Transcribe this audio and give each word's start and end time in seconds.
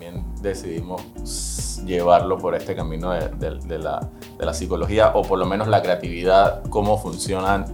también 0.00 0.24
decidimos 0.40 1.82
llevarlo 1.84 2.38
por 2.38 2.54
este 2.54 2.74
camino 2.74 3.10
de, 3.10 3.28
de, 3.28 3.78
la, 3.78 4.08
de, 4.38 4.46
la, 4.46 4.54
psicología 4.54 5.12
o 5.14 5.20
por 5.20 5.38
lo 5.38 5.44
menos 5.44 5.68
la 5.68 5.82
creatividad, 5.82 6.62
cómo 6.70 6.96
funcionan 6.96 7.66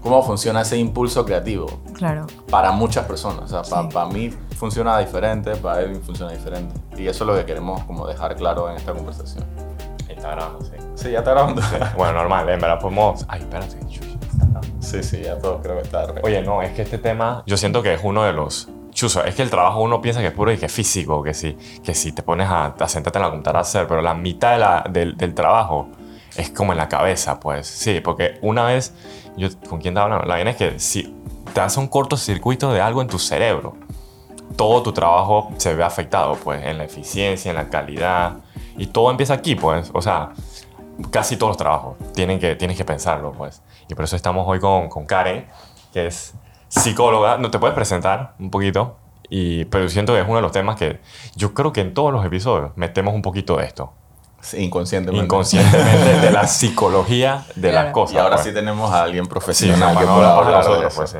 cómo 0.00 0.22
funciona 0.22 0.60
ese 0.60 0.78
impulso 0.78 1.24
creativo. 1.24 1.66
Claro. 1.94 2.26
Para 2.48 2.70
muchas 2.70 3.06
personas. 3.06 3.52
O 3.52 3.64
sea, 3.64 3.88
para 3.88 4.06
mí 4.06 4.30
funciona 4.56 4.96
diferente, 5.00 5.56
para 5.56 5.80
él 5.80 5.96
funciona 5.96 6.30
diferente. 6.30 6.80
Y 6.96 7.08
eso 7.08 7.24
es 7.24 7.28
lo 7.28 7.34
que 7.34 7.44
queremos 7.44 7.82
como 7.82 8.06
dejar 8.06 8.36
claro 8.36 8.70
en 8.70 8.76
esta 8.76 8.92
conversación. 8.92 9.44
Está 10.08 10.30
grabando, 10.30 10.64
sí. 10.64 10.72
Sí, 10.94 11.10
ya 11.10 11.18
está 11.18 11.32
grabando. 11.32 11.60
bueno, 11.96 12.12
normal, 12.12 12.48
en 12.48 12.60
verdad 12.60 12.78
podemos... 12.78 13.26
Ay, 13.26 13.40
espérate. 13.40 13.76
Sí, 14.78 15.02
sí, 15.02 15.22
ya 15.22 15.36
todo 15.38 15.60
creo 15.60 15.76
que 15.76 15.82
está. 15.82 16.06
Oye, 16.22 16.40
no, 16.40 16.62
es 16.62 16.70
que 16.70 16.82
este 16.82 16.98
tema 16.98 17.42
yo 17.46 17.56
siento 17.56 17.82
que 17.82 17.92
es 17.92 18.00
uno 18.02 18.22
de 18.22 18.32
los 18.32 18.70
chuzo, 18.98 19.24
es 19.24 19.36
que 19.36 19.42
el 19.42 19.50
trabajo 19.50 19.80
uno 19.80 20.00
piensa 20.00 20.20
que 20.20 20.26
es 20.26 20.32
puro 20.32 20.50
y 20.50 20.58
que 20.58 20.66
es 20.66 20.72
físico, 20.72 21.22
que 21.22 21.32
si, 21.32 21.52
que 21.84 21.94
si 21.94 22.10
te 22.10 22.24
pones 22.24 22.48
a, 22.48 22.66
a 22.66 22.88
sentarte 22.88 23.18
en 23.18 23.22
la 23.22 23.30
computadora 23.30 23.60
a 23.60 23.62
hacer, 23.62 23.86
pero 23.86 24.02
la 24.02 24.12
mitad 24.12 24.52
de 24.52 24.58
la, 24.58 24.84
del, 24.90 25.16
del, 25.16 25.34
trabajo 25.34 25.86
es 26.36 26.50
como 26.50 26.72
en 26.72 26.78
la 26.78 26.88
cabeza, 26.88 27.38
pues. 27.38 27.68
Sí, 27.68 28.00
porque 28.00 28.38
una 28.42 28.64
vez, 28.64 28.92
yo, 29.36 29.48
¿con 29.68 29.80
quién 29.80 29.92
estaba 29.92 30.06
hablando? 30.06 30.26
La 30.26 30.34
verdad 30.34 30.50
es 30.50 30.56
que 30.56 30.80
si 30.80 31.14
te 31.54 31.60
hace 31.60 31.78
un 31.78 31.86
cortocircuito 31.86 32.72
de 32.72 32.80
algo 32.80 33.00
en 33.00 33.06
tu 33.06 33.20
cerebro, 33.20 33.76
todo 34.56 34.82
tu 34.82 34.92
trabajo 34.92 35.52
se 35.58 35.74
ve 35.74 35.84
afectado, 35.84 36.34
pues, 36.34 36.64
en 36.64 36.78
la 36.78 36.84
eficiencia, 36.84 37.50
en 37.50 37.56
la 37.56 37.68
calidad, 37.68 38.38
y 38.76 38.88
todo 38.88 39.12
empieza 39.12 39.34
aquí, 39.34 39.54
pues. 39.54 39.92
O 39.94 40.02
sea, 40.02 40.30
casi 41.12 41.36
todos 41.36 41.50
los 41.50 41.56
trabajos 41.56 41.96
tienen 42.14 42.40
que, 42.40 42.56
tienes 42.56 42.76
que 42.76 42.84
pensarlo, 42.84 43.30
pues. 43.30 43.62
Y 43.88 43.94
por 43.94 44.06
eso 44.06 44.16
estamos 44.16 44.44
hoy 44.48 44.58
con, 44.58 44.88
con 44.88 45.06
Karen, 45.06 45.46
que 45.92 46.08
es 46.08 46.34
psicóloga. 46.68 47.38
¿No 47.38 47.50
te 47.50 47.58
puedes 47.58 47.74
presentar 47.74 48.34
un 48.38 48.50
poquito? 48.50 48.96
Y, 49.30 49.66
pero 49.66 49.88
siento 49.88 50.14
que 50.14 50.20
es 50.20 50.26
uno 50.26 50.36
de 50.36 50.42
los 50.42 50.52
temas 50.52 50.76
que 50.76 51.00
yo 51.36 51.52
creo 51.52 51.72
que 51.72 51.80
en 51.80 51.92
todos 51.92 52.12
los 52.12 52.24
episodios 52.24 52.70
metemos 52.76 53.14
un 53.14 53.22
poquito 53.22 53.56
de 53.56 53.66
esto. 53.66 53.92
Sí, 54.40 54.58
inconscientemente. 54.58 55.24
Inconscientemente 55.24 56.20
de 56.20 56.30
la 56.30 56.46
psicología 56.46 57.44
de 57.56 57.72
las 57.72 57.92
cosas. 57.92 58.14
Y 58.14 58.18
ahora 58.18 58.36
pues. 58.36 58.46
sí 58.46 58.54
tenemos 58.54 58.92
a 58.92 59.02
alguien 59.02 59.26
profesional 59.26 59.98
que 59.98 60.04
pueda 60.04 60.36
hablar 60.36 60.64
de 60.64 60.88
pues, 60.88 61.16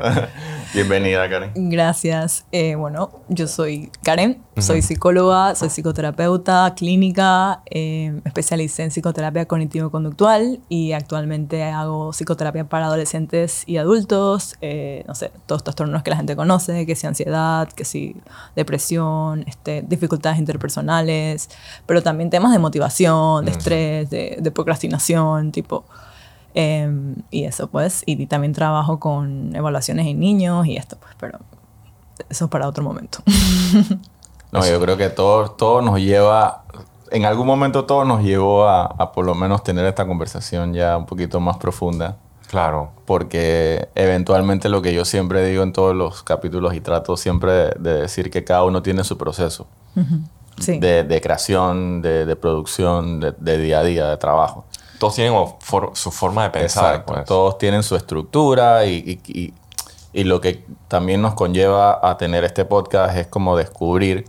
Bienvenida, 0.71 1.27
Karen. 1.27 1.51
Gracias. 1.55 2.45
Eh, 2.51 2.75
bueno, 2.75 3.09
yo 3.27 3.47
soy 3.47 3.91
Karen, 4.03 4.43
soy 4.59 4.83
psicóloga, 4.83 5.55
soy 5.55 5.69
psicoterapeuta 5.69 6.75
clínica, 6.75 7.63
eh, 7.71 8.21
especialicé 8.23 8.83
en 8.83 8.91
psicoterapia 8.91 9.47
cognitivo-conductual 9.47 10.59
y 10.69 10.91
actualmente 10.91 11.63
hago 11.63 12.11
psicoterapia 12.13 12.65
para 12.65 12.85
adolescentes 12.85 13.63
y 13.65 13.77
adultos, 13.77 14.57
eh, 14.61 15.03
no 15.07 15.15
sé, 15.15 15.29
todos 15.47 15.61
estos 15.61 15.63
trastornos 15.63 16.03
que 16.03 16.11
la 16.11 16.17
gente 16.17 16.35
conoce, 16.35 16.85
que 16.85 16.95
sea 16.95 17.09
ansiedad, 17.09 17.67
que 17.69 17.83
sea 17.83 18.13
depresión, 18.55 19.45
este, 19.47 19.81
dificultades 19.81 20.37
interpersonales, 20.37 21.49
pero 21.87 22.03
también 22.03 22.29
temas 22.29 22.51
de 22.51 22.59
motivación, 22.59 23.45
de 23.45 23.51
estrés, 23.51 24.09
de, 24.11 24.37
de 24.39 24.51
procrastinación, 24.51 25.51
tipo 25.51 25.85
Em, 26.53 27.15
y 27.29 27.43
eso, 27.45 27.67
pues, 27.67 28.03
y, 28.05 28.25
también 28.25 28.53
trabajo 28.53 28.99
con 28.99 29.55
evaluaciones 29.55 30.07
en 30.07 30.19
niños 30.19 30.65
y 30.65 30.77
esto, 30.77 30.97
pues, 30.99 31.13
pero 31.19 31.39
eso 32.29 32.45
es 32.45 32.51
para 32.51 32.67
otro 32.67 32.83
momento. 32.83 33.19
no, 34.51 34.65
yo 34.65 34.79
creo 34.81 34.97
que 34.97 35.09
todo, 35.09 35.51
todo 35.51 35.81
nos 35.81 35.99
lleva, 35.99 36.63
en 37.11 37.25
algún 37.25 37.45
momento 37.45 37.85
todo 37.85 38.03
nos 38.03 38.23
llevó 38.23 38.67
a, 38.67 38.85
a, 38.85 39.11
por 39.11 39.25
lo 39.25 39.35
menos 39.35 39.63
tener 39.63 39.85
esta 39.85 40.07
conversación 40.07 40.73
ya 40.73 40.97
un 40.97 41.05
poquito 41.05 41.39
más 41.39 41.57
profunda. 41.57 42.17
Claro. 42.47 42.89
Porque 43.05 43.89
eventualmente 43.93 44.69
lo 44.69 44.81
que 44.81 44.91
yo 44.91 45.05
siempre 45.05 45.45
digo 45.45 45.61
en 45.61 45.71
todos 45.71 45.95
los 45.95 46.23
capítulos 46.23 46.73
y 46.73 46.81
trato 46.81 47.15
siempre 47.15 47.51
de, 47.77 47.93
decir 48.01 48.31
que 48.31 48.43
cada 48.43 48.63
uno 48.63 48.81
tiene 48.81 49.03
su 49.03 49.19
proceso. 49.19 49.67
sí. 50.57 50.79
de, 50.79 51.03
de, 51.03 51.21
creación, 51.21 52.01
de, 52.01 52.25
de 52.25 52.35
producción, 52.35 53.19
de, 53.19 53.57
día 53.59 53.79
a 53.79 53.83
día, 53.83 54.07
de 54.07 54.17
trabajo 54.17 54.65
todos 54.99 55.15
tienen 55.15 55.33
su 55.93 56.11
forma 56.11 56.43
de 56.43 56.49
pensar. 56.51 57.05
Pues. 57.05 57.25
Todos 57.25 57.57
tienen 57.57 57.81
su 57.81 57.95
estructura 57.95 58.85
y, 58.85 59.19
y, 59.25 59.53
y, 60.13 60.23
lo 60.25 60.41
que 60.41 60.65
también 60.87 61.21
nos 61.21 61.33
conlleva 61.33 61.99
a 62.07 62.17
tener 62.17 62.43
este 62.43 62.65
podcast 62.65 63.17
es 63.17 63.27
como 63.27 63.57
descubrir 63.57 64.25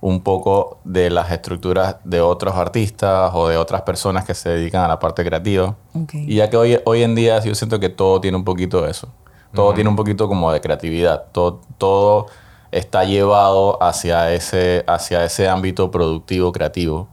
un 0.00 0.22
poco 0.22 0.78
de 0.84 1.10
las 1.10 1.30
estructuras 1.30 1.96
de 2.04 2.20
otros 2.20 2.54
artistas 2.54 3.30
o 3.34 3.48
de 3.48 3.56
otras 3.56 3.82
personas 3.82 4.24
que 4.24 4.34
se 4.34 4.50
dedican 4.50 4.84
a 4.84 4.88
la 4.88 4.98
parte 4.98 5.24
creativa. 5.24 5.76
Y 6.12 6.36
ya 6.36 6.48
que 6.50 6.56
hoy, 6.56 6.78
hoy 6.84 7.02
en 7.02 7.14
día 7.14 7.40
yo 7.40 7.54
siento 7.54 7.78
que 7.78 7.88
todo 7.88 8.20
tiene 8.20 8.36
un 8.36 8.44
poquito 8.44 8.82
de 8.82 8.90
eso. 8.90 9.08
Todo 9.54 9.74
tiene 9.74 9.90
un 9.90 9.96
poquito 9.96 10.28
como 10.28 10.50
de 10.50 10.60
creatividad. 10.60 11.26
Todo, 11.30 11.60
todo 11.78 12.26
está 12.70 13.04
llevado 13.04 13.82
hacia 13.82 14.32
ese, 14.32 14.82
hacia 14.86 15.24
ese 15.24 15.48
ámbito 15.48 15.90
productivo, 15.90 16.52
creativo. 16.52 17.08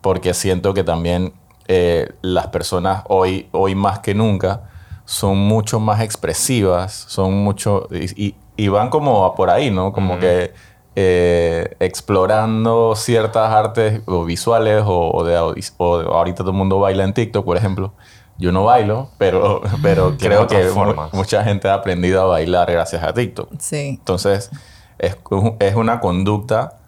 Porque 0.00 0.34
siento 0.34 0.74
que 0.74 0.82
también 0.82 1.32
eh, 1.72 2.08
las 2.20 2.48
personas 2.48 3.04
hoy, 3.06 3.48
hoy 3.52 3.76
más 3.76 4.00
que 4.00 4.12
nunca 4.12 4.62
son 5.04 5.38
mucho 5.38 5.78
más 5.78 6.00
expresivas, 6.00 6.92
son 6.92 7.34
mucho, 7.44 7.86
y, 7.92 8.34
y 8.56 8.68
van 8.68 8.90
como 8.90 9.32
por 9.36 9.50
ahí, 9.50 9.70
¿no? 9.70 9.92
Como 9.92 10.18
que 10.18 10.52
eh, 10.96 11.76
explorando 11.78 12.96
ciertas 12.96 13.52
artes 13.52 14.02
o 14.06 14.24
visuales 14.24 14.82
o, 14.84 15.22
de, 15.22 15.36
ahorita 15.36 16.38
todo 16.38 16.50
el 16.50 16.56
mundo 16.56 16.80
baila 16.80 17.04
en 17.04 17.14
TikTok, 17.14 17.44
por 17.44 17.56
ejemplo. 17.56 17.92
Yo 18.36 18.50
no 18.50 18.64
bailo, 18.64 19.10
pero, 19.16 19.62
pero 19.82 20.16
creo 20.18 20.48
que 20.48 20.68
mucha 21.12 21.44
gente 21.44 21.68
ha 21.68 21.74
aprendido 21.74 22.20
a 22.22 22.24
bailar 22.24 22.72
gracias 22.72 23.04
a 23.04 23.12
TikTok. 23.14 23.48
Sí. 23.60 23.96
Entonces, 24.00 24.50
es, 24.98 25.16
es 25.60 25.74
una 25.76 26.00
conducta 26.00 26.79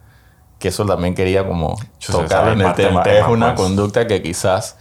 que 0.63 0.69
eso 0.69 0.87
también 0.87 1.17
quería 1.17 1.45
como 1.45 1.77
tocar 2.09 2.53
en 2.53 2.61
el 2.61 2.73
tema. 2.75 3.03
Es 3.03 3.27
una 3.27 3.57
conducta 3.57 4.07
que 4.07 4.23
quizás, 4.23 4.79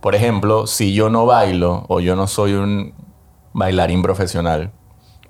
por 0.00 0.16
ejemplo, 0.16 0.66
si 0.66 0.92
yo 0.92 1.08
no 1.08 1.24
bailo 1.24 1.84
o 1.86 2.00
yo 2.00 2.16
no 2.16 2.26
soy 2.26 2.54
un 2.54 2.94
bailarín 3.52 4.02
profesional, 4.02 4.72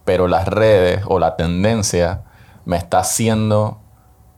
pero 0.07 0.27
las 0.27 0.49
redes 0.49 1.03
o 1.07 1.19
la 1.19 1.37
tendencia 1.37 2.23
me 2.65 2.79
está 2.79 3.01
haciendo 3.01 3.79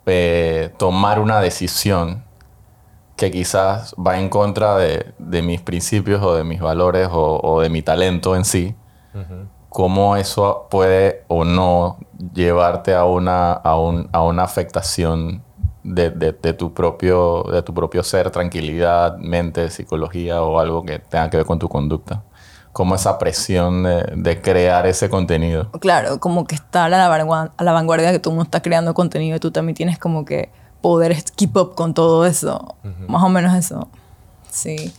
eh, 0.04 0.74
tomar 0.78 1.20
una 1.20 1.40
decisión 1.40 2.24
que 3.14 3.30
quizás 3.30 3.94
va 3.94 4.19
en 4.19 4.30
contra 4.30 4.78
de, 4.78 5.14
mis 5.42 5.60
principios 5.60 6.24
o 6.24 6.34
de 6.34 6.42
mis 6.42 6.60
valores 6.60 7.08
o, 7.12 7.60
de 7.60 7.70
mi 7.70 7.82
talento 7.82 8.34
en 8.34 8.44
sí, 8.44 8.74
cómo 9.69 10.16
eso 10.16 10.66
puede 10.70 11.22
o 11.28 11.44
no 11.44 11.98
llevarte 12.34 12.94
a 12.94 13.04
una, 13.04 13.53
a 13.53 13.70
a 14.12 14.22
una 14.22 14.42
afectación 14.42 15.42
de, 15.82 16.10
de, 16.10 16.53
tu 16.53 16.72
propio, 16.75 17.44
de 17.44 17.62
tu 17.62 17.72
propio 17.72 18.03
ser, 18.03 18.31
tranquilidad, 18.31 19.16
mente, 19.19 19.70
psicología 19.70 20.42
o 20.42 20.58
algo 20.58 20.84
que 20.84 20.98
tenga 20.98 21.31
que 21.31 21.38
ver 21.38 21.47
con 21.47 21.58
tu 21.58 21.69
conducta. 21.69 22.22
Como 22.72 22.94
esa 22.94 23.19
presión 23.19 23.82
de, 23.82 24.41
crear 24.42 24.86
ese 24.86 25.10
contenido. 25.10 25.70
Claro, 25.81 26.20
como 26.20 26.47
que 26.47 26.54
estar 26.54 26.92
a 26.92 26.97
la, 26.97 27.08
vanguardia, 27.08 27.53
a 27.56 27.64
la 27.64 27.72
vanguardia 27.72 28.12
que 28.12 28.20
todo 28.20 28.32
el 28.32 28.37
mundo 28.37 28.47
está 28.47 28.62
creando 28.62 28.94
contenido 28.94 29.37
y 29.37 29.41
tú 29.41 29.50
también 29.50 29.75
tienes 29.75 29.98
como 29.98 30.25
que 30.25 30.50
poder 30.81 31.16
keep 31.37 31.56
up 31.56 31.75
con 31.75 31.94
todo 31.94 32.26
eso. 32.26 32.76
Más 33.08 33.25
o 33.25 33.28
menos 33.28 33.54
eso. 33.56 33.88
Sí. 34.50 34.94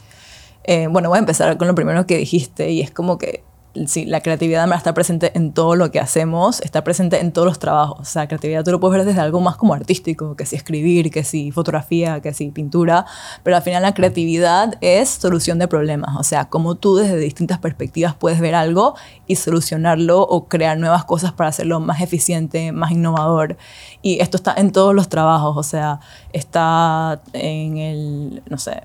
Eh, 0.64 0.88
bueno, 0.88 1.08
voy 1.09 1.18
a 1.18 1.20
empezar 1.20 1.58
con 1.58 1.68
lo 1.68 1.74
primero 1.76 2.06
que 2.06 2.18
dijiste 2.18 2.70
y 2.72 2.82
es 2.82 2.92
como 2.92 3.18
que 3.18 3.44
sí, 3.88 4.06
la 4.06 4.22
creatividad 4.22 4.72
está 4.74 4.94
presente 4.94 5.32
en 5.36 5.54
todo 5.54 5.76
lo 5.76 5.92
que 5.92 6.00
hacemos, 6.00 6.62
está 6.62 6.84
presente 6.84 7.20
en 7.20 7.32
todos 7.32 7.48
los 7.48 7.59
trabajos. 7.59 8.00
O 8.00 8.06
sea, 8.06 8.28
creatividad 8.28 8.64
tú 8.64 8.72
lo 8.72 8.80
puedes 8.80 8.98
ver 8.98 9.06
desde 9.06 9.22
algo 9.22 9.40
más 9.40 9.56
como 9.56 9.74
artístico, 9.74 10.36
que 10.36 10.46
si 10.46 10.56
escribir, 10.56 11.12
que 11.12 11.24
si 11.24 11.52
fotografía, 11.52 12.22
que 12.22 12.34
si 12.34 12.52
pintura, 12.52 13.06
pero 13.44 13.56
al 13.56 13.62
final 13.62 13.84
la 13.84 13.94
creatividad 13.94 14.76
es 14.82 15.09
solución 15.09 15.59
de 15.59 15.68
problemas. 15.68 16.16
O 16.18 16.24
sea, 16.24 16.46
como 16.46 16.76
tú 16.76 16.96
desde 16.96 17.18
distintas 17.18 17.59
perspectivas 17.59 18.16
puedes 18.16 18.40
ver 18.40 18.56
algo 18.56 18.96
y 19.28 19.36
solucionarlo 19.36 20.22
o 20.22 20.48
crear 20.48 20.78
nuevas 20.78 21.06
cosas 21.06 21.32
para 21.32 21.50
hacerlo 21.50 21.80
más 21.80 22.02
eficiente, 22.02 22.72
más 22.72 22.92
innovador. 22.92 23.58
Y 24.02 24.20
esto 24.22 24.38
está 24.38 24.53
en 24.58 24.72
todos 24.72 24.94
los 24.94 25.09
trabajos, 25.09 25.56
o 25.58 25.64
sea, 25.64 26.00
está 26.34 27.22
en 27.34 27.78
el, 27.78 28.44
no 28.50 28.58
sé, 28.58 28.84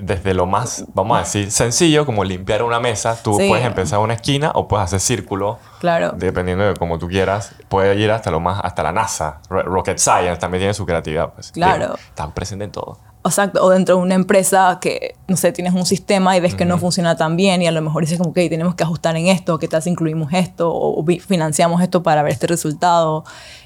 desde 0.00 0.34
lo 0.34 0.46
más, 0.46 0.84
vamos 0.94 1.16
a 1.16 1.20
decir, 1.20 1.50
sencillo, 1.50 2.06
como 2.06 2.24
limpiar 2.24 2.62
una 2.62 2.80
mesa, 2.80 3.20
tú 3.22 3.36
puedes 3.36 3.64
empezar 3.64 3.98
una 3.98 4.14
esquina 4.14 4.52
o 4.54 4.68
puedes 4.68 4.84
hacer 4.84 5.00
círculo. 5.00 5.58
Claro. 5.80 6.12
Dependiendo 6.16 6.64
de 6.64 6.74
cómo 6.74 6.98
tú 6.98 7.08
quieras. 7.08 7.54
Puede 7.68 7.94
ir 7.96 8.10
hasta 8.10 8.30
lo 8.30 8.40
más, 8.40 8.60
hasta 8.62 8.82
la 8.82 8.92
NASA. 8.92 9.40
Rocket 9.48 9.98
Science 9.98 10.36
también 10.36 10.60
tiene 10.60 10.74
su 10.74 10.86
creatividad. 10.86 11.32
Pues. 11.34 11.52
Claro. 11.52 11.94
están 11.94 12.32
presentes 12.32 12.66
en 12.66 12.72
todo. 12.72 12.98
Exacto, 13.24 13.64
o 13.64 13.70
dentro 13.70 13.96
de 13.96 14.02
una 14.02 14.16
empresa 14.16 14.78
que, 14.80 15.14
no 15.28 15.36
sé, 15.36 15.52
tienes 15.52 15.74
un 15.74 15.86
sistema 15.86 16.36
y 16.36 16.40
ves 16.40 16.56
que 16.56 16.64
no 16.64 16.76
funciona 16.78 17.16
tan 17.16 17.36
bien 17.36 17.62
y 17.62 17.68
a 17.68 17.70
lo 17.70 17.80
mejor 17.80 18.02
dices 18.02 18.18
como, 18.18 18.30
ok, 18.30 18.34
tenemos 18.34 18.74
que 18.74 18.82
ajustar 18.82 19.16
en 19.16 19.28
esto, 19.28 19.60
¿qué 19.60 19.68
tal 19.68 19.80
si 19.80 19.90
incluimos 19.90 20.32
esto 20.32 20.72
o 20.74 21.04
financiamos 21.20 21.80
esto 21.82 22.02
para 22.02 22.24
ver 22.24 22.32
este 22.32 22.48
resultado? 22.48 23.24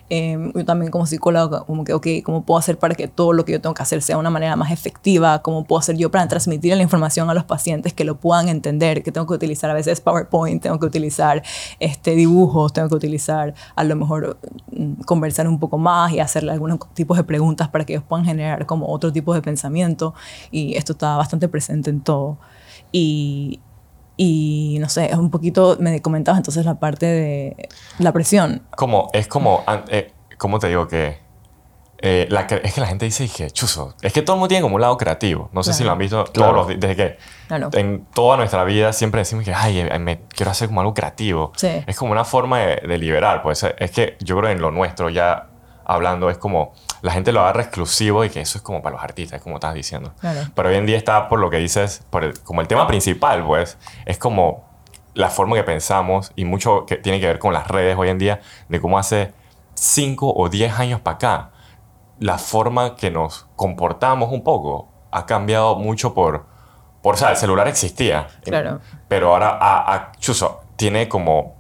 Eh, 0.08 0.52
yo 0.54 0.64
también 0.64 0.90
como 0.90 1.06
psicóloga, 1.06 1.64
como 1.64 1.84
que, 1.84 1.92
ok, 1.92 2.06
¿cómo 2.24 2.44
puedo 2.44 2.58
hacer 2.58 2.78
para 2.78 2.94
que 2.94 3.08
todo 3.08 3.32
lo 3.32 3.44
que 3.44 3.52
yo 3.52 3.60
tengo 3.60 3.74
que 3.74 3.82
hacer 3.82 4.02
sea 4.02 4.16
de 4.16 4.20
una 4.20 4.30
manera 4.30 4.54
más 4.56 4.70
efectiva? 4.70 5.42
¿Cómo 5.42 5.64
puedo 5.64 5.80
hacer 5.80 5.96
yo 5.96 6.10
para 6.10 6.28
transmitir 6.28 6.76
la 6.76 6.82
información 6.82 7.28
a 7.28 7.34
los 7.34 7.44
pacientes 7.44 7.92
que 7.92 8.04
lo 8.04 8.20
puedan 8.20 8.48
entender? 8.48 9.02
Que 9.02 9.10
tengo 9.10 9.26
que 9.26 9.34
utilizar 9.34 9.70
a 9.70 9.74
veces 9.74 10.00
PowerPoint, 10.00 10.62
tengo 10.62 10.78
que 10.78 10.86
utilizar 10.86 11.42
este, 11.80 12.14
dibujos, 12.14 12.72
tengo 12.72 12.88
que 12.88 12.94
utilizar 12.94 13.54
a 13.74 13.84
lo 13.84 13.96
mejor 13.96 14.38
mm, 14.70 15.02
conversar 15.02 15.48
un 15.48 15.58
poco 15.58 15.78
más 15.78 16.12
y 16.12 16.20
hacerle 16.20 16.52
algunos 16.52 16.78
tipos 16.94 17.16
de 17.16 17.24
preguntas 17.24 17.68
para 17.68 17.84
que 17.84 17.94
ellos 17.94 18.04
puedan 18.08 18.24
generar 18.24 18.66
como 18.66 18.88
otro 18.88 19.12
tipo 19.12 19.34
de 19.34 19.42
pensamiento. 19.42 20.14
Y 20.50 20.76
esto 20.76 20.92
está 20.92 21.16
bastante 21.16 21.48
presente 21.48 21.90
en 21.90 22.00
todo. 22.00 22.38
Y, 22.92 23.60
y 24.16 24.78
no 24.80 24.88
sé, 24.88 25.06
es 25.06 25.16
un 25.16 25.30
poquito, 25.30 25.76
me 25.80 26.00
comentabas 26.02 26.38
entonces 26.38 26.64
la 26.64 26.76
parte 26.76 27.06
de 27.06 27.68
la 27.98 28.12
presión. 28.12 28.62
Como, 28.76 29.10
es 29.12 29.26
como, 29.28 29.64
eh, 29.88 30.12
¿cómo 30.38 30.58
te 30.58 30.68
digo 30.68 30.88
que? 30.88 31.24
eh, 31.98 32.26
la, 32.30 32.42
es 32.42 32.74
que 32.74 32.80
la 32.82 32.86
gente 32.88 33.06
dice 33.06 33.26
que, 33.26 33.50
chuzo, 33.50 33.94
es 34.02 34.12
que 34.12 34.20
todo 34.20 34.36
el 34.36 34.40
mundo 34.40 34.48
tiene 34.48 34.60
como 34.60 34.74
un 34.74 34.82
lado 34.82 34.98
creativo. 34.98 35.48
No 35.52 35.62
sé 35.62 35.72
si 35.72 35.78
Claro. 35.78 35.86
lo 35.86 35.92
han 35.92 35.98
visto 35.98 36.24
Claro. 36.24 36.52
todos 36.52 36.68
los 36.68 36.78
desde 36.80 36.94
que 36.94 37.16
Claro. 37.48 37.70
en 37.72 38.04
toda 38.12 38.36
nuestra 38.36 38.64
vida 38.64 38.92
siempre 38.92 39.20
decimos 39.20 39.44
que, 39.46 39.54
ay, 39.54 39.80
eh, 39.80 39.98
me 39.98 40.20
quiero 40.28 40.50
hacer 40.50 40.68
como 40.68 40.80
algo 40.82 40.92
creativo. 40.92 41.52
Sí. 41.56 41.68
Es 41.86 41.96
como 41.96 42.12
una 42.12 42.24
forma 42.24 42.58
de, 42.60 42.76
de 42.86 42.98
liberar. 42.98 43.42
Pues 43.42 43.64
es 43.78 43.90
que 43.90 44.16
yo 44.20 44.36
creo 44.36 44.48
que 44.48 44.52
en 44.52 44.60
lo 44.60 44.70
nuestro 44.70 45.08
ya 45.08 45.45
hablando 45.86 46.28
es 46.30 46.38
como 46.38 46.72
la 47.02 47.12
gente 47.12 47.32
lo 47.32 47.40
agarra 47.40 47.62
exclusivo 47.62 48.24
y 48.24 48.30
que 48.30 48.40
eso 48.40 48.58
es 48.58 48.62
como 48.62 48.82
para 48.82 48.96
los 48.96 49.04
artistas, 49.04 49.40
como 49.42 49.56
estás 49.56 49.74
diciendo. 49.74 50.12
Claro. 50.20 50.40
Pero 50.54 50.68
hoy 50.68 50.74
en 50.76 50.86
día 50.86 50.96
está 50.96 51.28
por 51.28 51.38
lo 51.38 51.48
que 51.50 51.58
dices, 51.58 52.02
por 52.10 52.24
el- 52.24 52.38
como 52.42 52.60
el 52.60 52.68
tema 52.68 52.86
principal, 52.86 53.44
pues, 53.44 53.78
es 54.04 54.18
como 54.18 54.64
la 55.14 55.30
forma 55.30 55.56
que 55.56 55.62
pensamos 55.62 56.32
y 56.36 56.44
mucho 56.44 56.84
que 56.86 56.96
tiene 56.96 57.20
que 57.20 57.26
ver 57.26 57.38
con 57.38 57.52
las 57.52 57.68
redes 57.68 57.96
hoy 57.96 58.08
en 58.08 58.18
día, 58.18 58.40
de 58.68 58.80
cómo 58.80 58.98
hace 58.98 59.32
5 59.74 60.32
o 60.34 60.48
10 60.48 60.78
años 60.78 61.00
para 61.00 61.14
acá, 61.16 61.50
la 62.18 62.38
forma 62.38 62.96
que 62.96 63.10
nos 63.10 63.46
comportamos 63.56 64.32
un 64.32 64.42
poco 64.42 64.88
ha 65.10 65.26
cambiado 65.26 65.76
mucho 65.76 66.14
por, 66.14 66.46
por 67.02 67.14
o 67.14 67.16
sea, 67.18 67.30
el 67.30 67.36
celular 67.36 67.68
existía, 67.68 68.26
Claro. 68.42 68.80
pero 69.08 69.32
ahora 69.32 69.50
a, 69.60 69.94
a- 69.94 70.12
chuzo, 70.18 70.62
tiene 70.76 71.08
como, 71.08 71.55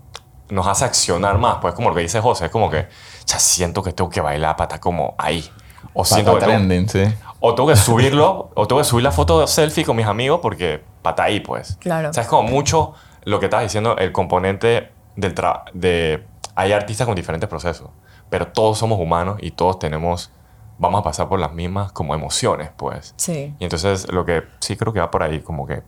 nos 0.48 0.66
hace 0.66 0.84
accionar 0.84 1.38
más, 1.38 1.56
pues 1.60 1.74
como 1.74 1.88
lo 1.88 1.94
que 1.94 2.02
dice 2.02 2.20
José, 2.20 2.46
es 2.46 2.50
como 2.50 2.70
que, 2.70 2.88
ya 3.26 3.38
siento 3.38 3.82
que 3.82 3.92
tengo 3.92 4.10
que 4.10 4.20
bailar 4.20 4.56
para 4.56 4.66
estar 4.66 4.80
como 4.80 5.14
ahí. 5.18 5.48
O 5.92 6.04
siento 6.04 6.32
Pata 6.34 6.46
que 6.46 6.52
tengo- 6.52 6.66
trending, 6.68 6.88
sí. 6.88 7.14
o 7.40 7.54
tengo 7.54 7.68
que 7.68 7.76
subirlo, 7.76 8.50
o 8.54 8.66
tengo 8.66 8.80
que 8.80 8.84
subir 8.84 9.02
la 9.04 9.12
foto 9.12 9.40
de 9.40 9.46
selfie 9.46 9.84
con 9.84 9.96
mis 9.96 10.06
amigos 10.06 10.40
porque 10.42 10.82
pata 11.02 11.24
ahí, 11.24 11.40
pues. 11.40 11.76
Claro. 11.80 12.10
O 12.10 12.12
sea, 12.12 12.22
es 12.22 12.28
como 12.28 12.48
mucho 12.48 12.94
lo 13.24 13.40
que 13.40 13.46
estás 13.46 13.62
diciendo, 13.62 13.96
el 13.96 14.12
componente 14.12 14.92
del 15.16 15.34
tra 15.34 15.64
de... 15.72 16.24
Hay 16.54 16.72
artistas 16.72 17.06
con 17.06 17.14
diferentes 17.16 17.48
procesos, 17.48 17.90
pero 18.30 18.48
todos 18.48 18.78
somos 18.78 18.98
humanos 19.00 19.38
y 19.40 19.50
todos 19.52 19.78
tenemos... 19.78 20.30
Vamos 20.78 21.00
a 21.00 21.02
pasar 21.02 21.28
por 21.28 21.40
las 21.40 21.52
mismas 21.52 21.90
como 21.92 22.14
emociones, 22.14 22.70
pues. 22.76 23.14
Sí. 23.16 23.54
Y 23.58 23.64
entonces 23.64 24.12
lo 24.12 24.24
que 24.26 24.42
sí 24.60 24.76
creo 24.76 24.92
que 24.92 25.00
va 25.00 25.10
por 25.10 25.22
ahí, 25.22 25.40
como 25.40 25.66
que... 25.66 25.82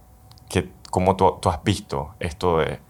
que 0.48 0.72
cómo 0.90 1.14
tú, 1.16 1.36
tú 1.42 1.50
has 1.50 1.62
visto 1.62 2.14
esto 2.18 2.58
de 2.58 2.80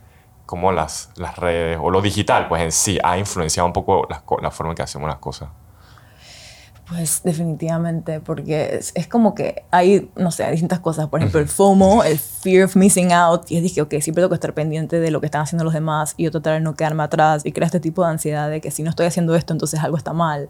cómo 0.49 0.73
las, 0.73 1.11
las 1.17 1.37
redes 1.37 1.79
o 1.79 1.91
lo 1.91 2.01
digital, 2.01 2.49
pues 2.49 2.63
en 2.63 2.73
sí, 2.73 2.99
ha 3.05 3.19
influenciado 3.19 3.67
un 3.67 3.75
poco 3.75 4.07
las 4.09 4.23
la 4.41 4.51
forma 4.51 4.73
en 4.73 4.77
que 4.77 4.83
hacemos 4.83 5.07
las 5.07 5.19
cosas. 5.19 5.51
Pues 6.89 7.21
definitivamente, 7.23 8.21
porque 8.21 8.77
es, 8.77 8.93
es 8.95 9.07
como 9.07 9.35
que 9.35 9.67
hay, 9.71 10.11
no 10.17 10.31
sé, 10.31 10.51
distintas 10.51 10.81
cosas. 10.81 11.09
Por 11.09 11.21
ejemplo, 11.21 11.39
el 11.39 11.49
FOMO, 11.49 12.03
el 12.03 12.19
Fear 12.19 12.65
of 12.65 12.77
Missing 12.77 13.13
Out. 13.13 13.51
Y 13.51 13.59
es 13.59 13.63
dije, 13.63 13.83
ok, 13.83 13.91
siempre 14.01 14.23
tengo 14.23 14.31
que 14.31 14.37
estar 14.37 14.55
pendiente 14.55 14.99
de 14.99 15.11
lo 15.11 15.21
que 15.21 15.27
están 15.27 15.43
haciendo 15.43 15.65
los 15.65 15.75
demás 15.75 16.15
y 16.17 16.25
yo 16.25 16.31
tratar 16.31 16.55
de 16.55 16.61
no 16.61 16.75
quedarme 16.75 17.03
atrás. 17.03 17.45
Y 17.45 17.53
crea 17.53 17.67
este 17.67 17.81
tipo 17.81 18.03
de 18.03 18.11
ansiedad 18.11 18.49
de 18.49 18.63
que 18.63 18.71
si 18.71 18.83
no 18.83 18.89
estoy 18.89 19.05
haciendo 19.05 19.35
esto, 19.35 19.53
entonces 19.53 19.81
algo 19.81 19.99
está 19.99 20.15
mal. 20.15 20.49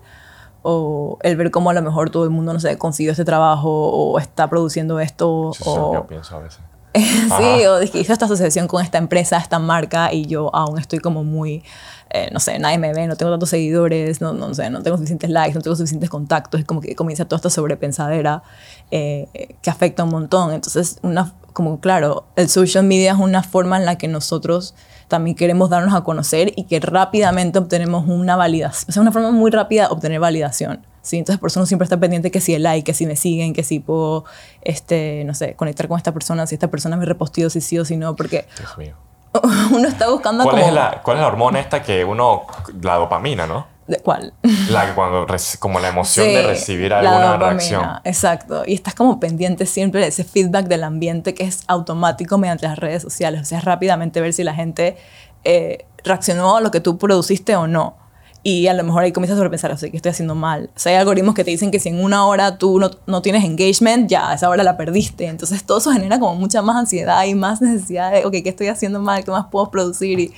O 0.62 1.18
el 1.22 1.36
ver 1.36 1.50
cómo 1.50 1.70
a 1.70 1.74
lo 1.74 1.82
mejor 1.82 2.10
todo 2.10 2.22
el 2.22 2.30
mundo, 2.30 2.52
no 2.52 2.60
sé, 2.60 2.78
consiguió 2.78 3.10
este 3.10 3.24
trabajo 3.24 3.68
o 3.68 4.20
está 4.20 4.48
produciendo 4.48 5.00
esto. 5.00 5.50
Eso 5.54 5.60
es 5.60 5.66
lo 5.66 5.90
que 5.90 5.96
o, 5.96 6.00
yo 6.02 6.06
pienso 6.06 6.36
a 6.36 6.38
veces. 6.38 6.60
sí, 7.38 7.66
o 7.66 7.82
hizo 7.82 8.12
esta 8.12 8.24
asociación 8.24 8.68
con 8.68 8.82
esta 8.84 8.98
empresa, 8.98 9.38
esta 9.38 9.58
marca, 9.58 10.12
y 10.12 10.26
yo 10.26 10.54
aún 10.54 10.78
estoy 10.78 10.98
como 10.98 11.24
muy, 11.24 11.62
eh, 12.10 12.28
no 12.32 12.40
sé, 12.40 12.58
nadie 12.58 12.78
me 12.78 12.92
ve, 12.92 13.06
no 13.06 13.16
tengo 13.16 13.32
tantos 13.32 13.50
seguidores, 13.50 14.20
no, 14.20 14.32
no 14.32 14.54
sé, 14.54 14.70
no 14.70 14.82
tengo 14.82 14.96
suficientes 14.96 15.30
likes, 15.30 15.54
no 15.54 15.60
tengo 15.60 15.76
suficientes 15.76 16.10
contactos, 16.10 16.60
es 16.60 16.66
como 16.66 16.80
que 16.80 16.94
comienza 16.94 17.24
toda 17.24 17.38
esta 17.38 17.50
sobrepensadera 17.50 18.42
eh, 18.90 19.28
que 19.62 19.70
afecta 19.70 20.04
un 20.04 20.10
montón. 20.10 20.52
Entonces, 20.52 20.98
una, 21.02 21.34
como 21.52 21.80
claro, 21.80 22.26
el 22.36 22.48
social 22.48 22.84
media 22.84 23.12
es 23.12 23.18
una 23.18 23.42
forma 23.42 23.76
en 23.76 23.84
la 23.84 23.98
que 23.98 24.08
nosotros 24.08 24.74
también 25.08 25.36
queremos 25.36 25.70
darnos 25.70 25.94
a 25.94 26.02
conocer 26.02 26.52
y 26.56 26.64
que 26.64 26.80
rápidamente 26.80 27.58
obtenemos 27.58 28.06
una 28.08 28.36
validación, 28.36 28.90
o 28.90 28.92
sea, 28.92 29.02
una 29.02 29.12
forma 29.12 29.30
muy 29.30 29.50
rápida 29.50 29.88
de 29.88 29.92
obtener 29.92 30.20
validación. 30.20 30.86
¿Sí? 31.08 31.18
Entonces, 31.18 31.40
por 31.40 31.48
eso 31.48 31.60
uno 31.60 31.66
siempre 31.66 31.84
está 31.84 31.98
pendiente 31.98 32.30
que 32.30 32.40
si 32.40 32.54
el 32.54 32.62
like, 32.62 32.84
que 32.84 32.94
si 32.94 33.06
me 33.06 33.16
siguen, 33.16 33.52
que 33.54 33.64
si 33.64 33.80
puedo, 33.80 34.24
este, 34.62 35.24
no 35.24 35.34
sé, 35.34 35.54
conectar 35.54 35.88
con 35.88 35.96
esta 35.96 36.12
persona, 36.12 36.46
si 36.46 36.54
esta 36.54 36.68
persona 36.68 36.96
me 36.96 37.04
reposteó, 37.04 37.50
si 37.50 37.60
sí 37.60 37.78
o 37.78 37.84
si 37.84 37.96
no, 37.96 38.14
porque 38.14 38.46
Dios 38.58 38.78
mío. 38.78 38.94
uno 39.72 39.88
está 39.88 40.08
buscando 40.10 40.44
¿Cuál 40.44 40.56
como... 40.56 40.68
es, 40.68 40.74
la, 40.74 41.00
¿Cuál 41.02 41.16
es 41.16 41.20
la 41.22 41.28
hormona 41.28 41.60
esta 41.60 41.82
que 41.82 42.04
uno, 42.04 42.46
la 42.82 42.96
dopamina, 42.96 43.46
¿no? 43.46 43.66
¿De 43.86 43.98
¿Cuál? 44.00 44.34
La 44.68 44.86
que 44.86 44.92
cuando, 44.92 45.26
como 45.58 45.80
la 45.80 45.88
emoción 45.88 46.26
de 46.26 46.42
Sí, 46.42 46.46
recibir 46.46 46.90
la 46.90 46.98
alguna 46.98 47.32
dopamina, 47.32 47.48
reacción. 47.48 47.84
Exacto. 48.04 48.62
Y 48.66 48.74
estás 48.74 48.94
como 48.94 49.18
pendiente 49.18 49.64
siempre 49.64 50.02
de 50.02 50.08
ese 50.08 50.24
feedback 50.24 50.66
del 50.66 50.84
ambiente 50.84 51.32
que 51.32 51.44
es 51.44 51.62
automático 51.68 52.36
mediante 52.36 52.66
las 52.66 52.78
redes 52.78 53.00
sociales. 53.02 53.40
O 53.40 53.44
sea, 53.46 53.58
es 53.58 53.64
rápidamente 53.64 54.20
ver 54.20 54.34
si 54.34 54.44
la 54.44 54.54
gente 54.54 54.98
eh, 55.44 55.86
reaccionó 56.04 56.56
a 56.56 56.60
lo 56.60 56.70
que 56.70 56.80
tú 56.80 56.98
produciste 56.98 57.56
o 57.56 57.66
no. 57.66 57.96
Y 58.44 58.68
a 58.68 58.72
lo 58.74 58.84
mejor 58.84 59.02
ahí 59.02 59.12
comienzas 59.12 59.34
a 59.34 59.38
sobrepensar, 59.38 59.72
o 59.72 59.76
sea, 59.76 59.90
que 59.90 59.96
estoy 59.96 60.10
haciendo 60.10 60.34
mal. 60.34 60.70
O 60.74 60.78
sea, 60.78 60.92
hay 60.92 60.98
algoritmos 60.98 61.34
que 61.34 61.44
te 61.44 61.50
dicen 61.50 61.70
que 61.70 61.80
si 61.80 61.88
en 61.88 62.02
una 62.02 62.24
hora 62.26 62.56
tú 62.56 62.78
no, 62.78 62.90
no 63.06 63.20
tienes 63.20 63.44
engagement, 63.44 64.08
ya, 64.08 64.32
esa 64.32 64.48
hora 64.48 64.62
la 64.62 64.76
perdiste. 64.76 65.26
Entonces 65.26 65.64
todo 65.64 65.78
eso 65.78 65.90
genera 65.92 66.18
como 66.20 66.34
mucha 66.36 66.62
más 66.62 66.76
ansiedad 66.76 67.24
y 67.24 67.34
más 67.34 67.60
necesidad 67.60 68.12
de, 68.12 68.24
ok, 68.24 68.32
¿qué 68.32 68.48
estoy 68.48 68.68
haciendo 68.68 69.00
mal? 69.00 69.24
¿Qué 69.24 69.30
más 69.32 69.46
puedo 69.50 69.70
producir? 69.70 70.20
Y, 70.20 70.32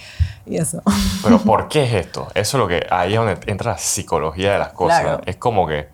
y 0.46 0.56
eso. 0.56 0.82
Pero 1.22 1.38
¿por 1.42 1.68
qué 1.68 1.84
es 1.84 1.92
esto? 2.06 2.26
Eso 2.34 2.56
es 2.56 2.60
lo 2.60 2.66
que 2.66 2.86
ahí 2.90 3.12
es 3.12 3.18
donde 3.18 3.38
entra 3.46 3.72
la 3.72 3.78
psicología 3.78 4.52
de 4.54 4.58
las 4.58 4.72
cosas. 4.72 5.02
Claro. 5.02 5.20
Es 5.26 5.36
como 5.36 5.66
que 5.66 5.88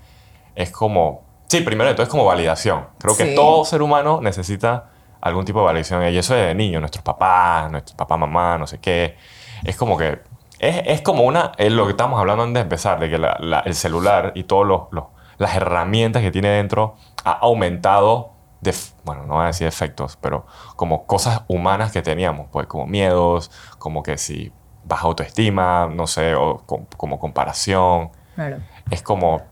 es 0.55 0.71
como 0.71 1.23
sí, 1.49 1.61
primero 1.61 1.91
entonces 1.91 2.11
como 2.11 2.25
validación. 2.25 2.87
Creo 2.99 3.17
que 3.17 3.27
Sí. 3.31 3.35
todo 3.35 3.65
ser 3.65 3.83
humano 3.83 4.21
necesita 4.23 4.91
algún 5.21 5.45
tipo 5.45 5.59
de 5.59 5.67
validación 5.67 6.05
y 6.09 6.17
eso 6.17 6.37
es 6.37 6.47
de 6.47 6.55
niño, 6.55 6.79
nuestros 6.79 7.03
papás, 7.03 7.69
nuestros 7.71 7.97
papá, 7.97 8.17
mamá, 8.17 8.57
no 8.59 8.67
sé 8.67 8.79
qué. 8.79 9.17
Es 9.65 9.77
como 9.77 9.99
que 9.99 10.21
es, 10.59 10.83
es 10.87 11.01
como 11.03 11.23
una 11.25 11.53
es 11.59 11.73
lo 11.73 11.85
que 11.85 11.91
estábamos 11.91 12.19
hablando 12.21 12.43
antes 12.45 12.55
de 12.55 12.63
empezar 12.63 12.99
de 13.01 13.11
que 13.11 13.19
la- 13.19 13.37
la- 13.41 13.61
el 13.61 13.75
celular 13.75 14.33
y 14.35 14.45
todos 14.45 14.67
los, 14.67 14.83
los- 14.91 15.05
las 15.39 15.55
herramientas 15.55 16.23
que 16.23 16.31
tiene 16.31 16.49
dentro 16.49 16.97
ha 17.25 17.33
aumentado 17.33 18.31
de, 18.61 18.75
bueno, 19.05 19.25
no 19.27 19.35
voy 19.35 19.45
a 19.45 19.47
decir 19.49 19.67
efectos, 19.67 20.17
pero 20.21 20.47
como 20.77 21.07
cosas 21.07 21.43
humanas 21.47 21.93
que 21.93 22.01
teníamos, 22.03 22.47
pues 22.51 22.67
como 22.67 22.87
miedos, 22.87 23.51
como 23.79 24.03
que 24.03 24.17
si 24.19 24.51
baja 24.85 25.07
autoestima, 25.07 25.89
no 25.93 26.07
sé, 26.07 26.35
o 26.35 26.63
com- 26.65 26.87
como 26.97 27.19
comparación. 27.19 28.11
Claro. 28.35 28.59
Es 28.91 29.03
como, 29.03 29.43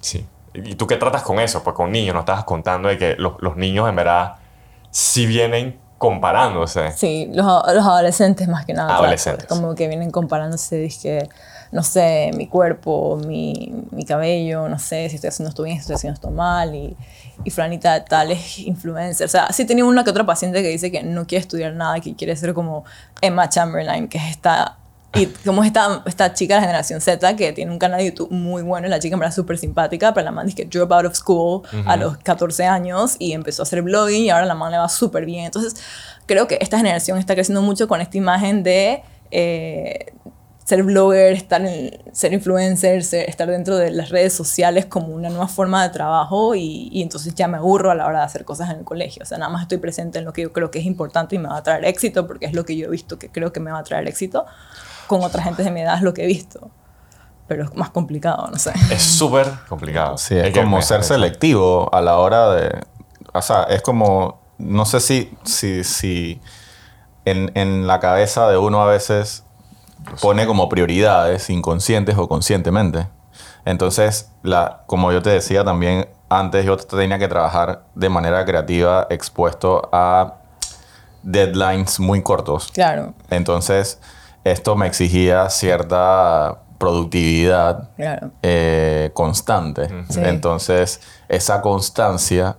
sí. 0.00 0.26
¿Y 0.52 0.74
tú 0.74 0.86
qué 0.86 0.96
tratas 0.96 1.22
con 1.22 1.40
eso? 1.40 1.64
Pues 1.64 1.74
con 1.74 1.90
niños, 1.90 2.14
nos 2.14 2.22
estabas 2.22 2.44
contando 2.44 2.88
de 2.88 2.98
que 2.98 3.14
los, 3.16 3.34
los 3.40 3.56
niños 3.56 3.88
en 3.88 3.96
verdad 3.96 4.36
sí 4.90 5.26
vienen 5.26 5.80
comparándose. 6.04 6.92
Sí, 6.92 7.30
los, 7.32 7.46
los 7.46 7.86
adolescentes 7.86 8.46
más 8.48 8.64
que 8.66 8.74
nada. 8.74 8.94
Adolescentes. 8.94 9.46
claro, 9.46 9.62
Como 9.62 9.74
que 9.74 9.88
vienen 9.88 10.10
comparándose, 10.10 10.76
dije, 10.76 11.28
no 11.72 11.82
sé, 11.82 12.30
mi 12.36 12.46
cuerpo, 12.46 13.18
mi, 13.26 13.74
mi 13.90 14.04
cabello, 14.04 14.68
no 14.68 14.78
sé 14.78 15.08
si 15.08 15.16
estoy 15.16 15.28
haciendo 15.28 15.48
esto 15.48 15.62
bien, 15.62 15.76
si 15.76 15.80
estoy 15.80 15.96
haciendo 15.96 16.14
esto 16.14 16.30
mal. 16.30 16.74
Y, 16.74 16.96
y 17.42 17.50
Franita 17.50 17.94
de 17.94 18.00
tal 18.02 18.30
es 18.30 18.58
influencer. 18.58 19.24
O 19.24 19.28
sea, 19.30 19.50
sí 19.52 19.64
tenía 19.64 19.84
una 19.84 20.04
que 20.04 20.10
otra 20.10 20.24
paciente 20.26 20.62
que 20.62 20.68
dice 20.68 20.92
que 20.92 21.02
no 21.02 21.26
quiere 21.26 21.40
estudiar 21.40 21.72
nada, 21.72 21.98
que 22.00 22.14
quiere 22.14 22.36
ser 22.36 22.54
como 22.54 22.84
Emma 23.20 23.48
Chamberlain, 23.48 24.08
que 24.08 24.18
es 24.18 24.24
esta... 24.24 24.76
Y 25.14 25.26
como 25.26 25.62
es 25.62 25.68
esta, 25.68 26.02
esta 26.06 26.32
chica 26.34 26.54
de 26.54 26.60
la 26.60 26.66
generación 26.66 27.00
Z 27.00 27.36
que 27.36 27.52
tiene 27.52 27.70
un 27.70 27.78
canal 27.78 27.98
de 28.00 28.06
YouTube 28.06 28.30
muy 28.30 28.62
bueno, 28.62 28.88
la 28.88 28.98
chica 28.98 29.14
en 29.14 29.20
verdad 29.20 29.34
súper 29.34 29.58
simpática, 29.58 30.12
pero 30.12 30.24
la 30.24 30.32
man 30.32 30.46
dice 30.46 30.56
que 30.56 30.64
drop 30.78 30.92
out 30.92 31.06
of 31.06 31.14
school 31.14 31.62
a 31.86 31.96
los 31.96 32.16
14 32.18 32.64
años 32.66 33.16
y 33.18 33.32
empezó 33.32 33.62
a 33.62 33.64
hacer 33.64 33.82
blogging 33.82 34.24
y 34.24 34.30
ahora 34.30 34.46
la 34.46 34.54
man 34.54 34.72
le 34.72 34.78
va 34.78 34.88
súper 34.88 35.24
bien. 35.24 35.44
Entonces, 35.44 35.76
creo 36.26 36.46
que 36.48 36.58
esta 36.60 36.76
generación 36.78 37.18
está 37.18 37.34
creciendo 37.34 37.62
mucho 37.62 37.86
con 37.88 38.00
esta 38.00 38.16
imagen 38.18 38.62
de 38.62 39.02
eh, 39.30 40.12
ser 40.64 40.82
blogger, 40.82 41.34
estar 41.34 41.60
en- 41.64 41.98
ser 42.12 42.32
influencer, 42.32 43.04
ser- 43.04 43.28
estar 43.28 43.46
dentro 43.50 43.76
de 43.76 43.90
las 43.90 44.08
redes 44.08 44.32
sociales 44.32 44.86
como 44.86 45.08
una 45.08 45.28
nueva 45.28 45.46
forma 45.46 45.82
de 45.82 45.90
trabajo 45.90 46.54
y, 46.54 46.88
y 46.90 47.02
entonces 47.02 47.34
ya 47.34 47.46
me 47.48 47.58
aburro 47.58 47.90
a 47.90 47.94
la 47.94 48.06
hora 48.06 48.20
de 48.20 48.24
hacer 48.24 48.44
cosas 48.46 48.70
en 48.70 48.78
el 48.78 48.84
colegio. 48.84 49.22
O 49.22 49.26
sea, 49.26 49.36
nada 49.38 49.50
más 49.50 49.62
estoy 49.62 49.76
presente 49.78 50.18
en 50.20 50.24
lo 50.24 50.32
que 50.32 50.40
yo 50.42 50.52
creo 50.54 50.70
que 50.70 50.78
es 50.78 50.86
importante 50.86 51.36
y 51.36 51.38
me 51.38 51.48
va 51.48 51.58
a 51.58 51.62
traer 51.62 51.84
éxito 51.84 52.26
porque 52.26 52.46
es 52.46 52.54
lo 52.54 52.64
que 52.64 52.76
yo 52.76 52.86
he 52.86 52.90
visto 52.90 53.18
que 53.18 53.28
creo 53.30 53.52
que 53.52 53.60
me 53.60 53.70
va 53.70 53.78
a 53.80 53.84
traer 53.84 54.08
éxito. 54.08 54.46
Con 55.06 55.22
otra 55.22 55.42
gente 55.42 55.62
de 55.62 55.70
mi 55.70 55.80
edad 55.80 55.96
es 55.96 56.02
lo 56.02 56.14
que 56.14 56.24
he 56.24 56.26
visto. 56.26 56.70
Pero 57.46 57.64
es 57.64 57.74
más 57.74 57.90
complicado, 57.90 58.48
no 58.50 58.58
sé. 58.58 58.72
Es 58.90 59.02
súper 59.02 59.50
complicado. 59.68 60.16
Sí, 60.16 60.36
es 60.36 60.52
que 60.52 60.62
como 60.62 60.80
ser 60.80 61.04
selectivo 61.04 61.90
a 61.92 62.00
la 62.00 62.18
hora 62.18 62.52
de... 62.52 62.80
O 63.32 63.42
sea, 63.42 63.64
es 63.64 63.82
como... 63.82 64.42
No 64.56 64.84
sé 64.84 65.00
si, 65.00 65.36
si, 65.42 65.84
si 65.84 66.40
en, 67.24 67.50
en 67.54 67.86
la 67.86 68.00
cabeza 68.00 68.48
de 68.48 68.56
uno 68.56 68.80
a 68.82 68.86
veces 68.86 69.44
pone 70.20 70.46
como 70.46 70.68
prioridades 70.68 71.50
inconscientes 71.50 72.16
o 72.16 72.28
conscientemente. 72.28 73.08
Entonces, 73.64 74.30
la, 74.42 74.82
como 74.86 75.12
yo 75.12 75.22
te 75.22 75.30
decía 75.30 75.64
también 75.64 76.08
antes, 76.28 76.64
yo 76.64 76.76
tenía 76.76 77.18
que 77.18 77.28
trabajar 77.28 77.84
de 77.94 78.08
manera 78.08 78.44
creativa 78.44 79.06
expuesto 79.10 79.88
a 79.92 80.34
deadlines 81.22 82.00
muy 82.00 82.22
cortos. 82.22 82.70
Claro. 82.72 83.14
Entonces, 83.30 84.00
esto 84.44 84.76
me 84.76 84.86
exigía 84.86 85.48
cierta 85.50 86.58
productividad 86.78 87.90
Claro. 87.96 88.30
eh, 88.42 89.10
constante. 89.14 89.88
Sí. 90.10 90.20
Entonces, 90.22 91.00
esa 91.28 91.62
constancia 91.62 92.56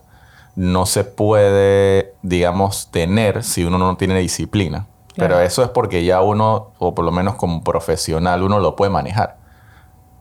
no 0.56 0.86
se 0.86 1.04
puede, 1.04 2.14
digamos, 2.22 2.90
tener 2.92 3.44
si 3.44 3.64
uno 3.66 3.78
no 3.78 3.98
tiene 3.98 4.20
disciplina. 4.20 4.88
Pero 5.18 5.40
eso 5.40 5.64
es 5.64 5.70
porque 5.70 6.04
ya 6.04 6.22
uno, 6.22 6.72
o 6.78 6.94
por 6.94 7.06
lo 7.06 7.12
menos 7.12 7.36
como 7.36 7.64
profesional, 7.64 8.44
uno 8.44 8.60
lo 8.60 8.76
puede 8.76 8.92
manejar. 8.92 9.38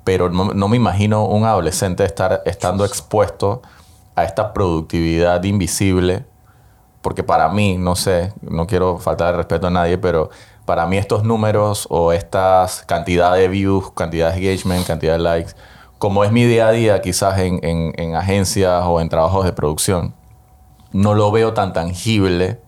Pero 0.05 0.29
no, 0.31 0.53
no 0.55 0.69
me 0.69 0.77
imagino 0.77 1.25
un 1.25 1.45
adolescente 1.45 2.05
estar, 2.05 2.43
estando 2.45 2.85
expuesto 2.85 3.63
a 4.15 4.23
esta 4.25 4.53
productividad 4.53 5.43
invisible 5.45 6.25
porque 7.05 7.23
para 7.23 7.51
mí, 7.51 7.77
no 7.77 7.97
sé, 7.97 8.33
no 8.41 8.67
quiero 8.67 8.97
faltar 8.99 9.33
de 9.33 9.37
respeto 9.37 9.67
a 9.67 9.71
nadie, 9.71 9.99
pero 9.99 10.31
para 10.65 10.87
mí 10.87 10.97
estos 10.97 11.25
números 11.25 11.87
o 11.91 12.13
estas 12.13 12.83
cantidad 12.87 13.35
de 13.35 13.49
views, 13.49 13.91
cantidad 13.93 14.33
de 14.33 14.39
engagement, 14.39 14.87
cantidad 14.87 15.13
de 15.15 15.19
likes, 15.19 15.53
como 15.99 16.25
es 16.25 16.33
mi 16.33 16.45
día 16.45 16.69
a 16.69 16.73
día 16.73 17.01
quizás 17.03 17.39
en, 17.39 17.61
en- 17.63 17.93
en 17.97 18.15
agencias 18.17 18.83
o 18.87 19.01
en 19.01 19.09
trabajos 19.09 19.45
de 19.45 19.53
producción, 19.53 20.15
no 20.93 21.15
lo 21.15 21.31
veo 21.33 21.53
tan 21.55 21.73
tangible 21.73 22.61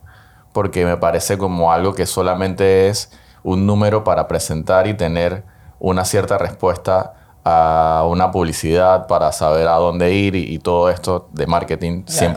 porque 0.53 0.85
me 0.85 0.97
parece 0.97 1.37
como 1.37 1.71
algo 1.71 1.93
que 1.93 2.05
solamente 2.05 2.87
es 2.89 3.11
un 3.43 3.65
número 3.65 4.03
para 4.03 4.27
presentar 4.27 4.87
y 4.87 4.93
tener 4.95 5.43
una 5.79 6.03
cierta 6.05 6.37
respuesta 6.37 7.13
a 7.45 8.03
una 8.09 8.31
publicidad 8.31 9.07
para 9.07 9.31
saber 9.31 9.67
a 9.67 9.75
dónde 9.75 10.11
ir 10.13 10.35
y, 10.35 10.53
y 10.53 10.59
todo 10.59 10.89
esto 10.89 11.29
de 11.31 11.47
marketing 11.47 12.03
Claro. 12.03 12.33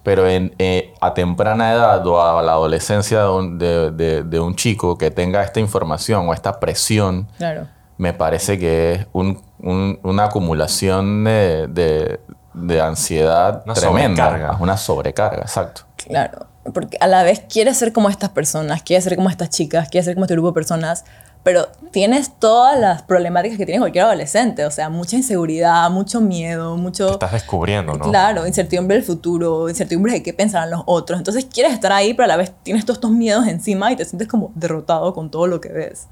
100%. 0.00 0.02
Pero 0.02 0.28
en, 0.28 0.54
eh, 0.58 0.94
a 1.00 1.14
temprana 1.14 1.72
edad 1.72 2.06
o 2.06 2.22
a 2.22 2.42
la 2.42 2.52
adolescencia 2.52 3.22
de 3.22 3.28
un, 3.30 3.58
de- 3.58 3.90
de- 3.90 4.22
de 4.22 4.40
un 4.40 4.54
chico 4.56 4.96
que 4.98 5.10
tenga 5.10 5.42
esta 5.42 5.60
información 5.60 6.28
o 6.28 6.32
esta 6.34 6.58
presión, 6.60 7.28
Claro. 7.38 7.66
me 7.98 8.12
parece 8.14 8.58
que 8.58 8.92
es 8.92 9.06
un- 9.12 9.40
un- 9.60 9.98
una 10.02 10.24
acumulación 10.24 11.24
de, 11.24 11.66
de- 11.68 12.20
de 12.54 12.80
ansiedad 12.80 13.62
Una 13.64 13.74
tremenda. 13.74 14.24
sobrecarga. 14.26 14.56
Una 14.60 14.76
sobrecarga, 14.76 15.42
exacto. 15.42 15.82
Claro, 15.96 16.46
porque 16.74 16.96
a 17.00 17.06
la 17.06 17.22
vez 17.22 17.40
quieres 17.48 17.76
ser 17.76 17.92
como 17.92 18.08
estas 18.08 18.30
personas, 18.30 18.82
quieres 18.82 19.04
ser 19.04 19.16
como 19.16 19.28
estas 19.30 19.50
chicas, 19.50 19.88
quieres 19.88 20.06
ser 20.06 20.14
como 20.14 20.24
este 20.24 20.34
grupo 20.34 20.48
de 20.48 20.54
personas, 20.54 21.04
pero 21.42 21.68
tienes 21.90 22.38
todas 22.38 22.78
las 22.78 23.02
problemáticas 23.02 23.56
que 23.56 23.64
tiene 23.64 23.80
cualquier 23.80 24.04
adolescente, 24.04 24.64
o 24.66 24.70
sea, 24.70 24.90
mucha 24.90 25.16
inseguridad, 25.16 25.90
mucho 25.90 26.20
miedo, 26.20 26.74
Te 26.74 26.80
mucho... 26.80 27.10
estás 27.12 27.32
descubriendo, 27.32 27.94
¿no? 27.94 28.04
Claro, 28.04 28.46
incertidumbre 28.46 28.96
del 28.96 29.04
futuro, 29.04 29.68
incertidumbre 29.68 30.12
de 30.12 30.22
qué 30.22 30.34
pensarán 30.34 30.70
los 30.70 30.82
otros. 30.86 31.18
Entonces 31.18 31.46
quieres 31.46 31.72
estar 31.72 31.92
ahí, 31.92 32.12
pero 32.12 32.24
a 32.24 32.28
la 32.28 32.36
vez 32.36 32.52
tienes 32.62 32.84
todos 32.84 32.98
estos 32.98 33.10
miedos 33.10 33.46
encima 33.46 33.90
y 33.90 33.96
te 33.96 34.04
sientes 34.04 34.28
como 34.28 34.52
derrotado 34.54 35.14
con 35.14 35.30
todo 35.30 35.46
lo 35.46 35.60
que 35.60 35.70
ves. 35.70 36.08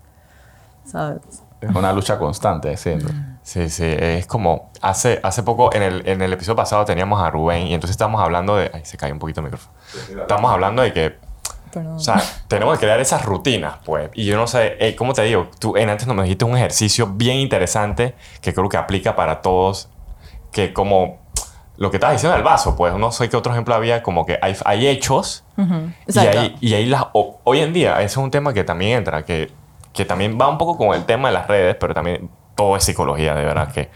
¿Sabes? 0.85 1.20
Es 1.61 1.75
una 1.75 1.92
lucha 1.92 2.18
constante, 2.18 2.76
siento. 2.76 3.08
Sí, 3.42 3.68
sí, 3.68 3.85
es 3.85 4.26
como 4.26 4.70
hace, 4.80 5.20
hace 5.23 5.42
poco, 5.42 5.75
en 5.75 5.82
el, 5.82 6.06
en 6.06 6.23
el 6.23 6.32
episodio 6.32 6.56
pasado 6.56 6.85
teníamos 6.85 7.20
a 7.20 7.30
Rubén 7.30 7.66
y 7.66 7.75
entonces 7.75 7.92
estábamos 7.92 8.23
hablando 8.23 8.56
de... 8.56 8.70
Ay, 8.73 8.82
se 8.85 8.97
cayó 8.97 9.12
un 9.12 9.18
poquito 9.18 9.40
el 9.40 9.47
micrófono. 9.47 9.73
Estamos 10.20 10.52
hablando 10.52 10.82
de 10.82 10.92
que, 10.92 11.16
Perdón. 11.72 11.96
o 11.96 12.00
sea, 12.00 12.22
tenemos 12.48 12.78
que 12.78 12.84
crear 12.87 13.00
esas 13.00 13.25
rutinas, 13.25 13.75
pues. 13.84 14.10
Y 14.14 14.25
yo 14.26 14.37
no 14.37 14.46
sé, 14.46 14.76
eh, 14.80 14.94
¿cómo 14.96 15.12
te 15.12 15.22
digo? 15.22 15.48
Tú 15.58 15.76
en 15.76 15.88
antes 15.90 16.06
nos 16.06 16.22
dijiste 16.22 16.44
un 16.44 16.56
ejercicio 16.56 17.06
bien 17.08 17.37
interesante 17.38 18.14
que 18.40 18.52
creo 18.54 18.68
que 18.68 18.76
aplica 18.76 19.14
para 19.16 19.40
todos, 19.42 19.88
que 20.52 20.72
como 20.72 21.18
lo 21.76 21.90
que 21.90 21.98
estabas 21.98 22.16
diciendo 22.16 22.34
del 22.34 22.42
vaso, 22.44 22.75
pues, 22.76 22.92
no 22.94 23.12
sé 23.12 23.28
qué 23.28 23.37
otro 23.37 23.52
ejemplo 23.52 23.75
había, 23.75 24.02
como 24.02 24.26
que 24.26 24.38
hay, 24.42 24.56
hay 24.64 24.88
hechos 24.88 25.44
Ujú, 25.56 25.75
y 25.75 26.10
Exacto. 26.10 26.40
ahí, 26.40 26.56
y 26.60 26.75
ahí 26.75 26.87
las, 26.87 27.04
o- 27.12 27.38
hoy 27.44 27.60
en 27.60 27.72
día, 27.72 27.96
ese 27.98 28.06
es 28.06 28.16
un 28.16 28.30
tema 28.32 28.52
que 28.52 28.64
también 28.64 28.98
entra, 28.98 29.25
que, 29.25 29.52
que 29.92 30.04
también 30.04 30.37
va 30.40 30.48
un 30.48 30.58
poco 30.58 30.76
con 30.76 30.94
el 30.96 31.04
tema 31.04 31.28
de 31.28 31.34
las 31.34 31.46
redes, 31.46 31.76
pero 31.78 31.94
también 31.94 32.28
todo 32.56 32.76
es 32.76 32.82
psicología, 32.82 33.34
de 33.34 33.44
verdad, 33.44 33.70
que 33.70 33.90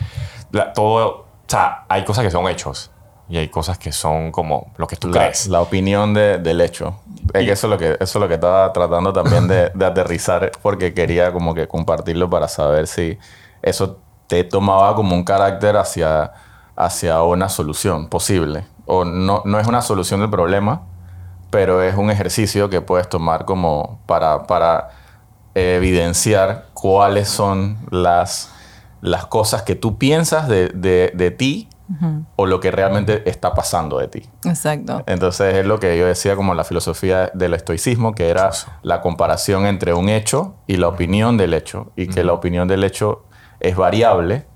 la- 0.53 0.73
todo, 0.73 1.07
o 1.09 1.27
sea, 1.49 1.85
hay 1.89 2.05
cosas 2.05 2.23
que 2.25 2.31
son 2.31 2.47
hechos 2.49 2.93
y 3.29 3.37
hay 3.39 3.49
cosas 3.49 3.79
que 3.79 3.93
son 3.93 4.31
como 4.33 4.73
lo 4.77 4.87
que 4.87 4.97
tú 4.97 5.09
La, 5.09 5.21
crees. 5.25 5.47
la 5.49 5.61
opinión 5.61 6.13
de- 6.15 6.39
del 6.39 6.61
hecho. 6.61 6.97
Es 7.33 7.43
Y- 7.43 7.47
que 7.47 7.53
eso 7.53 7.67
es 7.67 7.71
lo 7.71 7.79
que, 7.79 7.93
eso 7.93 8.19
es 8.19 8.21
lo 8.21 8.29
que 8.29 8.35
estaba 8.35 8.73
tratando 8.73 9.13
también 9.13 9.49
de, 9.49 9.71
de 9.75 9.85
aterrizar 9.87 10.51
porque 10.63 10.93
quería 10.93 11.33
como 11.33 11.55
que 11.55 11.67
compartirlo 11.69 12.29
para 12.29 12.49
saber 12.49 12.87
si 12.87 13.19
eso 13.63 13.99
te 14.27 14.45
tomaba 14.45 14.95
como 14.95 15.15
un 15.15 15.25
carácter 15.25 15.77
hacia, 15.77 16.33
hacia 16.77 17.23
una 17.23 17.49
solución 17.49 18.09
posible. 18.09 18.65
O 18.87 19.05
no, 19.05 19.43
no 19.45 19.61
es 19.61 19.67
una 19.67 19.81
solución 19.83 20.21
del 20.21 20.31
problema, 20.31 20.83
pero 21.51 21.83
es 21.83 21.97
un 21.97 22.11
ejercicio 22.11 22.69
que 22.69 22.81
puedes 22.81 23.09
tomar 23.09 23.45
como 23.45 24.01
para, 24.07 24.47
para 24.47 24.89
evidenciar 25.55 26.67
cuáles 26.75 27.29
son 27.29 27.79
las, 27.91 28.51
las 29.01 29.27
cosas 29.27 29.63
que 29.63 29.75
tú 29.75 29.99
piensas 29.99 30.49
de, 30.49 30.69
de- 30.69 31.13
de 31.15 31.31
ti 31.31 31.69
o 32.37 32.47
lo 32.47 32.59
que 32.61 32.71
realmente 32.71 33.29
está 33.29 33.55
pasando 33.55 33.99
de 33.99 34.09
ti. 34.09 34.23
Exacto. 34.45 35.03
Entonces 35.07 35.57
es 35.57 35.67
lo 35.67 35.79
que 35.79 35.99
yo 35.99 36.07
decía 36.07 36.37
como 36.37 36.55
la 36.55 36.65
filosofía 36.65 37.31
del 37.35 37.55
estoicismo, 37.55 38.15
que 38.15 38.29
era 38.31 38.51
la 38.83 39.01
comparación 39.03 39.67
entre 39.67 39.93
un 39.95 40.09
hecho 40.09 40.55
y 40.67 40.77
la 40.77 40.89
opinión 40.89 41.37
del 41.37 41.53
hecho, 41.55 41.93
y 41.97 42.09
que 42.09 42.25
la 42.25 42.33
opinión 42.33 42.67
del 42.69 42.85
hecho 42.85 43.25
es 43.61 43.77
variable 43.77 44.47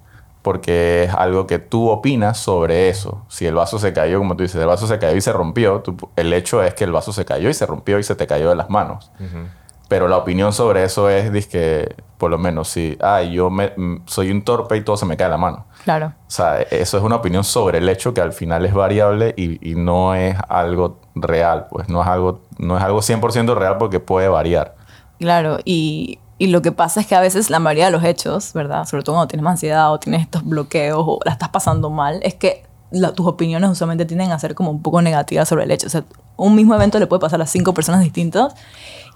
porque 0.43 1.05
es 1.05 1.13
algo 1.15 1.47
que 1.49 1.59
tú 1.59 1.89
opinas 1.91 2.39
sobre 2.39 2.89
eso. 2.89 3.25
Si 3.29 3.47
el 3.47 3.55
vaso 3.55 3.79
se 3.81 3.93
cayó, 3.93 4.19
como 4.19 4.37
tú 4.37 4.45
dices, 4.45 4.61
el 4.61 4.67
vaso 4.69 4.87
se 4.87 4.99
cayó 4.99 5.17
y 5.17 5.21
se 5.21 5.33
rompió, 5.33 5.81
tú- 5.81 5.97
el 6.15 6.33
hecho 6.33 6.63
es 6.63 6.73
que 6.75 6.85
el 6.85 6.93
vaso 6.93 7.13
se 7.13 7.25
cayó 7.25 7.49
y 7.49 7.55
se 7.55 7.67
rompió 7.67 7.99
y 7.99 8.05
se 8.05 8.15
te 8.15 8.27
cayó 8.29 8.49
de 8.49 8.55
las 8.55 8.71
manos. 8.71 9.11
Ujú. 9.19 9.49
Pero 9.89 10.09
la 10.09 10.17
opinión 10.17 10.53
sobre 10.53 10.85
eso 10.85 11.09
es, 11.09 11.47
que 11.47 11.95
por 12.19 12.31
lo 12.31 12.39
menos, 12.39 12.69
si, 12.69 12.97
ah, 13.01 13.23
yo 13.23 13.51
me, 13.51 13.73
mm, 13.77 14.03
soy 14.07 14.31
un 14.31 14.43
torpe 14.43 14.77
y 14.77 14.81
todo 14.83 14.97
se 14.97 15.07
me 15.07 15.17
cae 15.17 15.27
de 15.27 15.31
la 15.31 15.37
mano. 15.37 15.67
Claro. 15.85 16.07
O 16.07 16.31
sea, 16.31 16.63
eso 16.63 16.99
es 16.99 17.05
una 17.05 17.17
opinión 17.17 17.45
sobre 17.45 17.79
el 17.79 17.89
hecho 17.89 18.13
que 18.13 18.21
al 18.21 18.33
final 18.33 18.65
es 18.67 18.75
variable 18.75 19.35
y, 19.37 19.71
y 19.71 19.77
no 19.77 20.15
es 20.15 20.37
algo 20.49 20.99
real, 21.15 21.67
pues 21.71 21.89
no 21.89 22.03
es 22.03 22.09
algo, 22.09 22.41
no 22.59 22.77
es 22.77 22.83
algo 22.83 23.01
100% 23.01 23.55
real 23.55 23.77
porque 23.79 24.01
puede 24.01 24.29
variar. 24.29 24.75
Claro, 25.21 25.59
y, 25.65 26.19
y 26.39 26.49
lo 26.49 26.61
que 26.63 26.73
pasa 26.73 27.01
es 27.01 27.07
que 27.07 27.15
a 27.15 27.21
veces 27.21 27.49
la 27.49 27.59
mayoría 27.59 27.87
de 27.87 27.93
los 27.93 28.05
hechos, 28.05 28.53
¿verdad? 28.53 28.85
Sobre 28.87 29.03
todo 29.03 29.17
cuando 29.17 29.29
tienes 29.29 29.47
ansiedad 29.47 29.93
o 29.93 29.99
tienes 29.99 30.23
estos 30.23 30.45
bloqueos 30.45 31.03
o 31.07 31.21
la 31.25 31.33
estás 31.33 31.49
pasando 31.49 31.91
mal, 31.91 32.21
es 32.23 32.35
que 32.35 32.65
la- 32.91 33.13
tus 33.13 33.27
opiniones 33.27 33.71
usualmente 33.71 34.05
tienden 34.05 34.31
a 34.33 34.39
ser 34.39 34.55
como 34.55 34.71
un 34.71 34.83
poco 34.83 35.03
negativas 35.03 35.49
sobre 35.49 35.65
el 35.65 35.71
hecho. 35.71 35.87
O 35.87 35.91
sea, 35.91 36.05
un 36.37 36.55
mismo 36.55 36.75
evento 36.75 36.99
le 36.99 37.07
puede 37.07 37.21
pasar 37.21 37.41
a 37.41 37.47
cinco 37.47 37.75
personas 37.75 38.03
distintas 38.03 38.55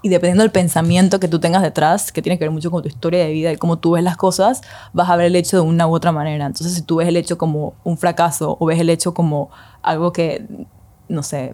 y 0.01 0.09
dependiendo 0.09 0.41
del 0.43 0.51
pensamiento 0.51 1.19
que 1.19 1.27
tú 1.27 1.39
tengas 1.39 1.61
detrás, 1.61 2.11
que 2.11 2.21
tiene 2.21 2.37
que 2.39 2.45
ver 2.45 2.51
mucho 2.51 2.71
con 2.71 2.81
tu 2.81 2.87
historia 2.87 3.23
de 3.23 3.31
vida 3.31 3.51
y 3.51 3.57
cómo 3.57 3.77
tú 3.77 3.91
ves 3.91 4.03
las 4.03 4.17
cosas, 4.17 4.61
vas 4.93 5.09
a 5.09 5.15
ver 5.15 5.27
el 5.27 5.35
hecho 5.35 5.57
de 5.57 5.61
una 5.61 5.87
u 5.87 5.93
otra 5.93 6.11
manera. 6.11 6.45
Entonces, 6.47 6.73
si 6.73 6.81
tú 6.81 6.95
ves 6.97 7.07
el 7.07 7.17
hecho 7.17 7.37
como 7.37 7.75
un 7.83 7.97
fracaso 7.97 8.57
o 8.59 8.65
ves 8.65 8.79
el 8.79 8.89
hecho 8.89 9.13
como 9.13 9.49
algo 9.83 10.11
que, 10.11 10.45
no 11.07 11.21
sé, 11.21 11.53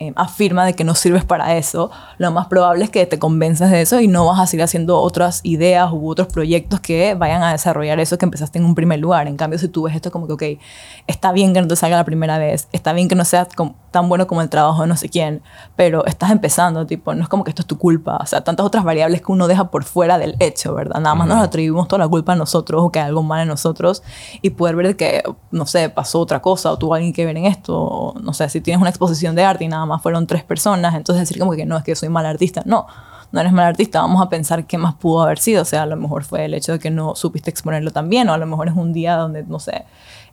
eh, 0.00 0.12
afirma 0.16 0.64
de 0.64 0.74
que 0.74 0.82
no 0.82 0.94
sirves 0.94 1.24
para 1.24 1.56
eso, 1.56 1.90
lo 2.18 2.32
más 2.32 2.46
probable 2.48 2.84
es 2.84 2.90
que 2.90 3.06
te 3.06 3.18
convenzas 3.18 3.70
de 3.70 3.82
eso 3.82 4.00
y 4.00 4.08
no 4.08 4.26
vas 4.26 4.40
a 4.40 4.46
seguir 4.46 4.64
haciendo 4.64 4.98
otras 4.98 5.40
ideas 5.44 5.90
u 5.92 6.08
otros 6.08 6.26
proyectos 6.28 6.80
que 6.80 7.14
vayan 7.14 7.42
a 7.42 7.52
desarrollar 7.52 8.00
eso 8.00 8.18
que 8.18 8.24
empezaste 8.24 8.58
en 8.58 8.64
un 8.64 8.74
primer 8.74 8.98
lugar. 8.98 9.28
En 9.28 9.36
cambio, 9.36 9.58
si 9.58 9.68
tú 9.68 9.82
ves 9.82 9.94
esto 9.94 10.10
como 10.10 10.26
que, 10.26 10.32
ok, 10.32 10.60
está 11.06 11.32
bien 11.32 11.52
que 11.52 11.60
no 11.60 11.68
te 11.68 11.76
salga 11.76 11.96
la 11.96 12.04
primera 12.04 12.38
vez, 12.38 12.66
está 12.72 12.92
bien 12.92 13.08
que 13.08 13.14
no 13.14 13.24
seas 13.24 13.48
com- 13.54 13.74
tan 13.90 14.08
bueno 14.08 14.26
como 14.26 14.40
el 14.40 14.48
trabajo 14.48 14.82
de 14.82 14.88
no 14.88 14.96
sé 14.96 15.08
quién, 15.08 15.42
pero 15.76 16.06
estás 16.06 16.30
empezando, 16.30 16.86
tipo, 16.86 17.12
no 17.14 17.22
es 17.22 17.28
como 17.28 17.44
que 17.44 17.50
esto 17.50 17.62
es 17.62 17.66
tu 17.66 17.76
culpa, 17.76 18.18
o 18.22 18.26
sea, 18.26 18.42
tantas 18.42 18.64
otras 18.64 18.84
variables 18.84 19.20
que 19.20 19.32
uno 19.32 19.48
deja 19.48 19.70
por 19.70 19.84
fuera 19.84 20.16
del 20.16 20.36
hecho, 20.38 20.74
¿verdad? 20.74 21.00
Nada 21.00 21.14
más 21.14 21.26
nos 21.26 21.42
atribuimos 21.42 21.88
toda 21.88 21.98
la 22.04 22.08
culpa 22.08 22.32
a 22.32 22.36
nosotros 22.36 22.82
o 22.84 22.90
que 22.90 23.00
hay 23.00 23.06
algo 23.06 23.22
mal 23.22 23.42
en 23.42 23.48
nosotros 23.48 24.02
y 24.40 24.50
poder 24.50 24.76
ver 24.76 24.96
que, 24.96 25.22
no 25.50 25.66
sé, 25.66 25.88
pasó 25.90 26.20
otra 26.20 26.40
cosa 26.40 26.70
o 26.70 26.78
tuvo 26.78 26.94
alguien 26.94 27.12
que 27.12 27.26
ver 27.26 27.36
en 27.36 27.46
esto, 27.46 27.76
o, 27.76 28.18
no 28.20 28.32
sé, 28.32 28.48
si 28.48 28.60
tienes 28.60 28.80
una 28.80 28.90
exposición 28.90 29.34
de 29.34 29.44
arte 29.44 29.64
y 29.64 29.68
nada 29.68 29.84
más 29.86 29.89
fueron 29.98 30.26
tres 30.26 30.44
personas, 30.44 30.94
entonces 30.94 31.28
decir 31.28 31.38
como 31.38 31.52
que 31.52 31.66
no, 31.66 31.76
es 31.76 31.84
que 31.84 31.94
soy 31.94 32.08
mal 32.08 32.26
artista, 32.26 32.62
no. 32.64 32.86
No 33.32 33.40
eres 33.40 33.52
mal 33.52 33.66
artista, 33.66 34.00
vamos 34.00 34.20
a 34.20 34.28
pensar 34.28 34.66
qué 34.66 34.76
más 34.76 34.94
pudo 34.94 35.22
haber 35.22 35.38
sido. 35.38 35.62
O 35.62 35.64
sea, 35.64 35.82
a 35.82 35.86
lo 35.86 35.96
mejor 35.96 36.24
fue 36.24 36.46
el 36.46 36.54
hecho 36.54 36.72
de 36.72 36.78
que 36.80 36.90
no 36.90 37.14
supiste 37.14 37.48
exponerlo 37.48 37.92
tan 37.92 38.08
bien, 38.08 38.28
o 38.28 38.32
a 38.32 38.38
lo 38.38 38.46
mejor 38.46 38.68
es 38.68 38.74
un 38.74 38.92
día 38.92 39.14
donde, 39.16 39.44
no 39.44 39.60
sé, 39.60 39.84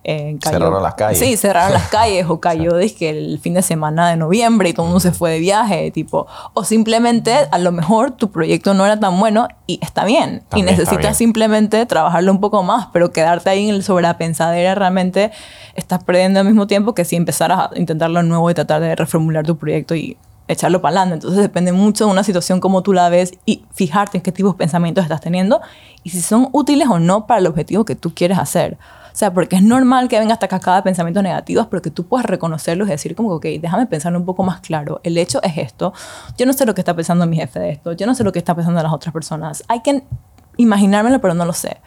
eh, 0.10 0.38
cayó- 0.42 0.58
Cerraron 0.60 0.82
las 0.84 0.94
calles. 0.96 1.20
Sí, 1.20 1.36
cerraron 1.36 1.74
las 1.74 1.88
calles 1.90 2.26
o 2.30 2.40
cayó 2.40 2.78
dizque, 2.78 3.10
el 3.10 3.40
fin 3.40 3.54
de 3.54 3.62
semana 3.62 4.10
de 4.10 4.16
noviembre 4.16 4.70
y 4.70 4.74
todo 4.74 4.86
el 4.86 4.92
mundo 4.92 5.02
se 5.02 5.12
fue 5.12 5.32
de 5.32 5.40
viaje, 5.40 5.92
tipo, 5.92 6.26
o 6.54 6.64
simplemente 6.64 7.34
a 7.52 7.58
lo 7.58 7.72
mejor 7.74 8.12
tu 8.12 8.32
proyecto 8.32 8.74
no 8.74 8.86
era 8.86 8.98
tan 9.00 9.20
bueno 9.20 9.50
y 9.68 9.80
está 9.84 10.06
bien 10.06 10.44
También 10.48 10.68
y 10.70 10.72
necesitas 10.72 11.00
bien. 11.02 11.16
simplemente 11.16 11.86
trabajarlo 11.86 12.32
un 12.32 12.40
poco 12.40 12.64
más, 12.64 12.88
pero 12.94 13.12
quedarte 13.12 13.50
ahí 13.50 13.68
en 13.68 13.76
el 13.76 13.84
sobrepensadera 13.84 14.76
realmente 14.76 15.32
estás 15.76 16.04
perdiendo 16.04 16.40
al 16.40 16.46
mismo 16.46 16.68
tiempo 16.68 16.96
que 16.96 17.04
si 17.04 17.18
empezaras 17.18 17.60
a 17.60 17.70
intentarlo 17.76 18.24
nuevo 18.24 18.50
y 18.50 18.54
tratar 18.54 18.80
de 18.82 18.96
reformular 18.96 19.46
tu 19.46 19.58
proyecto 19.58 19.94
y 19.94 20.16
echarlo 20.48 20.82
para 20.82 21.02
adelante. 21.02 21.16
Entonces 21.16 21.42
depende 21.42 21.74
mucho 21.74 22.06
de 22.06 22.12
una 22.12 22.24
situación 22.24 22.62
como 22.62 22.82
tú 22.82 22.94
la 22.94 23.10
ves 23.10 23.34
y 23.46 23.66
fijarte 23.74 24.20
en 24.20 24.24
qué 24.24 24.32
tipos 24.32 24.54
de 24.54 24.58
pensamientos 24.58 25.04
estás 25.04 25.20
teniendo 25.20 25.60
y 26.04 26.12
si 26.12 26.22
son 26.22 26.48
útiles 26.54 26.88
o 26.90 27.00
no 27.00 27.28
para 27.28 27.42
el 27.42 27.48
objetivo 27.48 27.84
que 27.84 27.96
tú 27.98 28.14
quieres 28.16 28.38
hacer. 28.40 28.78
O 29.18 29.20
sea, 29.20 29.34
porque 29.34 29.56
es 29.56 29.64
normal 29.64 30.10
que 30.10 30.20
venga 30.20 30.34
hasta 30.34 30.46
acá 30.46 30.60
cada 30.60 30.84
pensamientos 30.84 31.24
negativos, 31.24 31.66
pero 31.72 31.82
que 31.82 31.90
tú 31.90 32.06
puedas 32.06 32.28
reconocerlos 32.28 32.88
y 32.88 32.92
decir 32.92 33.16
como, 33.16 33.34
ok, 33.34 33.46
déjame 33.60 33.88
pensar 33.88 34.16
un 34.16 34.26
poco 34.26 34.44
más 34.44 34.60
claro. 34.60 35.02
El 35.02 35.18
hecho 35.18 35.42
es 35.42 35.58
esto. 35.58 35.92
Yo 36.38 36.46
no 36.46 36.54
sé 36.54 36.68
lo 36.68 36.76
que 36.76 36.82
está 36.82 36.96
pensando 36.96 37.26
mi 37.26 37.36
jefe 37.36 37.60
de 37.60 37.72
esto. 37.72 37.94
Yo 37.94 38.06
no 38.06 38.14
sé 38.14 38.24
lo 38.24 38.32
que 38.32 38.38
está 38.38 38.54
pensando 38.54 38.80
las 38.84 38.94
otras 38.94 39.12
personas. 39.12 39.64
Hay 39.70 39.80
que 39.80 40.04
imaginármelo, 40.58 41.20
pero 41.20 41.34
no 41.34 41.46
lo 41.46 41.54
sé. 41.54 41.78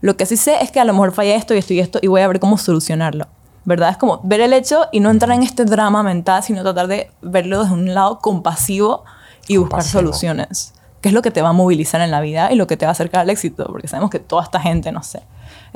Lo 0.00 0.16
que 0.16 0.24
sí 0.24 0.38
sé 0.38 0.62
es 0.62 0.70
que 0.70 0.80
a 0.80 0.86
lo 0.86 0.94
mejor 0.94 1.12
falla 1.12 1.34
esto 1.34 1.54
y 1.54 1.58
esto 1.58 1.74
y 1.74 1.80
esto 1.80 1.98
y 2.00 2.06
voy 2.06 2.22
a 2.22 2.26
ver 2.26 2.40
cómo 2.40 2.56
solucionarlo. 2.56 3.26
¿Verdad? 3.66 3.90
Es 3.90 3.98
como 3.98 4.22
ver 4.24 4.40
el 4.40 4.54
hecho 4.54 4.86
y 4.90 5.00
no 5.00 5.10
entrar 5.10 5.36
en 5.36 5.42
este 5.42 5.66
drama 5.66 6.02
mental, 6.02 6.42
sino 6.42 6.62
tratar 6.62 6.86
de 6.86 7.10
verlo 7.20 7.64
desde 7.64 7.74
un 7.74 7.92
lado 7.92 8.18
compasivo 8.20 9.04
y 9.46 9.58
buscar 9.58 9.82
soluciones. 9.82 10.72
Que 11.02 11.10
es 11.10 11.14
lo 11.14 11.20
que 11.20 11.30
te 11.30 11.42
va 11.42 11.50
a 11.50 11.52
movilizar 11.52 12.00
en 12.00 12.10
la 12.10 12.22
vida 12.22 12.50
y 12.50 12.56
lo 12.56 12.66
que 12.66 12.78
te 12.78 12.86
va 12.86 12.92
a 12.92 12.92
acercar 12.92 13.20
al 13.20 13.28
éxito. 13.28 13.66
Porque 13.66 13.88
sabemos 13.88 14.08
que 14.08 14.20
toda 14.20 14.42
esta 14.42 14.58
gente, 14.58 14.90
no 14.90 15.02
sé, 15.02 15.20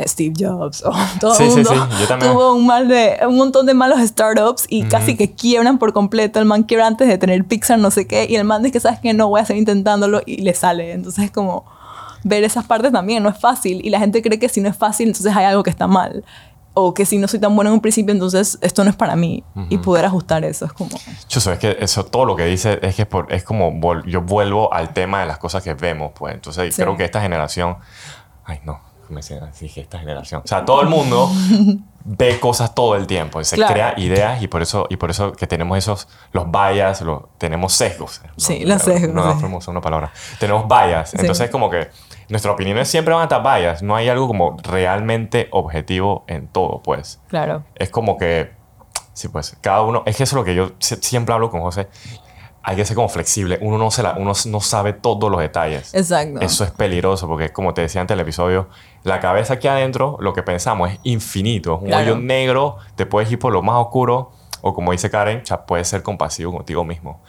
Steve 0.00 0.34
Jobs 0.38 0.82
o 0.84 0.92
todo 1.20 1.38
el 1.38 1.48
mundo 1.50 1.88
tuvo 2.20 2.54
un, 2.54 2.66
mal 2.66 2.88
de, 2.88 3.18
un 3.26 3.36
montón 3.36 3.66
de 3.66 3.74
malos 3.74 4.00
startups 4.00 4.66
y 4.68 4.84
casi 4.84 5.16
que 5.16 5.32
quiebran 5.32 5.78
por 5.78 5.92
completo. 5.92 6.38
El 6.38 6.46
man 6.46 6.62
quiebra 6.62 6.86
antes 6.86 7.08
de 7.08 7.18
tener 7.18 7.44
Pixar, 7.44 7.78
no 7.78 7.90
sé 7.90 8.06
qué, 8.06 8.26
y 8.28 8.36
el 8.36 8.44
man 8.44 8.62
dice 8.62 8.72
que 8.72 8.80
sabes 8.80 9.00
que 9.00 9.12
no 9.14 9.28
voy 9.28 9.40
a 9.40 9.44
seguir 9.44 9.60
intentándolo 9.60 10.22
y 10.24 10.38
le 10.38 10.54
sale. 10.54 10.92
Entonces 10.92 11.24
es 11.24 11.30
como 11.30 11.64
ver 12.24 12.44
esas 12.44 12.64
partes 12.64 12.92
también 12.92 13.22
no 13.22 13.28
es 13.28 13.38
fácil 13.38 13.80
y 13.84 13.90
la 13.90 13.98
gente 13.98 14.22
cree 14.22 14.38
que 14.38 14.48
si 14.48 14.60
no 14.60 14.68
es 14.68 14.76
fácil 14.76 15.08
entonces 15.08 15.34
hay 15.34 15.44
algo 15.44 15.64
que 15.64 15.70
está 15.70 15.88
mal 15.88 16.24
o 16.74 16.94
que 16.94 17.04
si 17.04 17.18
no 17.18 17.28
soy 17.28 17.38
tan 17.38 17.54
bueno 17.54 17.70
en 17.70 17.74
un 17.74 17.80
principio, 17.80 18.12
entonces 18.12 18.58
esto 18.62 18.82
no 18.82 18.90
es 18.90 18.96
para 18.96 19.14
mí. 19.14 19.44
Y 19.68 19.78
poder 19.78 20.06
ajustar 20.06 20.44
eso 20.44 20.64
es 20.64 20.72
como... 20.72 20.90
Yo 21.28 21.40
sé, 21.40 21.52
es 21.52 21.58
que 21.58 21.76
eso, 21.80 22.04
todo 22.04 22.24
lo 22.24 22.34
que 22.34 22.46
dice 22.46 22.78
es 22.80 22.94
que 22.94 23.02
es, 23.02 23.08
por, 23.08 23.30
es 23.32 23.44
como 23.44 23.78
yo 24.06 24.22
vuelvo 24.22 24.72
al 24.72 24.94
tema 24.94 25.20
de 25.20 25.26
las 25.26 25.38
cosas 25.38 25.62
que 25.62 25.74
vemos, 25.74 26.12
pues. 26.14 26.34
Entonces 26.34 26.74
creo 26.74 26.96
que 26.96 27.04
esta 27.04 27.20
generación... 27.20 27.76
Ay, 28.44 28.60
no, 28.64 28.80
me 29.12 29.20
dije 29.60 29.80
esta 29.80 29.98
generación. 29.98 30.42
O 30.44 30.48
sea, 30.48 30.64
todo 30.64 30.82
el 30.82 30.88
mundo 30.88 31.30
ve 32.04 32.40
cosas 32.40 32.74
todo 32.74 32.96
el 32.96 33.06
tiempo 33.06 33.40
y 33.40 33.44
se 33.44 33.56
crea 33.56 33.94
ideas 33.96 34.42
y 34.42 34.48
por 34.48 34.62
eso 34.62 34.86
y 34.90 34.96
por 34.96 35.10
eso 35.10 35.32
que 35.32 35.46
tenemos 35.46 35.78
esos 35.78 36.08
los 36.32 36.46
bias, 36.50 37.04
tenemos 37.38 37.72
sesgos. 37.72 38.20
Sí, 38.36 38.64
los 38.64 38.82
sesgos. 38.82 39.14
No, 39.14 39.34
no 39.34 39.58
una 39.68 39.80
palabra. 39.80 40.12
Tenemos 40.40 40.66
bias. 40.66 41.14
Entonces 41.14 41.50
como 41.50 41.70
que 41.70 41.90
nuestras 42.28 42.54
opiniones 42.54 42.88
siempre 42.88 43.14
van 43.14 43.22
a 43.22 43.24
estar 43.24 43.42
bias. 43.42 43.82
No 43.82 43.94
hay 43.94 44.08
algo 44.08 44.26
como 44.26 44.56
realmente 44.62 45.48
objetivo 45.52 46.24
en 46.26 46.48
todo, 46.48 46.82
pues. 46.82 47.20
Claro. 47.28 47.64
Es 47.76 47.90
como 47.90 48.16
que 48.16 48.50
sí, 49.12 49.28
pues 49.28 49.56
cada 49.60 49.82
uno 49.82 50.02
es 50.06 50.16
que 50.16 50.24
eso 50.24 50.36
es 50.36 50.38
lo 50.38 50.44
que 50.44 50.54
yo 50.54 50.72
siempre 50.78 51.34
hablo 51.34 51.50
con 51.50 51.60
José 51.60 51.88
hay 52.62 52.76
que 52.76 52.84
ser 52.84 52.94
como 52.94 53.08
flexible. 53.08 53.58
Uno 53.60 53.78
no, 53.78 53.90
se 53.90 54.02
la, 54.02 54.14
uno 54.14 54.32
no 54.46 54.60
sabe 54.60 54.92
todos 54.92 55.30
los 55.30 55.40
detalles. 55.40 55.94
Exacto. 55.94 56.40
Eso 56.40 56.64
es 56.64 56.70
peligroso 56.70 57.26
porque, 57.26 57.52
como 57.52 57.74
te 57.74 57.82
decía 57.82 58.00
antes 58.00 58.16
del 58.16 58.22
episodio, 58.22 58.68
la 59.02 59.20
cabeza 59.20 59.54
aquí 59.54 59.68
adentro, 59.68 60.16
lo 60.20 60.32
que 60.32 60.42
pensamos 60.42 60.90
es 60.90 60.98
infinito. 61.02 61.78
Un 61.78 61.92
hoyo 61.92 62.16
negro, 62.16 62.76
te 62.94 63.06
puedes 63.06 63.30
ir 63.32 63.38
por 63.38 63.52
lo 63.52 63.62
más 63.62 63.76
oscuro 63.76 64.32
o, 64.60 64.74
como 64.74 64.92
dice 64.92 65.10
Karen, 65.10 65.42
ya 65.42 65.66
puedes 65.66 65.88
ser 65.88 66.02
compasivo 66.02 66.52
contigo 66.52 66.84
mismo. 66.84 67.20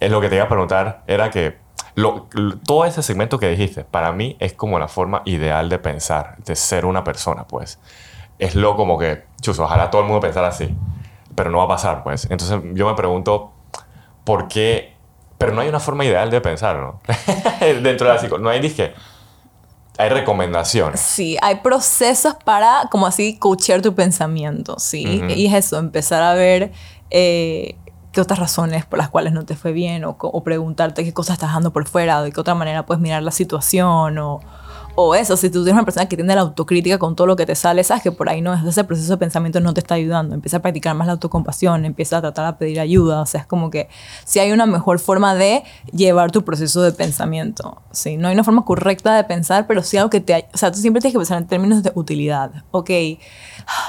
Es 0.00 0.10
lo 0.10 0.20
que 0.20 0.28
te 0.28 0.36
iba 0.36 0.44
a 0.44 0.48
preguntar, 0.48 1.02
era 1.06 1.30
que 1.30 1.56
todo 2.66 2.84
ese 2.84 3.02
segmento 3.02 3.38
que 3.38 3.48
dijiste, 3.48 3.84
para 3.84 4.12
mí 4.12 4.36
es 4.38 4.52
como 4.52 4.78
la 4.78 4.88
forma 4.88 5.22
ideal 5.24 5.68
de 5.68 5.78
pensar, 5.78 6.36
de 6.44 6.54
ser 6.56 6.84
una 6.84 7.02
persona, 7.02 7.46
pues. 7.46 7.78
Es 8.38 8.54
lo 8.54 8.76
como 8.76 8.98
que, 8.98 9.24
chus, 9.40 9.58
ojalá 9.58 9.90
todo 9.90 10.02
el 10.02 10.08
mundo 10.08 10.20
pensara 10.20 10.48
así, 10.48 10.76
pero 11.34 11.50
no 11.50 11.58
va 11.58 11.64
a 11.64 11.68
pasar, 11.68 12.02
pues. 12.02 12.26
Entonces 12.30 12.60
yo 12.74 12.86
me 12.86 12.94
pregunto, 12.94 13.53
¿por 14.24 14.48
qué? 14.48 14.94
Pero 15.38 15.52
no 15.52 15.60
hay 15.60 15.68
una 15.68 15.80
forma 15.80 16.04
ideal 16.04 16.30
de 16.30 16.40
pensar, 16.40 16.76
¿no? 16.76 17.00
Dentro 17.60 18.08
de 18.08 18.14
la 18.14 18.18
psicología. 18.18 18.44
No 18.44 18.50
hay 18.50 18.60
disque. 18.60 18.94
Hay 19.96 20.08
recomendaciones. 20.08 21.00
Sí, 21.00 21.36
hay 21.40 21.56
procesos 21.56 22.34
para, 22.44 22.88
como 22.90 23.06
así, 23.06 23.38
coachear 23.38 23.80
tu 23.80 23.94
pensamiento, 23.94 24.78
¿sí? 24.78 25.22
Y 25.28 25.46
es 25.46 25.54
eso, 25.54 25.78
empezar 25.78 26.22
a 26.22 26.34
ver 26.34 26.72
eh, 27.10 27.76
qué 28.10 28.20
otras 28.20 28.40
razones 28.40 28.86
por 28.86 28.98
las 28.98 29.08
cuales 29.08 29.32
no 29.32 29.44
te 29.44 29.54
fue 29.54 29.72
bien 29.72 30.04
o, 30.04 30.16
o, 30.18 30.42
preguntarte 30.42 31.04
qué 31.04 31.12
cosas 31.12 31.34
estás 31.34 31.52
dando 31.52 31.72
por 31.72 31.86
fuera, 31.86 32.22
de 32.22 32.32
qué 32.32 32.40
otra 32.40 32.56
manera 32.56 32.86
puedes 32.86 33.00
mirar 33.00 33.22
la 33.22 33.30
situación 33.30 34.18
o 34.18 34.40
o 34.96 35.14
eso, 35.14 35.36
si 35.36 35.50
tú 35.50 35.64
tienes 35.64 35.74
una 35.74 35.84
persona 35.84 36.06
que 36.06 36.16
tiene 36.16 36.34
la 36.34 36.42
autocrítica 36.42 36.98
con 36.98 37.16
todo 37.16 37.26
lo 37.26 37.36
que 37.36 37.46
te 37.46 37.54
sale, 37.54 37.82
sabes 37.82 38.02
que 38.02 38.12
por 38.12 38.28
ahí 38.28 38.40
no, 38.40 38.54
ese 38.54 38.84
proceso 38.84 39.12
de 39.12 39.16
pensamiento 39.18 39.60
no 39.60 39.74
te 39.74 39.80
está 39.80 39.94
ayudando. 39.94 40.34
Empieza 40.34 40.58
a 40.58 40.60
practicar 40.62 40.94
más 40.94 41.06
la 41.06 41.14
autocompasión, 41.14 41.84
empieza 41.84 42.18
a 42.18 42.20
tratar 42.20 42.52
de 42.52 42.58
pedir 42.58 42.80
ayuda. 42.80 43.20
O 43.20 43.26
sea, 43.26 43.40
es 43.40 43.46
como 43.46 43.70
que 43.70 43.88
si 44.24 44.38
hay 44.38 44.52
una 44.52 44.66
mejor 44.66 45.00
forma 45.00 45.34
de 45.34 45.64
llevar 45.92 46.30
tu 46.30 46.44
proceso 46.44 46.82
de 46.82 46.92
pensamiento. 46.92 47.82
Sí, 47.90 48.16
no 48.16 48.28
hay 48.28 48.34
una 48.34 48.44
forma 48.44 48.64
correcta 48.64 49.16
de 49.16 49.24
pensar, 49.24 49.66
pero 49.66 49.82
sí 49.82 49.96
algo 49.96 50.10
que 50.10 50.20
te... 50.20 50.48
O 50.54 50.58
sea, 50.58 50.70
tú 50.70 50.78
siempre 50.78 51.00
tienes 51.00 51.14
que 51.14 51.18
pensar 51.18 51.38
en 51.38 51.48
términos 51.48 51.82
de 51.82 51.90
utilidad. 51.94 52.50
Ok, 52.70 52.90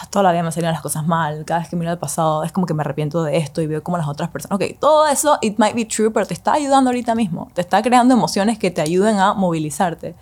toda 0.10 0.24
la 0.24 0.32
vida 0.32 0.44
me 0.44 0.52
salían 0.52 0.74
las 0.74 0.82
cosas 0.82 1.06
mal, 1.06 1.46
cada 1.46 1.60
vez 1.60 1.70
que 1.70 1.76
miro 1.76 1.92
el 1.92 1.98
pasado 1.98 2.44
es 2.44 2.52
como 2.52 2.66
que 2.66 2.74
me 2.74 2.82
arrepiento 2.82 3.24
de 3.24 3.38
esto 3.38 3.62
y 3.62 3.68
veo 3.68 3.84
como 3.84 3.98
las 3.98 4.08
otras 4.08 4.30
personas. 4.30 4.56
Ok, 4.56 4.80
todo 4.80 5.08
eso, 5.08 5.38
it 5.42 5.58
might 5.60 5.76
be 5.76 5.86
true, 5.86 6.10
pero 6.12 6.26
te 6.26 6.34
está 6.34 6.54
ayudando 6.54 6.90
ahorita 6.90 7.14
mismo. 7.14 7.50
Te 7.54 7.62
está 7.62 7.82
creando 7.82 8.14
emociones 8.14 8.58
que 8.58 8.72
te 8.72 8.82
ayuden 8.82 9.20
a 9.20 9.34
movilizarte. 9.34 10.16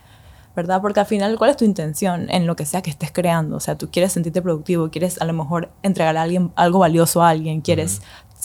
¿Verdad? 0.55 0.81
Porque 0.81 0.99
al 0.99 1.05
final, 1.05 1.37
¿cuál 1.37 1.49
es 1.51 1.57
tu 1.57 1.65
intención 1.65 2.29
en 2.29 2.45
lo 2.45 2.55
que 2.55 2.65
sea 2.65 2.81
que 2.81 2.89
estés 2.89 3.11
creando? 3.11 3.57
O 3.57 3.59
sea, 3.59 3.77
tú 3.77 3.89
quieres 3.91 4.13
sentirte 4.13 4.41
productivo, 4.41 4.89
quieres 4.89 5.21
a 5.21 5.25
lo 5.25 5.33
mejor 5.33 5.71
entregar 5.81 6.15
a 6.17 6.21
alguien 6.21 6.51
algo 6.55 6.79
valioso 6.79 7.23
a 7.23 7.29
alguien, 7.29 7.61
quieres 7.61 8.01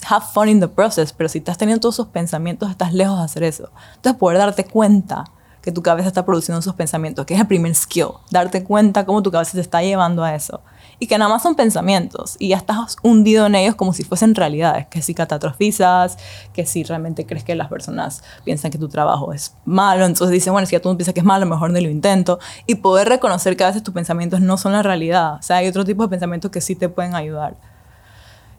have 0.09 0.25
fun 0.33 0.47
in 0.47 0.59
the 0.59 0.67
process, 0.67 1.13
pero 1.13 1.29
si 1.29 1.39
estás 1.39 1.57
teniendo 1.57 1.81
todos 1.81 1.95
esos 1.95 2.07
pensamientos, 2.07 2.69
estás 2.69 2.93
lejos 2.93 3.17
de 3.17 3.25
hacer 3.25 3.43
eso. 3.43 3.69
Entonces, 3.95 4.19
poder 4.19 4.37
darte 4.37 4.65
cuenta 4.65 5.25
que 5.61 5.71
tu 5.71 5.83
cabeza 5.83 6.07
está 6.07 6.25
produciendo 6.25 6.59
esos 6.59 6.75
pensamientos, 6.75 7.25
que 7.25 7.33
es 7.33 7.39
el 7.39 7.47
primer 7.47 7.75
skill, 7.75 8.11
darte 8.31 8.63
cuenta 8.63 9.05
cómo 9.05 9.21
tu 9.21 9.29
cabeza 9.29 9.53
te 9.53 9.61
está 9.61 9.81
llevando 9.81 10.23
a 10.23 10.33
eso 10.33 10.61
y 10.99 11.07
que 11.07 11.17
nada 11.17 11.29
más 11.29 11.41
son 11.41 11.55
pensamientos 11.55 12.35
y 12.39 12.49
ya 12.49 12.57
estás 12.57 12.97
hundido 13.01 13.45
en 13.45 13.55
ellos 13.55 13.75
como 13.75 13.93
si 13.93 14.03
fuesen 14.03 14.35
realidades, 14.35 14.87
que 14.87 15.01
si 15.01 15.13
catastrofizas, 15.13 16.17
que 16.53 16.65
si 16.65 16.83
realmente 16.83 17.25
crees 17.25 17.43
que 17.43 17.55
las 17.55 17.69
personas 17.69 18.21
piensan 18.43 18.69
que 18.69 18.77
tu 18.77 18.89
trabajo 18.89 19.33
es 19.33 19.55
malo, 19.65 20.05
entonces 20.05 20.33
dicen, 20.33 20.53
bueno, 20.53 20.65
si 20.65 20.73
ya 20.73 20.81
tú 20.81 20.95
piensas 20.95 21.13
que 21.13 21.21
es 21.21 21.25
malo, 21.25 21.45
mejor 21.45 21.71
no 21.71 21.79
lo 21.79 21.89
intento 21.89 22.39
y 22.67 22.75
poder 22.75 23.07
reconocer 23.07 23.55
que 23.55 23.63
a 23.63 23.67
veces 23.67 23.81
tus 23.81 23.93
pensamientos 23.93 24.41
no 24.41 24.57
son 24.57 24.73
la 24.73 24.83
realidad, 24.83 25.35
o 25.35 25.41
sea, 25.41 25.57
hay 25.57 25.67
otro 25.67 25.85
tipo 25.85 26.03
de 26.03 26.09
pensamientos 26.09 26.51
que 26.51 26.61
sí 26.61 26.75
te 26.75 26.89
pueden 26.89 27.15
ayudar 27.15 27.55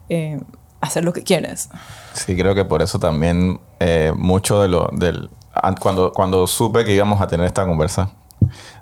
eh, 0.09 0.41
a 0.81 0.87
hacer 0.87 1.05
lo 1.05 1.13
que 1.13 1.23
quieres. 1.23 1.69
Sí, 2.15 2.35
creo 2.37 2.55
que 2.55 2.65
por 2.65 2.81
eso 2.81 2.99
también 2.99 3.61
eh, 3.79 4.13
mucho 4.17 4.63
de 4.63 4.69
lo 4.69 4.89
del 4.93 5.29
cuando, 5.81 6.13
cuando 6.13 6.47
supe 6.47 6.85
que 6.85 6.95
íbamos 6.95 7.21
a 7.21 7.27
tener 7.27 7.47
esta 7.47 7.67
conversa, 7.67 8.11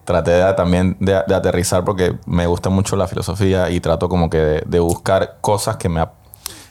traté 0.09 0.43
también 0.55 0.97
de, 1.01 1.15
aterrizar 1.15 1.85
porque 1.85 2.17
me 2.25 2.47
gusta 2.47 2.71
mucho 2.71 2.97
la 2.97 3.07
filosofía 3.07 3.69
y 3.69 3.79
trato 3.81 4.09
como 4.09 4.31
que 4.31 4.63
de, 4.65 4.81
buscar 4.81 5.37
cosas 5.43 5.77
que 5.77 5.91
me, 5.91 6.03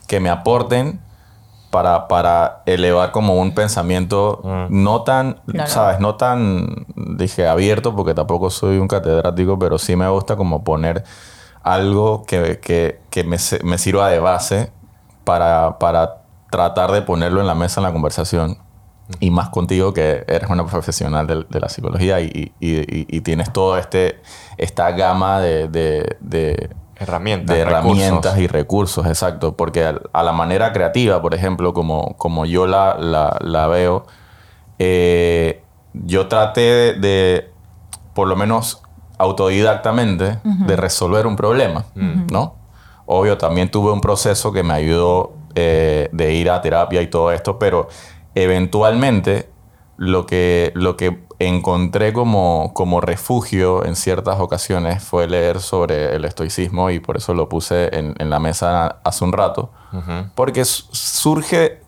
que 0.08 0.20
me 0.20 0.32
aporten 0.32 1.00
para, 1.70 2.08
para 2.08 2.64
elevar 2.66 3.12
como 3.12 3.36
un 3.36 3.54
pensamiento 3.54 4.42
mm. 4.44 4.84
no 4.84 5.04
tan, 5.04 5.40
¿sabes? 5.68 6.00
No 6.00 6.16
tan, 6.16 6.88
dije, 6.96 7.48
abierto 7.48 7.96
porque 7.96 8.16
tampoco 8.16 8.50
soy 8.50 8.80
un 8.80 8.88
catedrático, 8.88 9.60
pero 9.60 9.78
sí 9.78 9.96
me 9.96 10.10
gusta 10.10 10.36
como 10.36 10.64
poner 10.64 11.04
algo 11.62 12.24
que, 12.26 12.60
que, 12.60 13.02
que 13.12 13.24
me, 13.24 13.38
me, 13.64 13.78
sirva 13.78 14.10
de 14.10 14.18
base 14.18 14.72
para, 15.26 15.78
para 15.78 16.24
tratar 16.50 16.92
de 16.92 17.04
ponerlo 17.04 17.40
en 17.40 17.46
la 17.46 17.54
mesa 17.54 17.82
en 17.82 17.84
la 17.84 17.94
conversación 17.94 18.58
y 19.20 19.32
más 19.32 19.50
contigo 19.50 19.94
que 19.94 20.26
eres 20.28 20.50
una 20.50 20.66
profesional 20.66 21.28
de, 21.28 21.46
de 21.50 21.60
la 21.60 21.70
psicología 21.70 22.20
y, 22.20 22.54
y, 22.60 23.16
y, 23.16 23.22
tienes 23.22 23.54
toda 23.54 23.80
este, 23.80 24.20
esta 24.58 24.92
gama 24.92 25.40
de, 25.40 25.68
de, 25.70 26.70
herramientas, 26.96 27.56
de 27.56 27.62
herramientas 27.62 28.38
y 28.38 28.48
recursos, 28.48 29.06
exacto, 29.06 29.56
porque 29.56 29.86
a, 30.12 30.24
la 30.24 30.32
manera 30.34 30.74
creativa, 30.74 31.22
por 31.22 31.34
ejemplo, 31.34 31.74
como, 31.74 32.16
como 32.18 32.46
yo 32.46 32.68
la, 32.68 32.98
la, 33.00 33.38
la 33.42 33.68
veo, 33.68 34.06
eh, 34.80 35.64
yo 35.94 36.28
traté 36.28 36.94
de, 36.94 37.50
por 38.14 38.28
lo 38.28 38.36
menos 38.36 38.82
autodidactamente, 39.18 40.40
de 40.44 40.76
resolver 40.76 41.26
un 41.26 41.36
problema, 41.36 41.86
¿no? 41.96 42.56
Obvio, 43.06 43.38
también 43.38 43.72
tuve 43.72 43.92
un 43.92 44.02
proceso 44.02 44.52
que 44.52 44.64
me 44.64 44.74
ayudó 44.74 45.32
eh, 45.56 46.10
de 46.12 46.34
ir 46.34 46.52
a 46.52 46.62
terapia 46.62 47.02
y 47.02 47.08
todo 47.08 47.32
esto, 47.32 47.58
pero 47.58 47.88
eventualmente 48.44 49.50
lo 49.98 50.26
que, 50.28 50.72
lo 50.76 50.96
que 50.96 51.26
encontré 51.40 52.14
como, 52.14 52.72
como 52.74 53.02
refugio 53.02 53.84
en 53.84 53.96
ciertas 53.96 54.40
ocasiones 54.40 55.04
fue 55.04 55.28
leer 55.28 55.60
sobre 55.60 56.16
el 56.16 56.26
estoicismo 56.26 56.90
y 56.92 57.00
por 57.00 57.18
eso 57.18 57.34
lo 57.34 57.50
puse 57.50 57.90
en, 57.96 58.30
la 58.30 58.40
mesa 58.40 59.00
hace 59.04 59.24
un 59.24 59.34
rato, 59.34 59.72
porque 60.36 60.66
surge 60.66 61.82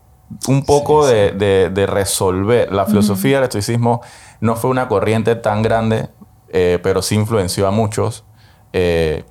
un 0.48 0.66
poco 0.66 1.06
de, 1.06 1.86
resolver. 1.88 2.72
La 2.72 2.86
filosofía 2.86 3.38
del 3.38 3.44
estoicismo 3.44 4.02
no 4.42 4.56
fue 4.56 4.72
una 4.72 4.88
corriente 4.88 5.36
tan 5.36 5.62
grande, 5.62 6.10
eh, 6.50 6.80
pero 6.82 7.04
sí 7.04 7.16
influenció 7.16 7.68
a 7.68 7.72
muchos 7.72 8.24
eh, 8.74 9.24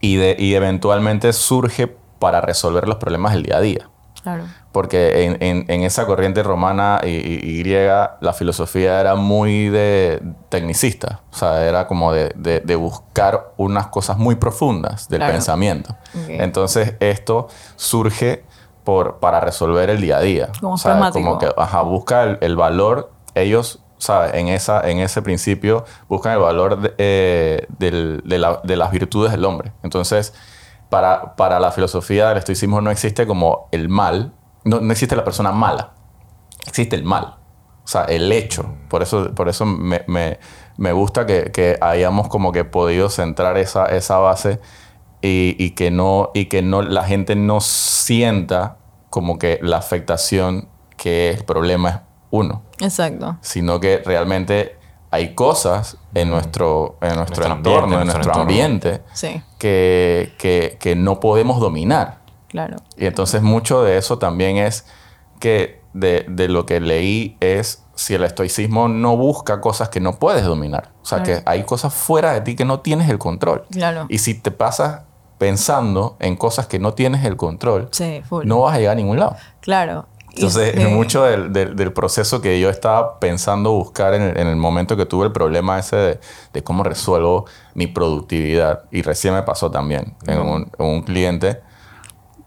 y, 0.00 0.18
y 0.18 0.54
eventualmente 0.54 1.32
surge 1.32 1.86
para 2.18 2.40
resolver 2.40 2.88
los 2.88 2.96
problemas 2.96 3.34
del 3.34 3.44
día 3.44 3.56
a 3.58 3.60
día. 3.60 3.90
Claro. 4.36 4.44
Porque 4.72 5.24
en, 5.24 5.36
en- 5.42 5.64
en 5.68 5.82
esa 5.82 6.06
corriente 6.06 6.42
romana 6.42 7.00
y, 7.02 7.08
y- 7.08 7.40
y 7.42 7.58
griega, 7.60 8.16
la 8.20 8.32
filosofía 8.32 9.00
era 9.00 9.14
muy 9.14 9.68
de 9.70 10.22
tecnicista. 10.50 11.20
O 11.32 11.36
sea, 11.36 11.64
era 11.66 11.86
como 11.86 12.12
de, 12.12 12.32
de- 12.36 12.60
de 12.60 12.76
buscar 12.76 13.52
unas 13.56 13.86
cosas 13.88 14.18
muy 14.18 14.34
profundas 14.36 15.08
del 15.08 15.18
Claro. 15.20 15.32
pensamiento. 15.32 15.96
Entonces, 16.28 16.94
esto 17.00 17.48
surge 17.76 18.44
por, 18.84 19.18
para 19.18 19.40
resolver 19.40 19.90
el 19.90 20.00
día 20.00 20.18
a 20.18 20.20
día. 20.20 20.48
Como 20.60 20.76
pragmático. 20.76 21.24
como 21.24 21.38
que 21.38 21.48
ajá, 21.56 21.82
busca 21.82 22.22
el, 22.24 22.38
el 22.40 22.56
valor. 22.56 23.10
Ellos, 23.34 23.80
¿sabes? 23.98 24.34
En, 24.34 24.48
esa, 24.48 24.80
en 24.88 24.98
ese 24.98 25.22
principio 25.22 25.84
buscan 26.08 26.32
el 26.32 26.38
valor 26.38 26.80
de, 26.80 26.94
eh, 26.98 27.66
del- 27.78 28.22
de 28.24 28.38
la- 28.38 28.60
de 28.64 28.76
las 28.76 28.90
virtudes 28.90 29.32
del 29.32 29.44
hombre. 29.44 29.72
Entonces, 29.82 30.32
para, 30.90 31.36
para 31.36 31.60
la 31.60 31.70
filosofía 31.72 32.28
del 32.28 32.38
estoicismo 32.38 32.80
no 32.80 32.90
existe 32.90 33.26
como 33.26 33.68
el 33.72 33.88
mal, 33.88 34.32
no, 34.64 34.80
no 34.80 34.92
existe 34.92 35.14
la 35.16 35.24
persona 35.24 35.52
mala, 35.52 35.92
existe 36.66 36.96
el 36.96 37.04
mal, 37.04 37.36
o 37.84 37.86
sea, 37.88 38.04
el 38.04 38.30
hecho. 38.32 38.74
Por 38.88 39.02
eso, 39.02 39.34
por 39.34 39.48
eso 39.48 39.64
me, 39.66 40.02
me- 40.06 40.38
me 40.76 40.92
gusta 40.92 41.26
que, 41.26 41.50
que 41.52 41.76
hayamos 41.80 42.28
como 42.28 42.52
que 42.52 42.64
podido 42.64 43.08
centrar 43.10 43.58
esa, 43.58 43.86
esa 43.86 44.18
base 44.18 44.60
y, 45.20 45.56
y 45.58 45.70
que, 45.70 45.90
no, 45.90 46.30
y 46.34 46.46
que 46.46 46.62
no, 46.62 46.82
la 46.82 47.02
gente 47.04 47.34
no 47.34 47.60
sienta 47.60 48.76
como 49.10 49.38
que 49.38 49.58
la 49.62 49.78
afectación 49.78 50.68
que 50.96 51.30
el 51.30 51.44
problema 51.44 51.88
es 51.88 51.96
uno 52.30 52.62
Exacto. 52.80 53.36
sino 53.40 53.80
que 53.80 53.98
realmente 54.04 54.77
hay 55.10 55.34
cosas 55.34 55.96
en 56.14 56.30
nuestro, 56.30 56.96
en 57.00 57.16
nuestro, 57.16 57.48
Nuestro 57.48 57.56
entorno, 57.56 57.82
ambiente, 57.96 58.00
en 58.00 58.06
nuestro 58.08 58.34
ambiente, 58.42 59.02
Sí, 59.14 59.42
que, 59.58 60.34
que- 60.38 60.76
que 60.80 60.96
no 60.96 61.20
podemos 61.20 61.60
dominar. 61.60 62.18
claro. 62.48 62.76
Y 62.96 63.06
entonces 63.06 63.42
mucho 63.42 63.82
de 63.82 63.96
eso 63.98 64.18
también 64.18 64.56
es 64.58 64.86
que 65.40 65.80
de, 65.94 66.24
de 66.28 66.48
lo 66.48 66.66
que 66.66 66.80
leí 66.80 67.36
es 67.40 67.84
si 67.94 68.14
el 68.14 68.22
estoicismo 68.24 68.88
no 68.88 69.16
busca 69.16 69.60
cosas 69.60 69.88
que 69.88 69.98
no 70.00 70.18
puedes 70.18 70.44
dominar. 70.44 70.90
O 71.02 71.06
sea, 71.06 71.22
Claro. 71.22 71.40
que 71.42 71.50
hay 71.50 71.64
cosas 71.64 71.92
fuera 71.94 72.32
de 72.32 72.40
ti 72.42 72.54
que 72.54 72.64
no 72.64 72.80
tienes 72.80 73.08
el 73.08 73.18
control. 73.18 73.64
Claro. 73.70 74.06
Y 74.08 74.18
si 74.18 74.34
te 74.34 74.50
pasas 74.50 75.02
pensando 75.38 76.16
en 76.20 76.36
cosas 76.36 76.66
que 76.66 76.78
no 76.78 76.94
tienes 76.94 77.24
el 77.24 77.36
control, 77.36 77.88
Sí, 77.92 78.22
no 78.44 78.60
vas 78.60 78.74
a 78.74 78.78
llegar 78.78 78.92
a 78.92 78.96
ningún 78.96 79.18
lado. 79.18 79.36
Claro. 79.60 80.06
Entonces, 80.38 80.68
este- 80.74 80.86
mucho 80.88 81.22
del, 81.24 81.52
del- 81.52 81.76
del 81.76 81.92
proceso 81.92 82.40
que 82.40 82.58
yo 82.60 82.70
estaba 82.70 83.18
pensando 83.20 83.72
buscar 83.72 84.14
en 84.14 84.22
el, 84.22 84.38
en 84.38 84.46
el 84.46 84.56
momento 84.56 84.96
que 84.96 85.06
tuve 85.06 85.26
el 85.26 85.32
problema 85.32 85.78
ese 85.78 85.96
de, 85.96 86.20
de 86.52 86.62
cómo 86.64 86.82
resuelvo 86.84 87.44
mi 87.74 87.86
productividad, 87.86 88.84
y 88.90 89.02
recién 89.02 89.34
me 89.34 89.42
pasó 89.42 89.70
también 89.70 90.14
en 90.26 90.40
un, 90.40 90.70
en 90.78 90.86
un 90.86 91.02
cliente 91.02 91.60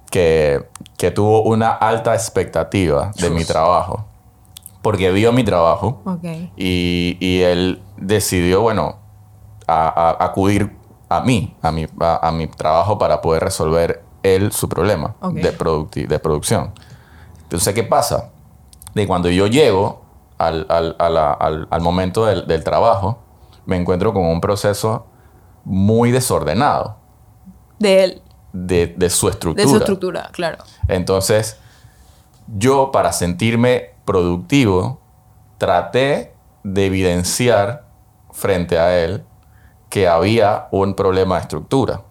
que, 0.09 0.67
que 0.97 1.11
tuvo 1.11 1.43
una 1.43 1.71
alta 1.71 2.13
expectativa 2.13 3.11
de 3.17 3.29
mi 3.29 3.45
trabajo, 3.45 4.05
porque 4.81 5.11
vio 5.11 5.31
mi 5.31 5.43
trabajo 5.43 6.01
y, 6.57 7.17
y 7.19 7.41
él 7.41 7.81
decidió, 7.97 8.61
bueno, 8.61 8.97
a- 9.67 10.15
a- 10.19 10.25
acudir 10.25 10.75
a 11.07 11.21
mí, 11.21 11.55
a 11.61 11.71
mi, 11.71 11.87
a, 11.99 12.27
a 12.27 12.31
mi 12.31 12.47
trabajo 12.47 12.97
para 12.97 13.21
poder 13.21 13.43
resolver 13.43 14.03
él 14.23 14.51
su 14.51 14.67
problema 14.69 15.15
de, 15.41 15.57
producti- 15.57 16.07
de 16.07 16.19
producción. 16.19 16.73
Entonces, 17.51 17.73
¿qué 17.73 17.83
pasa? 17.83 18.29
De 18.95 19.05
cuando 19.05 19.29
yo 19.29 19.45
llego 19.45 20.03
al, 20.37 20.65
al- 20.69 20.95
a 20.99 21.09
la- 21.09 21.33
al- 21.33 21.67
al 21.69 21.81
momento 21.81 22.25
del, 22.25 22.47
del 22.47 22.63
trabajo, 22.63 23.19
me 23.65 23.75
encuentro 23.75 24.13
con 24.13 24.23
un 24.23 24.39
proceso 24.39 25.05
muy 25.65 26.11
desordenado 26.11 26.95
De 27.77 28.03
él, 28.05 28.21
de, 28.53 28.87
de 28.87 29.09
su 29.09 29.27
estructura. 29.27 29.63
de 29.65 29.69
su 29.69 29.75
estructura, 29.77 30.29
claro. 30.31 30.59
Entonces, 30.87 31.57
yo 32.47 32.89
para 32.93 33.11
sentirme 33.11 33.95
productivo, 34.05 35.01
traté 35.57 36.33
de 36.63 36.85
evidenciar 36.85 37.85
frente 38.31 38.79
a 38.79 38.97
él 38.97 39.25
que 39.89 40.07
había 40.07 40.69
un 40.71 40.93
problema 40.95 41.35
de 41.35 41.41
estructura, 41.41 42.01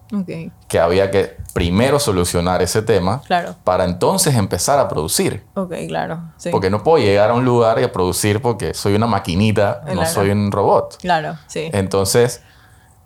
Que 0.67 0.79
había 0.79 1.09
que 1.09 1.37
primero 1.53 1.99
solucionar 1.99 2.61
ese 2.61 2.81
tema 2.81 3.21
claro. 3.25 3.55
para 3.63 3.85
entonces 3.85 4.35
empezar 4.35 4.79
a 4.79 4.87
producir. 4.87 5.45
Ok, 5.55 5.73
claro. 5.87 6.21
Sí. 6.37 6.49
Porque 6.51 6.69
no 6.69 6.83
puedo 6.83 7.03
llegar 7.03 7.29
a 7.31 7.33
un 7.33 7.45
lugar 7.45 7.79
y 7.79 7.83
a 7.83 7.91
producir 7.91 8.41
porque 8.41 8.73
soy 8.73 8.95
una 8.95 9.07
maquinita, 9.07 9.83
no 9.93 10.05
soy 10.05 10.29
un 10.29 10.51
robot. 10.51 10.97
Claro, 10.97 11.37
sí. 11.47 11.69
Entonces, 11.73 12.43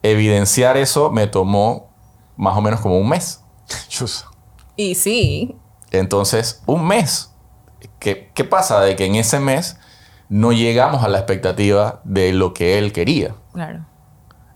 evidenciar 0.04 0.78
eso 0.78 1.12
me 1.12 1.28
tomó 1.28 1.94
más 2.38 2.58
o 2.58 2.62
menos 2.62 2.82
como 2.82 2.98
un 3.00 3.10
mes. 3.10 3.42
Y 4.78 4.96
sí, 4.96 5.56
Entonces, 5.92 6.62
un 6.66 6.86
mes. 6.86 7.32
¿Qué, 7.98 8.30
¿Qué 8.36 8.44
pasa? 8.44 8.82
De 8.82 8.98
que 8.98 9.06
en 9.06 9.16
ese 9.16 9.40
mes 9.40 9.78
no 10.28 10.52
llegamos 10.52 11.02
a 11.04 11.08
la 11.08 11.20
expectativa 11.20 12.02
de 12.04 12.34
lo 12.34 12.54
que 12.54 12.78
él 12.78 12.92
quería. 12.92 13.36
claro. 13.54 13.86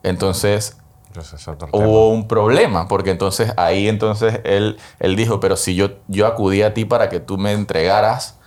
Entonces, 0.03 0.77
Hubo 1.71 2.09
un 2.09 2.27
problema, 2.27 2.87
porque 2.87 3.11
entonces 3.11 3.53
ahí 3.57 3.87
entonces 3.87 4.41
él, 4.43 4.77
él 4.99 5.15
dijo, 5.15 5.39
pero 5.39 5.55
si 5.57 5.75
yo, 5.75 5.89
yo 6.07 6.27
acudí 6.27 6.61
a 6.61 6.73
ti 6.73 6.85
para 6.85 7.09
que 7.09 7.19
tú 7.19 7.37
me 7.37 7.51
entregaras 7.53 8.37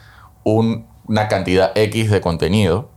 un- 0.45 0.87
una 1.07 1.29
cantidad 1.29 1.73
X 1.77 2.11
de 2.11 2.21
contenido, 2.21 2.89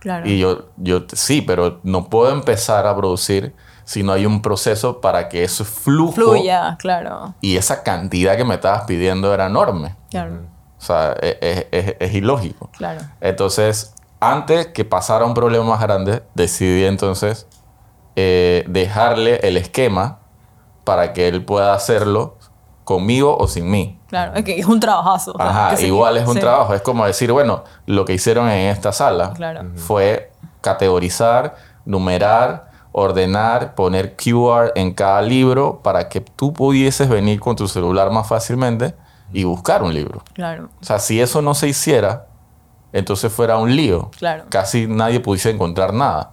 Claro. 0.00 0.26
y 0.28 0.38
yo, 0.38 0.66
yo, 0.78 1.02
sí, 1.12 1.42
pero 1.42 1.80
no 1.84 2.08
puedo 2.08 2.32
empezar 2.32 2.86
a 2.86 2.96
producir 2.96 3.54
si 3.84 4.02
no 4.02 4.12
hay 4.12 4.26
un 4.26 4.42
proceso 4.42 5.00
para 5.00 5.28
que 5.28 5.46
flujo 5.48 6.12
Fluya, 6.12 6.76
claro. 6.78 7.34
y 7.40 7.56
esa 7.56 7.82
cantidad 7.82 8.36
que 8.36 8.44
me 8.44 8.54
estabas 8.54 8.82
pidiendo 8.84 9.32
era 9.34 9.46
enorme. 9.46 9.94
Claro, 10.10 10.40
O 10.78 10.84
sea, 10.84 11.12
es, 11.20 11.36
es- 11.40 11.66
es- 11.70 11.96
es 12.00 12.14
ilógico. 12.14 12.70
claro. 12.76 13.00
Entonces, 13.20 13.94
antes 14.18 14.68
que 14.68 14.84
pasara 14.84 15.24
un 15.24 15.34
problema 15.34 15.64
más 15.64 15.80
grande, 15.80 16.22
decidí 16.34 16.84
entonces 16.84 17.46
eh, 18.16 18.64
dejarle 18.68 19.36
el 19.42 19.56
esquema 19.56 20.18
para 20.84 21.12
que 21.12 21.28
él 21.28 21.44
pueda 21.44 21.74
hacerlo 21.74 22.36
conmigo 22.84 23.36
o 23.38 23.46
sin 23.46 23.70
mí. 23.70 23.98
Claro, 24.08 24.34
es 24.34 24.44
que 24.44 24.58
es 24.58 24.66
un 24.66 24.80
trabajazo. 24.80 25.34
Ajá, 25.40 25.80
igual 25.80 26.16
es 26.16 26.26
un 26.26 26.34
sí. 26.34 26.40
trabajo. 26.40 26.74
Es 26.74 26.82
como 26.82 27.06
decir, 27.06 27.30
bueno, 27.32 27.64
lo 27.86 28.04
que 28.04 28.12
hicieron 28.14 28.48
en 28.48 28.68
esta 28.68 28.92
sala 28.92 29.32
Claro. 29.34 29.70
fue 29.76 30.32
categorizar, 30.60 31.56
numerar, 31.84 32.70
ordenar, 32.92 33.74
poner 33.74 34.16
QR 34.16 34.72
en 34.74 34.92
cada 34.92 35.22
libro 35.22 35.80
para 35.82 36.08
que 36.08 36.20
tú 36.20 36.52
pudieses 36.52 37.08
venir 37.08 37.40
con 37.40 37.56
tu 37.56 37.68
celular 37.68 38.10
más 38.10 38.26
fácilmente 38.28 38.94
y 39.32 39.44
buscar 39.44 39.82
un 39.82 39.94
libro. 39.94 40.22
Claro, 40.34 40.68
O 40.80 40.84
sea, 40.84 40.98
si 40.98 41.20
eso 41.20 41.40
no 41.40 41.54
se 41.54 41.68
hiciera, 41.68 42.26
entonces 42.92 43.32
fuera 43.32 43.56
un 43.56 43.74
lío. 43.74 44.10
Claro. 44.18 44.44
Casi 44.50 44.86
nadie 44.86 45.20
pudiese 45.20 45.50
encontrar 45.50 45.94
nada. 45.94 46.32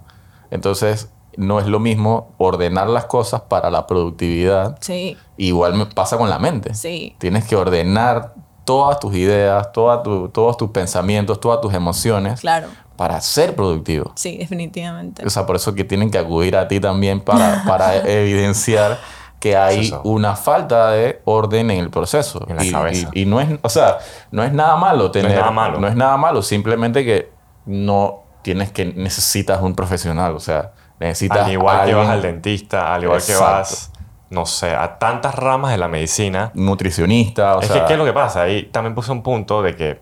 Entonces, 0.52 1.10
no 1.40 1.60
es 1.60 1.68
lo 1.68 1.80
mismo 1.80 2.34
ordenar 2.38 2.90
las 2.90 3.06
cosas 3.06 3.42
para 3.42 3.70
la 3.72 3.88
productividad. 3.88 4.78
sí, 4.82 5.18
Igual 5.38 5.74
me 5.76 5.86
pasa 5.86 6.18
con 6.18 6.30
la 6.30 6.38
mente. 6.38 6.74
sí. 6.74 7.16
Tienes 7.18 7.46
que 7.46 7.56
ordenar 7.56 8.34
todas 8.66 9.00
tus 9.00 9.16
ideas, 9.16 9.72
toda 9.72 10.04
tu- 10.04 10.28
todos 10.30 10.58
tus 10.58 10.70
pensamientos, 10.72 11.40
todas 11.40 11.62
tus 11.62 11.74
emociones 11.74 12.42
Claro, 12.42 12.68
para 12.98 13.20
ser 13.22 13.56
productivo. 13.56 14.12
sí, 14.16 14.38
definitivamente. 14.38 15.26
O 15.26 15.30
sea, 15.30 15.46
por 15.46 15.56
eso 15.56 15.74
que 15.74 15.84
tienen 15.86 16.12
que 16.12 16.18
acudir 16.18 16.56
a 16.58 16.68
ti 16.68 16.80
también 16.80 17.22
para, 17.22 17.64
para 17.68 17.96
evidenciar 17.96 19.00
que 19.40 19.56
hay 19.56 19.94
una 20.04 20.36
falta 20.36 20.92
de 20.92 21.22
orden 21.24 21.72
en 21.72 21.80
el 21.80 21.90
proceso. 21.90 22.46
En 22.50 22.58
la 22.58 22.66
y, 22.66 22.72
cabeza. 22.72 23.10
y- 23.14 23.22
y 23.22 23.26
no 23.26 23.40
es, 23.40 23.48
o 23.62 23.70
sea, 23.70 23.98
no 24.32 24.44
es 24.44 24.52
nada 24.52 24.76
malo 24.76 25.10
tener. 25.12 25.38
nada 25.38 25.52
malo. 25.52 25.80
No 25.80 25.88
es 25.88 25.96
nada 25.96 26.18
malo, 26.18 26.42
simplemente 26.42 27.06
que 27.06 27.32
no 27.66 28.24
tienes 28.42 28.72
que 28.72 28.86
necesitas 28.86 29.62
un 29.62 29.74
profesional, 29.76 30.36
o 30.36 30.40
sea, 30.42 30.74
necesitas 31.00 31.46
Al 31.46 31.52
igual 31.52 31.76
que 31.78 31.82
alguien- 31.82 31.98
vas 31.98 32.10
al 32.10 32.22
dentista, 32.22 32.94
al 32.94 33.04
igual 33.04 33.20
que 33.24 33.32
Exacto. 33.32 33.54
vas, 33.54 33.92
no 34.30 34.46
sé, 34.46 34.76
a 34.76 35.00
tantas 35.00 35.34
ramas 35.36 35.72
de 35.72 35.78
la 35.78 35.88
medicina. 35.88 36.52
nutricionista, 36.54 37.58
o 37.58 37.62
es 37.62 37.68
sea, 37.68 37.82
que, 37.82 37.88
¿qué 37.88 37.94
es 37.94 38.00
lo 38.00 38.06
que 38.06 38.14
pasa? 38.14 38.44
Ahí 38.44 38.64
también 38.64 38.94
puse 38.96 39.12
un 39.12 39.24
punto 39.24 39.62
de 39.62 39.76
que 39.76 40.00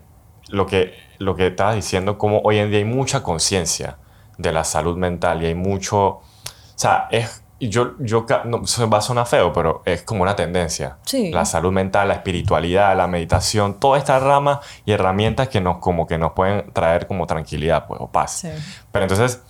lo 0.48 0.66
que, 0.66 0.94
lo 1.18 1.34
que 1.34 1.48
estabas 1.48 1.74
diciendo, 1.76 2.18
como 2.18 2.40
hoy 2.44 2.58
en 2.58 2.70
día 2.70 2.78
hay 2.78 2.84
mucha 2.84 3.22
conciencia 3.22 3.96
de 4.38 4.52
la 4.52 4.64
salud 4.64 4.96
mental 4.96 5.42
y 5.42 5.46
hay 5.46 5.54
mucho. 5.54 5.98
O 6.06 6.22
sea, 6.76 7.08
es. 7.10 7.42
Yo, 7.60 7.94
yo, 7.98 8.24
no, 8.44 8.62
eso 8.62 8.88
va 8.88 8.98
a 8.98 9.00
sonar 9.00 9.26
feo, 9.26 9.52
pero 9.52 9.82
es 9.84 10.02
como 10.04 10.22
una 10.22 10.36
tendencia. 10.36 10.98
Sí. 11.04 11.32
La 11.32 11.44
salud 11.44 11.72
mental, 11.72 12.06
la 12.06 12.14
espiritualidad, 12.14 12.96
la 12.96 13.08
meditación, 13.08 13.80
todas 13.80 13.98
estas 14.00 14.22
ramas 14.22 14.60
y 14.86 14.92
herramientas 14.92 15.48
que 15.48 15.60
nos, 15.60 15.78
como 15.78 16.06
que 16.06 16.18
nos 16.18 16.32
pueden 16.34 16.72
traer 16.72 17.08
como 17.08 17.26
tranquilidad 17.26 17.86
pues, 17.88 18.00
o 18.00 18.06
paz. 18.12 18.30
Sí. 18.42 18.48
Pero 18.92 19.06
entonces, 19.06 19.42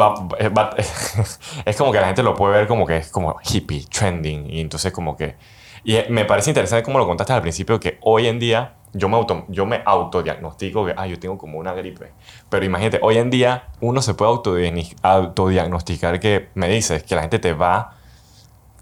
va- 0.00 0.14
eh, 0.38 0.48
va- 0.48 0.74
es 1.64 1.76
como 1.76 1.92
que 1.92 2.00
la 2.00 2.06
gente 2.06 2.22
lo 2.22 2.34
puede 2.34 2.54
ver 2.54 2.66
como 2.66 2.86
que 2.86 2.96
es 2.98 3.10
como 3.10 3.36
hippie, 3.42 3.84
trending. 3.86 4.50
Y 4.50 4.60
entonces 4.60 4.92
como 4.92 5.16
que... 5.16 5.36
Y 5.84 5.96
eh, 5.96 6.06
me 6.08 6.24
parece 6.24 6.50
interesante 6.50 6.82
como 6.82 6.98
lo 6.98 7.06
contaste 7.06 7.32
al 7.32 7.42
principio, 7.42 7.78
que 7.78 7.98
hoy 8.02 8.26
en 8.26 8.38
día 8.38 8.74
yo 8.92 9.08
me, 9.08 9.16
auto, 9.16 9.44
yo 9.48 9.66
me 9.66 9.82
autodiagnostico 9.84 10.86
que, 10.86 10.94
ah, 10.96 11.06
yo 11.06 11.18
tengo 11.18 11.36
como 11.36 11.58
una 11.58 11.72
gripe. 11.74 12.12
Pero 12.48 12.64
imagínate, 12.64 13.00
hoy 13.02 13.18
en 13.18 13.28
día 13.28 13.64
uno 13.80 14.00
se 14.00 14.14
puede 14.14 14.30
autodiagnosticar 15.02 16.20
que 16.20 16.48
me 16.54 16.68
dices 16.68 17.02
que 17.02 17.14
la 17.14 17.22
gente 17.22 17.38
te 17.38 17.52
va 17.52 17.96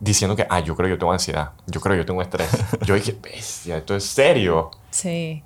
diciendo 0.00 0.36
que, 0.36 0.46
ah, 0.50 0.60
yo 0.60 0.76
creo 0.76 0.86
que 0.88 0.90
yo 0.94 0.98
tengo 0.98 1.12
ansiedad, 1.12 1.52
yo 1.66 1.80
creo 1.80 1.94
que 1.94 1.98
yo 1.98 2.06
tengo 2.06 2.22
estrés. 2.22 2.48
yo 2.84 2.94
dije, 2.94 3.16
bestia, 3.22 3.78
esto 3.78 3.94
es 3.96 4.04
serio. 4.04 4.70
Sí. 4.90 5.42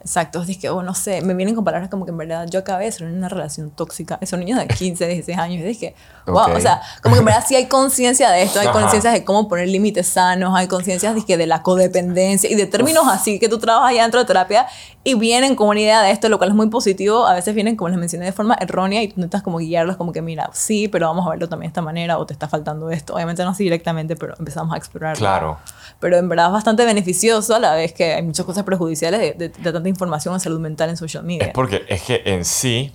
Exacto, 0.00 0.42
es 0.42 0.56
que, 0.56 0.70
oh, 0.70 0.82
no 0.82 0.94
sé, 0.94 1.20
me 1.20 1.34
vienen 1.34 1.54
con 1.54 1.62
palabras 1.62 1.90
como 1.90 2.06
que 2.06 2.10
en 2.10 2.16
verdad 2.16 2.46
yo 2.48 2.60
acabé 2.60 2.86
de 2.86 2.92
ser 2.92 3.06
en 3.06 3.18
una 3.18 3.28
relación 3.28 3.70
tóxica. 3.70 4.18
Son 4.24 4.40
niños 4.40 4.58
de 4.58 4.66
15, 4.66 5.06
16 5.06 5.38
años. 5.38 5.60
Y 5.60 5.64
dije, 5.64 5.94
wow, 6.26 6.56
o 6.56 6.60
sea, 6.60 6.80
como 7.02 7.14
que 7.14 7.18
en 7.18 7.24
verdad 7.26 7.44
sí 7.46 7.54
hay 7.54 7.66
conciencia 7.66 8.30
de 8.30 8.42
esto, 8.42 8.60
hay 8.60 8.68
conciencia 8.68 9.10
de 9.10 9.24
cómo 9.24 9.46
poner 9.46 9.68
límites 9.68 10.08
sanos, 10.08 10.56
hay 10.56 10.68
conciencia 10.68 11.12
de, 11.12 11.22
que 11.24 11.36
de 11.36 11.46
la 11.46 11.62
codependencia 11.62 12.50
y 12.50 12.54
de 12.54 12.66
términos 12.66 13.04
así 13.08 13.38
que 13.38 13.48
tú 13.48 13.58
trabajas 13.58 13.90
allá 13.90 14.02
dentro 14.02 14.20
de 14.20 14.26
terapia 14.26 14.66
y 15.02 15.14
vienen 15.14 15.56
con 15.56 15.68
una 15.68 15.80
idea 15.80 16.02
de 16.02 16.10
esto, 16.10 16.28
lo 16.28 16.36
cual 16.36 16.50
es 16.50 16.56
muy 16.56 16.68
positivo. 16.68 17.26
A 17.26 17.34
veces 17.34 17.54
vienen, 17.54 17.74
como 17.74 17.88
les 17.88 17.98
mencioné, 17.98 18.26
de 18.26 18.32
forma 18.32 18.56
errónea 18.60 19.02
y 19.02 19.08
tú 19.08 19.14
intentas 19.16 19.42
como 19.42 19.58
guiarlos 19.58 19.96
como 19.96 20.12
que, 20.12 20.20
mira, 20.20 20.50
sí, 20.52 20.88
pero 20.88 21.06
vamos 21.06 21.26
a 21.26 21.30
verlo 21.30 21.48
también 21.48 21.68
de 21.68 21.72
esta 21.72 21.82
manera 21.82 22.18
o 22.18 22.26
te 22.26 22.34
está 22.34 22.48
faltando 22.48 22.90
esto. 22.90 23.14
Obviamente 23.14 23.42
no 23.42 23.50
así 23.50 23.64
directamente, 23.64 24.14
pero 24.16 24.34
empezamos 24.38 24.74
a 24.74 24.76
explorar. 24.76 25.16
Claro. 25.16 25.58
Pero 26.00 26.18
en 26.18 26.28
verdad 26.28 26.46
es 26.46 26.52
bastante 26.52 26.84
beneficioso 26.84 27.54
a 27.54 27.58
la 27.58 27.74
vez 27.74 27.94
que 27.94 28.14
hay 28.14 28.22
muchas 28.22 28.44
cosas 28.44 28.64
perjudiciales 28.64 29.20
de, 29.20 29.32
de, 29.32 29.48
de 29.48 29.72
tanta 29.72 29.88
información 29.88 30.34
en 30.34 30.40
salud 30.40 30.60
mental 30.60 30.90
en 30.90 30.98
social 30.98 31.24
media. 31.24 31.46
Es 31.46 31.52
porque 31.54 31.84
es 31.88 32.02
que 32.02 32.22
en 32.26 32.44
sí 32.44 32.92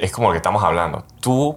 es 0.00 0.12
como 0.12 0.28
lo 0.28 0.32
que 0.32 0.38
estamos 0.38 0.64
hablando. 0.64 1.04
Tú, 1.20 1.56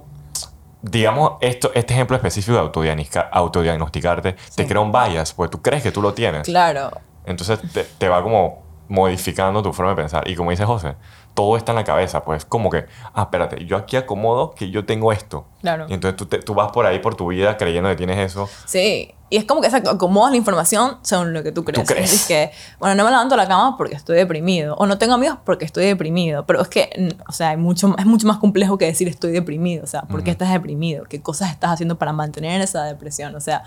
digamos, 0.81 1.33
esto, 1.39 1.71
este 1.73 1.93
ejemplo 1.93 2.17
específico 2.17 2.57
de 2.57 3.21
autodiagnosticarte 3.31 4.35
te 4.55 4.67
crea 4.67 4.81
un 4.81 4.91
bias, 4.91 5.33
porque 5.33 5.51
tú 5.51 5.61
crees 5.61 5.83
que 5.83 5.93
tú 5.93 6.01
lo 6.01 6.13
tienes. 6.13 6.43
Claro. 6.43 6.91
Entonces 7.25 7.59
te, 7.71 7.83
te 7.83 8.09
va 8.09 8.21
como 8.21 8.68
modificando 8.89 9.61
tu 9.63 9.71
forma 9.71 9.91
de 9.91 9.95
pensar. 9.95 10.27
Y 10.27 10.35
como 10.35 10.51
dice 10.51 10.65
José, 10.65 10.95
todo 11.33 11.55
está 11.55 11.71
en 11.71 11.77
la 11.77 11.83
cabeza, 11.85 12.23
pues 12.23 12.43
como 12.43 12.69
que, 12.69 12.85
ah, 13.13 13.21
espérate, 13.21 13.63
yo 13.65 13.77
aquí 13.77 13.95
acomodo 13.95 14.51
que 14.51 14.69
yo 14.71 14.85
tengo 14.85 15.13
esto. 15.13 15.45
Claro. 15.61 15.85
Y 15.87 15.93
entonces 15.93 16.17
tú, 16.17 16.25
te, 16.25 16.39
tú 16.39 16.53
vas 16.53 16.71
por 16.71 16.85
ahí 16.85 16.99
por 16.99 17.15
tu 17.15 17.27
vida 17.27 17.55
creyendo 17.55 17.87
que 17.89 17.95
tienes 17.95 18.17
eso. 18.17 18.49
Sí, 18.65 19.13
y 19.29 19.37
es 19.37 19.45
como 19.45 19.61
que 19.61 19.67
acomodas 19.67 20.31
la 20.31 20.37
información 20.37 20.97
según 21.03 21.33
lo 21.33 21.43
que 21.43 21.51
tú 21.51 21.63
crees. 21.63 21.87
¿Tú 21.87 21.93
crees? 21.93 22.11
Es 22.11 22.25
que, 22.25 22.51
bueno, 22.79 22.95
no 22.95 23.03
me 23.05 23.11
levanto 23.11 23.35
a 23.35 23.37
la 23.37 23.47
cama 23.47 23.77
porque 23.77 23.95
estoy 23.95 24.17
deprimido, 24.17 24.75
o 24.75 24.87
no 24.87 24.97
tengo 24.97 25.13
amigos 25.13 25.37
porque 25.45 25.65
estoy 25.65 25.85
deprimido, 25.85 26.45
pero 26.45 26.61
es 26.61 26.67
que, 26.67 27.15
o 27.27 27.31
sea, 27.31 27.49
hay 27.49 27.57
mucho, 27.57 27.95
es 27.97 28.05
mucho 28.05 28.27
más 28.27 28.37
complejo 28.37 28.77
que 28.77 28.85
decir 28.85 29.07
estoy 29.07 29.31
deprimido, 29.31 29.83
o 29.83 29.87
sea, 29.87 30.01
¿por 30.03 30.23
qué 30.23 30.31
estás 30.31 30.51
deprimido? 30.51 31.05
¿Qué 31.05 31.21
cosas 31.21 31.51
estás 31.51 31.71
haciendo 31.71 31.99
para 31.99 32.11
mantener 32.11 32.59
esa 32.61 32.83
depresión? 32.83 33.35
O 33.35 33.39
sea, 33.39 33.63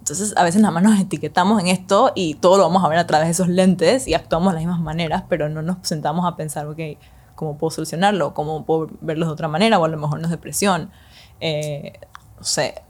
entonces, 0.00 0.32
a 0.36 0.42
veces 0.44 0.62
nada 0.62 0.72
más 0.72 0.82
nos 0.82 0.98
etiquetamos 0.98 1.60
en 1.60 1.68
esto 1.68 2.10
y 2.14 2.34
todo 2.34 2.56
lo 2.56 2.64
vamos 2.64 2.82
a 2.82 2.88
ver 2.88 2.98
a 2.98 3.06
través 3.06 3.28
de 3.28 3.32
esos 3.32 3.48
lentes 3.48 4.08
y 4.08 4.14
actuamos 4.14 4.52
de 4.52 4.54
las 4.54 4.62
mismas 4.62 4.80
maneras, 4.80 5.24
pero 5.28 5.48
no 5.48 5.62
nos 5.62 5.76
sentamos 5.82 6.26
a 6.26 6.36
pensar, 6.36 6.66
ok, 6.66 6.80
¿cómo 7.34 7.58
puedo 7.58 7.70
solucionarlo? 7.70 8.32
¿Cómo 8.32 8.64
puedo 8.64 8.88
verlo 9.02 9.26
de 9.26 9.32
otra 9.32 9.46
manera? 9.46 9.78
O 9.78 9.84
a 9.84 9.88
lo 9.88 9.98
mejor 9.98 10.18
no 10.18 10.24
es 10.24 10.30
depresión. 10.30 10.90
Eh, 11.40 11.92
no 12.38 12.44
sé, 12.44 12.82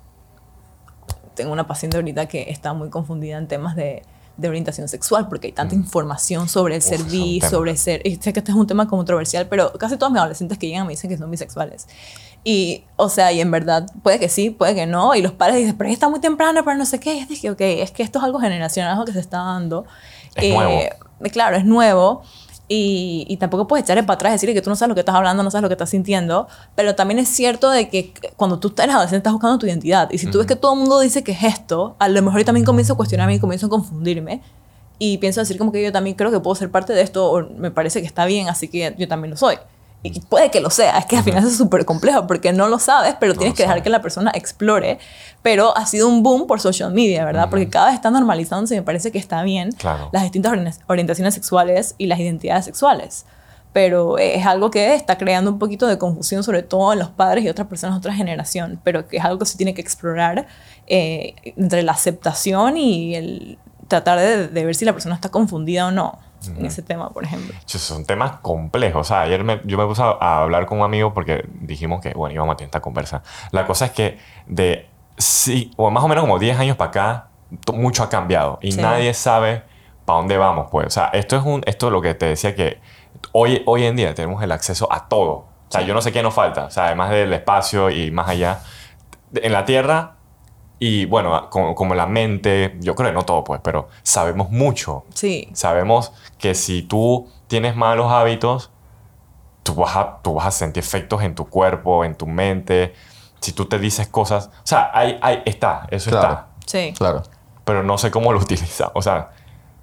tengo 1.34 1.52
una 1.52 1.66
paciente 1.66 1.96
ahorita 1.96 2.26
que 2.26 2.48
está 2.48 2.74
muy 2.74 2.90
confundida 2.90 3.38
en 3.38 3.48
temas 3.48 3.74
de, 3.74 4.02
de 4.36 4.48
orientación 4.48 4.88
sexual 4.88 5.28
porque 5.28 5.48
hay 5.48 5.52
tanta 5.52 5.74
información 5.74 6.48
sobre 6.48 6.76
el 6.76 6.82
ser 6.82 7.02
bi, 7.02 7.40
sobre 7.40 7.76
ser... 7.76 8.06
Y 8.06 8.16
sé 8.16 8.32
que 8.32 8.38
este 8.40 8.52
es 8.52 8.56
un 8.56 8.66
tema 8.66 8.88
controversial, 8.88 9.46
pero 9.48 9.72
casi 9.74 9.96
todos 9.96 10.12
mis 10.12 10.20
adolescentes 10.20 10.58
que 10.58 10.68
llegan 10.68 10.86
me 10.86 10.92
dicen 10.92 11.10
que 11.10 11.18
son 11.18 11.30
bisexuales. 11.30 11.86
Y, 12.42 12.84
o 12.96 13.08
sea, 13.08 13.32
y 13.32 13.40
en 13.40 13.50
verdad, 13.50 13.86
puede 14.02 14.18
que 14.18 14.28
sí, 14.28 14.50
puede 14.50 14.74
que 14.74 14.86
no. 14.86 15.14
Y 15.14 15.22
los 15.22 15.32
padres 15.32 15.56
dicen, 15.56 15.76
pero 15.76 15.90
está 15.90 16.08
muy 16.08 16.20
temprano, 16.20 16.64
pero 16.64 16.76
no 16.76 16.86
sé 16.86 16.98
qué. 16.98 17.14
Y 17.14 17.24
dije, 17.26 17.50
ok, 17.50 17.60
es 17.60 17.90
que 17.90 18.02
esto 18.02 18.18
es 18.18 18.24
algo 18.24 18.40
generacional, 18.40 18.92
algo 18.92 19.04
que 19.04 19.12
se 19.12 19.20
está 19.20 19.38
dando. 19.38 19.84
Es 20.34 20.54
nuevo. 20.54 20.80
Claro, 21.32 21.56
es 21.56 21.64
nuevo. 21.64 22.22
Y, 22.72 23.26
y, 23.28 23.36
tampoco 23.38 23.66
puedes 23.66 23.84
echarle 23.84 24.04
para 24.04 24.14
atrás 24.14 24.30
y 24.30 24.34
decirle 24.34 24.54
que 24.54 24.62
tú 24.62 24.70
no 24.70 24.76
sabes 24.76 24.90
lo 24.90 24.94
que 24.94 25.00
estás 25.00 25.16
hablando, 25.16 25.42
no 25.42 25.50
sabes 25.50 25.62
lo 25.62 25.68
que 25.68 25.74
estás 25.74 25.90
sintiendo. 25.90 26.46
Pero 26.76 26.94
también 26.94 27.18
es 27.18 27.28
cierto 27.28 27.68
de 27.68 27.88
que 27.88 28.14
cuando 28.36 28.60
tú 28.60 28.72
eres 28.78 28.94
adolescente 28.94 29.18
estás 29.18 29.32
buscando 29.32 29.58
tu 29.58 29.66
identidad. 29.66 30.08
Y 30.12 30.18
si 30.18 30.28
tú 30.28 30.38
ves 30.38 30.46
que 30.46 30.54
todo 30.54 30.74
el 30.74 30.78
mundo 30.78 31.00
dice 31.00 31.24
que 31.24 31.32
es 31.32 31.42
esto, 31.42 31.96
a 31.98 32.08
lo 32.08 32.22
mejor 32.22 32.40
yo 32.40 32.44
también 32.44 32.64
comienzo 32.64 32.92
a 32.92 32.96
cuestionarme 32.96 33.34
y 33.34 33.40
comienzo 33.40 33.66
a 33.66 33.70
confundirme. 33.70 34.40
Y 35.00 35.18
pienso 35.18 35.40
decir 35.40 35.58
como 35.58 35.72
que 35.72 35.82
yo 35.82 35.90
también 35.90 36.14
creo 36.14 36.30
que 36.30 36.38
puedo 36.38 36.54
ser 36.54 36.70
parte 36.70 36.92
de 36.92 37.02
esto 37.02 37.30
o 37.30 37.42
me 37.56 37.72
parece 37.72 38.00
que 38.00 38.06
está 38.06 38.24
bien, 38.24 38.48
así 38.48 38.68
que 38.68 38.94
yo 38.96 39.08
también 39.08 39.30
lo 39.30 39.36
soy. 39.36 39.56
Y 40.02 40.18
puede 40.20 40.50
que 40.50 40.60
lo 40.60 40.70
sea, 40.70 40.98
es 40.98 41.04
que 41.04 41.18
al 41.18 41.24
final 41.24 41.46
es 41.46 41.56
súper 41.58 41.84
complejo 41.84 42.26
porque 42.26 42.54
no 42.54 42.68
lo 42.68 42.78
sabes, 42.78 43.16
pero 43.20 43.34
tienes 43.34 43.54
que 43.54 43.64
dejar 43.64 43.82
que 43.82 43.90
la 43.90 44.00
persona 44.00 44.30
explore. 44.34 44.98
Pero 45.42 45.76
ha 45.76 45.84
sido 45.84 46.08
un 46.08 46.22
boom 46.22 46.46
por 46.46 46.58
social 46.58 46.90
media, 46.92 47.24
¿verdad? 47.26 47.50
Porque 47.50 47.68
cada 47.68 47.86
vez 47.86 47.96
está 47.96 48.10
normalizándose 48.10 48.74
y 48.74 48.78
me 48.78 48.82
parece 48.82 49.12
que 49.12 49.18
está 49.18 49.42
bien 49.42 49.72
Claro. 49.72 50.08
las 50.12 50.22
distintas 50.22 50.80
orientaciones 50.86 51.34
sexuales 51.34 51.94
y 51.98 52.06
las 52.06 52.18
identidades 52.18 52.64
sexuales. 52.64 53.26
Pero 53.74 54.16
es 54.18 54.44
algo 54.46 54.70
que 54.70 54.94
está 54.94 55.18
creando 55.18 55.50
un 55.50 55.58
poquito 55.58 55.86
de 55.86 55.98
confusión, 55.98 56.42
sobre 56.42 56.62
todo 56.62 56.92
en 56.94 56.98
los 56.98 57.10
padres 57.10 57.44
y 57.44 57.48
otras 57.50 57.68
personas 57.68 57.96
de 57.96 57.98
otra 57.98 58.14
generación, 58.14 58.80
pero 58.82 59.06
que 59.06 59.18
es 59.18 59.24
algo 59.24 59.38
que 59.38 59.46
se 59.46 59.58
tiene 59.58 59.74
que 59.74 59.82
explorar 59.82 60.46
eh, 60.86 61.34
entre 61.56 61.82
la 61.82 61.92
aceptación 61.92 62.78
y 62.78 63.14
el 63.14 63.58
tratar 63.86 64.18
de, 64.18 64.48
de 64.48 64.64
ver 64.64 64.74
si 64.74 64.84
la 64.86 64.92
persona 64.92 65.14
está 65.14 65.28
confundida 65.28 65.86
o 65.88 65.90
no 65.90 66.18
en 66.46 66.64
ese 66.66 66.82
tema, 66.82 67.10
por 67.10 67.24
ejemplo. 67.24 67.54
Son 67.66 68.04
temas 68.04 68.32
complejos. 68.42 69.00
O 69.02 69.04
sea, 69.04 69.22
ayer 69.22 69.44
me- 69.44 69.60
yo 69.64 69.76
me 69.78 69.86
puse 69.86 70.02
a, 70.02 70.40
hablar 70.42 70.66
con 70.66 70.78
un 70.78 70.84
amigo 70.84 71.12
porque 71.14 71.44
dijimos 71.60 72.00
que, 72.00 72.12
bueno, 72.14 72.34
íbamos 72.34 72.54
a 72.54 72.56
tener 72.56 72.68
esta 72.68 72.80
conversa. 72.80 73.22
La 73.52 73.66
cosa 73.66 73.86
es 73.86 73.90
que 73.92 74.18
de, 74.46 74.88
sí, 75.18 75.70
o 75.76 75.90
más 75.90 76.02
o 76.04 76.08
menos 76.08 76.22
como 76.24 76.38
10 76.38 76.58
años 76.58 76.76
para 76.76 76.90
acá, 76.90 77.26
mucho 77.74 78.02
ha 78.04 78.08
cambiado 78.08 78.58
y 78.62 78.72
Sí. 78.72 78.80
nadie 78.80 79.12
sabe 79.14 79.64
para 80.04 80.18
dónde 80.18 80.36
vamos, 80.38 80.68
pues. 80.70 80.86
O 80.86 80.90
sea, 80.90 81.06
esto 81.08 81.36
es, 81.36 81.42
un, 81.44 81.62
esto 81.66 81.86
es 81.88 81.92
lo 81.92 82.00
que 82.00 82.14
te 82.14 82.26
decía 82.26 82.54
que 82.54 82.80
hoy, 83.32 83.62
hoy 83.66 83.84
en 83.84 83.96
día 83.96 84.14
tenemos 84.14 84.42
el 84.42 84.52
acceso 84.52 84.88
a 84.92 85.08
todo. 85.08 85.30
O 85.32 85.72
sea, 85.72 85.82
yo 85.82 85.94
no 85.94 86.00
sé 86.02 86.10
qué 86.12 86.22
nos 86.22 86.34
falta. 86.34 86.64
O 86.64 86.70
sea, 86.70 86.86
además 86.86 87.10
del 87.10 87.32
espacio 87.32 87.90
y 87.90 88.10
más 88.10 88.28
allá. 88.28 88.60
En 89.34 89.52
la 89.52 89.64
Tierra 89.64 90.16
y, 90.82 91.04
bueno, 91.04 91.48
como, 91.50 91.74
como 91.76 91.94
la 91.94 92.06
mente, 92.06 92.76
yo 92.80 92.94
creo 92.96 93.10
que 93.10 93.14
no 93.14 93.22
todo, 93.24 93.44
pues, 93.44 93.60
pero 93.62 93.88
sabemos 94.02 94.50
mucho. 94.50 95.04
Sí, 95.14 95.48
Sabemos 95.52 96.12
que 96.38 96.54
si 96.56 96.82
tú 96.82 97.28
tienes 97.46 97.76
malos 97.76 98.10
hábitos, 98.10 98.70
tú 99.62 99.74
vas 99.74 99.94
a, 99.94 100.18
tú 100.22 100.34
vas 100.34 100.46
a 100.46 100.50
sentir 100.50 100.82
efectos 100.82 101.22
en 101.22 101.34
tu 101.34 101.46
cuerpo, 101.48 102.04
en 102.04 102.14
tu 102.16 102.26
mente. 102.26 102.94
Si 103.40 103.52
tú 103.52 103.66
te 103.66 103.78
dices 103.78 104.08
cosas. 104.08 104.46
O 104.46 104.66
sea, 104.66 104.90
ahí, 104.94 105.18
ahí 105.22 105.42
está, 105.44 105.86
eso 105.90 106.10
Claro. 106.10 106.28
está. 106.28 106.46
sí. 106.66 106.94
Claro. 106.96 107.22
Pero 107.64 107.82
no 107.82 107.98
sé 107.98 108.10
cómo 108.10 108.32
lo 108.32 108.38
utiliza. 108.40 108.90
O 108.94 109.02
sea, 109.02 109.30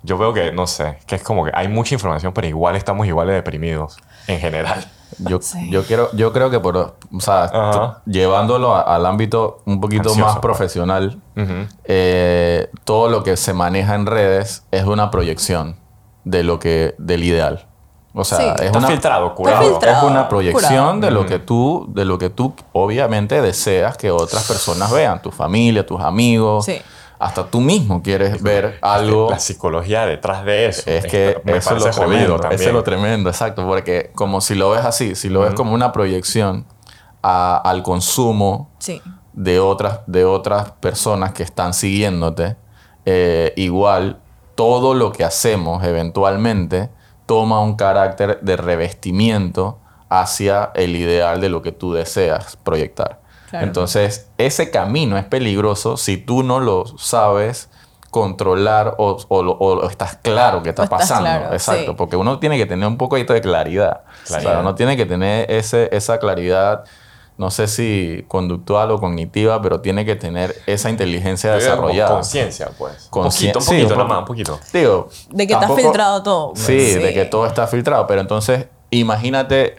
yo 0.04 0.18
veo 0.18 0.34
que, 0.34 0.52
no 0.52 0.66
sé, 0.66 0.98
que 1.06 1.16
es 1.16 1.24
como 1.24 1.46
que 1.46 1.52
hay 1.54 1.68
mucha 1.68 1.94
información, 1.94 2.34
pero 2.34 2.48
igual 2.48 2.76
estamos 2.76 3.06
igual 3.08 3.28
de 3.28 3.34
deprimidos 3.34 3.98
en 4.28 4.40
general. 4.40 4.84
Yo, 5.20 5.40
Sí. 5.42 5.70
yo, 5.72 5.84
quiero, 5.84 6.10
yo 6.14 6.34
creo 6.34 6.50
que 6.50 6.60
por, 6.60 6.78
o 6.78 7.20
sea, 7.20 8.02
llevándolo 8.06 8.76
a- 8.76 8.82
al 8.82 9.06
ámbito 9.06 9.62
un 9.66 9.80
poquito 9.82 10.10
Ansioso, 10.10 10.20
más 10.20 10.32
pues. 10.34 10.42
profesional, 10.42 11.20
eh, 11.86 12.70
todo 12.84 13.10
lo 13.10 13.24
que 13.24 13.38
se 13.38 13.54
maneja 13.54 13.96
en 13.96 14.06
redes 14.06 14.64
es 14.72 14.84
una 14.86 15.10
proyección 15.12 15.78
de 16.24 16.44
lo 16.44 16.60
que, 16.60 16.96
del 16.98 17.24
ideal. 17.24 17.68
O 18.14 18.24
sea, 18.24 18.38
Sí. 18.40 18.46
es 18.58 18.62
Está 18.68 18.78
una, 18.80 18.88
filtrado, 18.88 19.36
curado. 19.36 19.62
filtrado. 19.70 19.98
es 20.08 20.12
una 20.12 20.28
proyección 20.28 20.96
curado. 20.96 21.00
de 21.02 21.12
lo 21.12 21.26
que 21.26 21.40
tú, 21.40 21.86
de 21.90 22.04
lo 22.06 22.18
que 22.18 22.30
tú 22.30 22.54
obviamente 22.74 23.42
deseas 23.42 23.96
que 23.96 24.10
otras 24.12 24.48
personas 24.48 24.92
vean, 24.92 25.22
tu 25.22 25.32
familia, 25.32 25.86
tus 25.86 26.02
amigos, 26.02 26.66
Sí. 26.66 26.82
Hasta 27.20 27.48
tú 27.48 27.60
mismo 27.62 28.02
quieres 28.04 28.42
ver 28.44 28.78
algo. 28.82 29.30
La 29.30 29.40
psicología 29.40 30.06
detrás 30.06 30.46
de 30.46 30.68
eso. 30.68 30.84
Es 30.90 31.06
que 31.06 31.40
me 31.44 31.58
eso 31.58 31.76
es 31.76 31.84
lo 31.84 31.90
tremendo, 31.92 32.40
también. 32.40 32.60
eso 32.62 32.70
es 32.70 32.76
lo 32.76 32.84
tremendo, 32.84 33.30
exacto, 33.30 33.66
porque 33.66 34.12
como 34.16 34.42
si 34.42 34.56
lo 34.56 34.70
ves 34.72 34.86
así, 34.86 35.16
si 35.16 35.30
lo 35.30 35.42
ves 35.42 35.54
como 35.54 35.74
una 35.74 35.92
proyección 35.92 36.66
a- 37.24 37.58
al 37.58 37.82
consumo 37.84 38.70
Sí. 38.80 39.02
de 39.34 39.60
otras, 39.60 40.00
de 40.08 40.26
otras 40.26 40.72
personas 40.74 41.32
que 41.34 41.44
están 41.44 41.74
siguiéndote, 41.74 42.56
eh, 43.06 43.54
igual 43.56 44.20
todo 44.56 44.94
lo 44.94 45.12
que 45.12 45.24
hacemos 45.24 45.84
eventualmente 45.84 46.90
toma 47.26 47.60
un 47.62 47.76
carácter 47.76 48.40
de 48.42 48.58
revestimiento 48.58 49.80
hacia 50.10 50.72
el 50.76 50.96
ideal 50.96 51.42
de 51.42 51.50
lo 51.50 51.62
que 51.62 51.72
tú 51.72 51.94
deseas 51.94 52.56
proyectar. 52.58 53.20
Claro. 53.50 53.66
Entonces, 53.66 54.28
ese 54.38 54.72
camino 54.72 55.18
es 55.18 55.26
peligroso 55.26 55.96
si 55.98 56.18
tú 56.18 56.44
no 56.44 56.60
lo 56.60 56.86
sabes 56.98 57.70
controlar 58.12 58.96
o, 58.98 59.18
o 59.28 59.38
o 59.40 59.90
estás 59.90 60.18
claro 60.22 60.64
que 60.64 60.70
está 60.70 60.84
O 60.84 60.86
estás 60.86 61.00
pasando. 61.02 61.24
claro, 61.30 61.54
Exacto, 61.54 61.92
sí. 61.92 61.96
porque 61.98 62.16
uno 62.16 62.40
tiene 62.40 62.58
que 62.58 62.66
tener 62.66 62.88
un 62.88 62.98
poquito 62.98 63.34
de 63.34 63.42
claridad. 63.42 64.02
O 64.24 64.28
sea, 64.28 64.40
Claridad. 64.40 64.62
uno 64.62 64.76
tiene 64.76 64.98
que 64.98 65.06
tener 65.06 65.52
ese, 65.52 65.90
esa 65.92 66.18
claridad, 66.18 66.84
no 67.38 67.52
sé 67.52 67.68
si 67.68 68.26
conductual 68.28 68.92
o 68.92 69.00
cognitiva, 69.00 69.62
pero 69.62 69.82
tiene 69.82 70.04
que 70.06 70.16
tener 70.16 70.56
esa 70.66 70.90
inteligencia 70.90 71.52
Yo 71.52 71.56
desarrollada. 71.58 72.16
Conciencia, 72.16 72.72
pues. 72.78 73.10
Un 73.14 73.24
Consci- 73.24 73.52
poquito, 73.52 73.60
un 73.60 73.66
sí, 73.66 73.70
poquito, 73.72 73.88
un 73.88 73.90
nada 73.90 73.96
poco. 74.04 74.08
más, 74.08 74.20
un 74.20 74.26
poquito. 74.26 74.60
Digo, 74.74 75.10
De 75.30 75.48
que 75.48 75.54
está 75.54 75.70
filtrado 75.70 76.24
todo. 76.24 76.54
pues, 76.54 76.66
Sí, 76.66 76.94
de 76.96 77.14
que 77.14 77.26
todo 77.26 77.46
está 77.46 77.68
filtrado, 77.68 78.08
pero 78.08 78.22
entonces 78.22 78.68
imagínate 78.90 79.76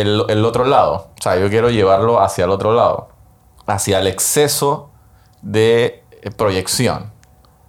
el, 0.00 0.24
el 0.28 0.44
otro 0.44 0.64
lado. 0.64 1.08
O 1.18 1.22
sea, 1.22 1.36
yo 1.38 1.48
quiero 1.48 1.70
llevarlo 1.70 2.20
hacia 2.20 2.44
el 2.44 2.50
otro 2.50 2.74
lado, 2.74 3.08
hacia 3.66 3.98
el 4.00 4.06
exceso 4.06 4.90
de 5.42 6.04
eh, 6.22 6.30
proyección. 6.30 7.12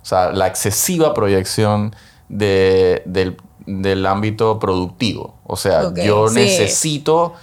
O 0.01 0.05
sea, 0.05 0.31
la 0.31 0.47
excesiva 0.47 1.13
proyección 1.13 1.95
de- 2.29 3.01
del, 3.05 3.37
del 3.65 4.05
ámbito 4.05 4.59
productivo. 4.59 5.35
O 5.45 5.55
sea, 5.55 5.93
yo 5.93 6.27
sí. 6.27 6.35
necesito 6.35 7.33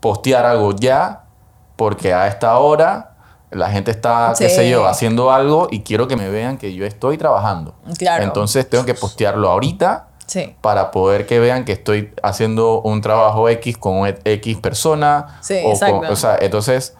postear 0.00 0.44
algo 0.46 0.72
ya 0.74 1.24
porque 1.76 2.12
a 2.14 2.26
esta 2.28 2.58
hora 2.58 3.10
La 3.50 3.70
gente 3.70 3.92
está, 3.92 4.32
qué 4.36 4.48
sé 4.48 4.68
yo, 4.68 4.84
haciendo 4.86 5.30
algo 5.30 5.68
y 5.70 5.82
quiero 5.82 6.08
que 6.08 6.16
me 6.16 6.28
vean 6.28 6.58
que 6.58 6.74
yo 6.74 6.84
estoy 6.84 7.16
trabajando. 7.18 7.74
Claro. 7.98 8.24
Entonces 8.24 8.68
tengo 8.68 8.84
que 8.84 8.94
postearlo 8.94 9.48
ahorita 9.48 10.08
Sí. 10.26 10.54
para 10.60 10.90
poder 10.90 11.26
que 11.26 11.38
vean 11.38 11.64
que 11.64 11.72
estoy 11.72 12.12
haciendo 12.22 12.80
un 12.80 13.00
trabajo 13.02 13.48
X 13.48 13.76
con 13.76 14.06
X 14.24 14.56
persona. 14.58 15.38
Sí, 15.42 15.58
o, 15.64 15.78
con- 15.78 16.06
o 16.06 16.16
sea, 16.16 16.36
entonces, 16.40 16.94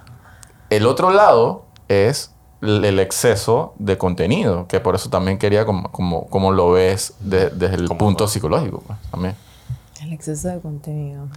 el 0.71 0.87
otro 0.87 1.11
lado 1.11 1.65
es 1.89 2.31
el 2.61 2.99
exceso 3.01 3.75
de 3.79 3.99
contenido, 3.99 4.67
que 4.69 4.81
por 4.81 4.95
eso 4.95 5.11
también 5.11 5.39
quería 5.39 5.67
como, 5.67 5.91
como, 5.93 6.27
como 6.29 6.53
lo 6.53 6.71
ves 6.73 7.15
de- 7.21 7.51
desde 7.51 7.77
el 7.77 7.89
punto 7.89 8.27
psicológico. 8.29 8.83
pues, 8.87 8.99
también. 9.11 9.35
El 10.03 10.13
exceso 10.13 10.49
de 10.49 10.61
contenido. 10.61 11.29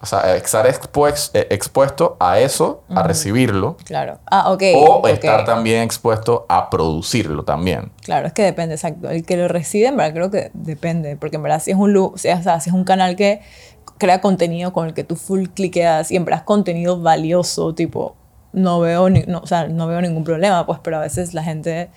O 0.00 0.06
sea, 0.06 0.36
estar 0.36 0.64
expues- 0.66 1.30
eh, 1.34 1.48
expuesto 1.50 2.16
a 2.20 2.38
eso, 2.38 2.84
a 2.88 3.02
recibirlo, 3.02 3.76
Claro. 3.84 4.18
Ah, 4.30 4.52
ok. 4.52 4.62
o 4.76 4.94
ok. 4.98 5.08
estar 5.08 5.44
también 5.44 5.82
expuesto 5.82 6.46
a 6.48 6.70
producirlo 6.70 7.42
también. 7.44 7.90
Claro, 8.04 8.28
es 8.28 8.32
que 8.32 8.42
depende, 8.44 8.74
exacto. 8.76 9.10
El 9.10 9.24
que 9.26 9.36
lo 9.36 9.48
recibe, 9.48 9.88
en 9.88 9.96
verdad, 9.96 10.14
creo 10.14 10.30
que 10.30 10.50
depende. 10.54 11.16
Porque 11.16 11.34
en 11.36 11.42
verdad, 11.42 11.60
si 11.60 11.72
es 11.72 11.76
un, 11.76 11.92
lu- 11.92 12.12
si 12.16 12.28
es, 12.28 12.38
o 12.38 12.42
sea, 12.44 12.60
si 12.60 12.70
es 12.70 12.74
un 12.74 12.84
canal 12.84 13.16
que 13.16 13.40
crea 13.98 14.20
contenido 14.20 14.72
con 14.72 14.86
el 14.86 14.94
que 14.94 15.02
tú 15.02 15.16
full 15.16 15.46
cliqueas 15.52 16.12
y 16.12 16.16
en 16.16 16.24
verdad 16.24 16.40
es 16.42 16.46
contenido 16.46 17.00
valioso, 17.00 17.74
tipo, 17.74 18.14
no 18.52 18.78
veo, 18.78 19.10
ni- 19.10 19.24
no, 19.26 19.38
o 19.40 19.46
sea, 19.48 19.66
no 19.66 19.88
veo 19.88 20.00
ningún 20.00 20.22
problema, 20.22 20.64
pues, 20.64 20.78
pero 20.80 20.98
a 20.98 21.00
veces 21.00 21.34
la 21.34 21.42
gente, 21.42 21.90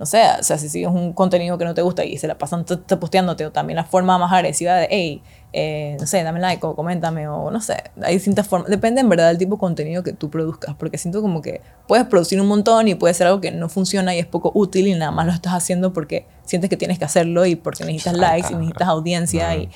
no 0.00 0.04
sé, 0.06 0.20
o 0.40 0.42
sea, 0.42 0.58
si 0.58 0.68
sigues 0.68 0.88
un 0.90 1.12
contenido 1.12 1.56
que 1.58 1.64
no 1.64 1.74
te 1.74 1.82
gusta 1.82 2.04
y 2.04 2.18
se 2.18 2.26
la 2.26 2.36
pasan 2.36 2.64
posteándote, 2.64 3.46
o 3.46 3.52
también 3.52 3.76
la 3.76 3.84
forma 3.84 4.18
más 4.18 4.32
agresiva 4.32 4.74
de, 4.74 4.88
hey, 4.90 5.22
eh, 5.58 5.96
no 5.98 6.06
sé, 6.06 6.22
dame 6.22 6.38
like 6.38 6.64
o 6.66 6.76
coméntame, 6.76 7.26
o 7.28 7.50
no 7.50 7.60
sé, 7.62 7.82
hay 8.02 8.14
distintas 8.14 8.46
formas. 8.46 8.68
Depende 8.68 9.00
en 9.00 9.08
verdad 9.08 9.28
del 9.28 9.38
tipo 9.38 9.54
de 9.56 9.60
contenido 9.60 10.02
que 10.02 10.12
tú 10.12 10.28
produzcas, 10.28 10.74
porque 10.74 10.98
siento 10.98 11.22
como 11.22 11.40
que 11.40 11.62
puedes 11.88 12.04
producir 12.06 12.38
un 12.40 12.46
montón 12.46 12.88
y 12.88 12.94
puede 12.94 13.14
ser 13.14 13.26
algo 13.28 13.40
que 13.40 13.50
no 13.52 13.68
funciona 13.70 14.14
y 14.14 14.18
es 14.18 14.26
poco 14.26 14.52
útil 14.54 14.86
y 14.86 14.94
nada 14.94 15.12
más 15.12 15.24
lo 15.24 15.32
estás 15.32 15.54
haciendo 15.54 15.94
porque 15.94 16.26
sientes 16.44 16.68
que 16.68 16.76
tienes 16.76 16.98
que 16.98 17.06
hacerlo 17.06 17.46
y 17.46 17.56
porque 17.56 17.84
necesitas 17.84 18.12
likes 18.18 18.48
y 18.52 18.54
necesitas 18.56 18.88
audiencia 18.88 19.56
y 19.56 19.70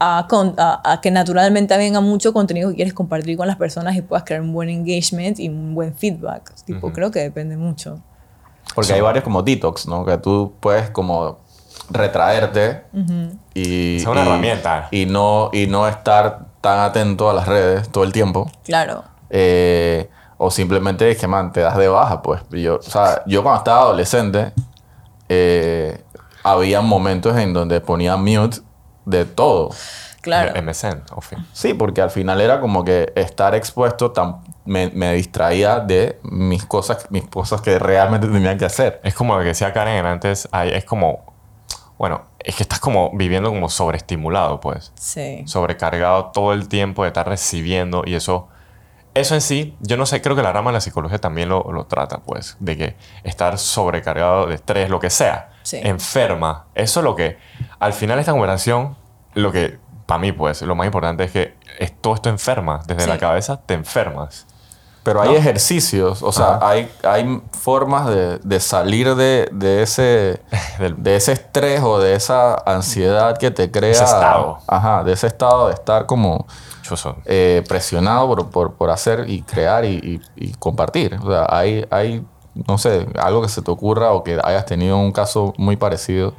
a, 0.00 0.26
con- 0.28 0.54
a- 0.58 0.80
a 0.92 1.00
que 1.00 1.12
naturalmente 1.12 1.76
venga 1.76 2.00
mucho 2.00 2.32
contenido 2.32 2.70
que 2.70 2.74
quieres 2.74 2.92
compartir 2.94 3.36
con 3.36 3.46
las 3.46 3.56
personas 3.56 3.94
y 3.96 4.02
puedas 4.02 4.24
crear 4.24 4.40
un 4.42 4.52
buen 4.52 4.68
engagement 4.68 5.38
y 5.38 5.48
un 5.48 5.76
buen 5.76 5.94
feedback. 5.94 6.52
Tipo, 6.64 6.92
creo 6.92 7.12
que 7.12 7.20
depende 7.20 7.56
mucho. 7.56 8.00
Porque 8.74 8.92
hay 8.94 9.00
varios 9.00 9.22
como 9.22 9.42
detox, 9.44 9.86
¿no? 9.86 10.04
Que 10.04 10.18
tú 10.18 10.54
puedes 10.58 10.90
como 10.90 11.38
retraerte 11.90 12.84
y... 13.54 13.96
Es 13.96 14.06
una 14.06 14.22
y- 14.22 14.26
herramienta. 14.26 14.88
Y 14.90 15.06
no, 15.06 15.50
y 15.52 15.66
no 15.66 15.86
estar 15.88 16.46
tan 16.60 16.78
atento 16.80 17.28
a 17.30 17.34
las 17.34 17.46
redes 17.46 17.88
todo 17.90 18.04
el 18.04 18.12
tiempo. 18.12 18.50
Claro. 18.64 19.04
Eh, 19.30 20.08
o 20.38 20.50
simplemente 20.50 21.10
es 21.10 21.18
que, 21.18 21.26
man, 21.26 21.52
te 21.52 21.60
das 21.60 21.76
de 21.76 21.88
baja, 21.88 22.22
pues. 22.22 22.40
Yo, 22.50 22.76
o 22.76 22.82
sea, 22.82 23.22
yo 23.26 23.42
cuando 23.42 23.58
estaba 23.58 23.80
adolescente, 23.82 24.52
eh, 25.28 26.02
había 26.42 26.80
momentos 26.80 27.36
en 27.36 27.52
donde 27.52 27.80
ponía 27.80 28.16
mute 28.16 28.58
de 29.04 29.24
todo. 29.24 29.70
Claro. 30.20 30.52
MSN, 30.62 31.02
o 31.14 31.20
fin. 31.20 31.46
Sí, 31.52 31.74
porque 31.74 32.00
al 32.00 32.10
final 32.10 32.40
era 32.40 32.58
como 32.60 32.82
que 32.82 33.12
estar 33.14 33.54
expuesto 33.54 34.10
tan- 34.12 34.36
me, 34.64 34.90
me 34.94 35.12
distraía 35.12 35.80
de 35.80 36.18
mis 36.22 36.64
cosas, 36.64 37.06
mis 37.10 37.26
cosas 37.28 37.60
que 37.60 37.78
realmente 37.78 38.26
tenía 38.28 38.56
que 38.56 38.64
hacer. 38.64 39.00
Es 39.04 39.14
como 39.14 39.34
lo 39.36 39.42
que 39.42 39.48
decía 39.48 39.72
Karen 39.74 40.06
antes, 40.06 40.48
hay- 40.50 40.70
es 40.70 40.84
como, 40.86 41.33
bueno, 42.04 42.26
es 42.38 42.54
que 42.54 42.62
estás 42.64 42.80
como 42.80 43.10
viviendo 43.14 43.48
como 43.48 43.70
sobreestimulado, 43.70 44.60
pues. 44.60 44.92
Sí. 44.94 45.42
Sobrecargado 45.46 46.26
todo 46.34 46.52
el 46.52 46.68
tiempo 46.68 47.02
de 47.02 47.08
estar 47.08 47.26
recibiendo 47.26 48.02
y 48.04 48.14
eso, 48.14 48.48
eso 49.14 49.34
en 49.34 49.40
sí, 49.40 49.74
yo 49.80 49.96
no 49.96 50.04
sé, 50.04 50.20
creo 50.20 50.36
que 50.36 50.42
la 50.42 50.52
rama 50.52 50.68
de 50.70 50.74
la 50.74 50.80
psicología 50.82 51.18
también 51.18 51.48
lo, 51.48 51.72
lo 51.72 51.86
trata, 51.86 52.18
pues, 52.18 52.58
de 52.60 52.76
que 52.76 52.96
estar 53.22 53.56
sobrecargado 53.56 54.44
de 54.44 54.56
estrés, 54.56 54.90
lo 54.90 55.00
que 55.00 55.08
sea, 55.08 55.48
Sí. 55.62 55.80
enferma, 55.82 56.66
eso 56.74 57.00
es 57.00 57.04
lo 57.04 57.16
que, 57.16 57.38
al 57.78 57.94
final 57.94 58.18
de 58.18 58.20
esta 58.20 58.32
conversación, 58.32 58.96
lo 59.32 59.50
que, 59.50 59.78
para 60.04 60.18
mí, 60.18 60.30
pues, 60.32 60.60
lo 60.60 60.74
más 60.74 60.84
importante 60.84 61.24
es 61.24 61.30
que 61.30 61.54
es, 61.78 61.98
todo 62.02 62.16
esto 62.16 62.28
enferma, 62.28 62.82
desde 62.86 63.04
Sí. 63.04 63.08
la 63.08 63.16
cabeza 63.16 63.62
te 63.64 63.72
enfermas. 63.72 64.46
Pero 65.04 65.20
hay 65.22 65.28
No. 65.28 65.34
ejercicios, 65.36 66.22
o 66.22 66.32
sea, 66.32 66.58
hay, 66.62 66.90
hay 67.06 67.40
formas 67.52 68.08
de, 68.08 68.38
de 68.38 68.58
salir 68.58 69.14
de, 69.14 69.48
de 69.52 69.82
ese, 69.82 70.40
de 70.96 71.14
ese 71.16 71.32
estrés 71.32 71.82
o 71.82 71.98
de 72.00 72.14
esa 72.14 72.54
ansiedad 72.66 73.36
que 73.38 73.50
te 73.52 73.70
crea. 73.70 73.92
Ese 73.92 74.02
estado. 74.04 74.58
Ajá, 74.66 75.04
de 75.04 75.12
ese 75.12 75.26
estado 75.26 75.68
de 75.68 75.74
estar 75.74 76.06
como 76.06 76.46
eh, 77.26 77.62
presionado 77.68 78.26
por, 78.26 78.50
por, 78.50 78.74
por 78.74 78.90
hacer 78.90 79.28
y 79.28 79.42
crear 79.42 79.84
y, 79.84 80.20
y- 80.36 80.46
y 80.48 80.52
compartir. 80.54 81.18
O 81.22 81.30
sea, 81.30 81.46
hay, 81.50 81.86
hay, 81.90 82.24
no 82.66 82.78
sé, 82.78 83.06
algo 83.20 83.42
que 83.42 83.48
se 83.48 83.62
te 83.62 83.70
ocurra 83.70 84.12
o 84.12 84.24
que 84.24 84.40
hayas 84.42 84.64
tenido 84.66 84.96
un 84.98 85.12
caso 85.12 85.52
muy 85.58 85.76
parecido. 85.76 86.34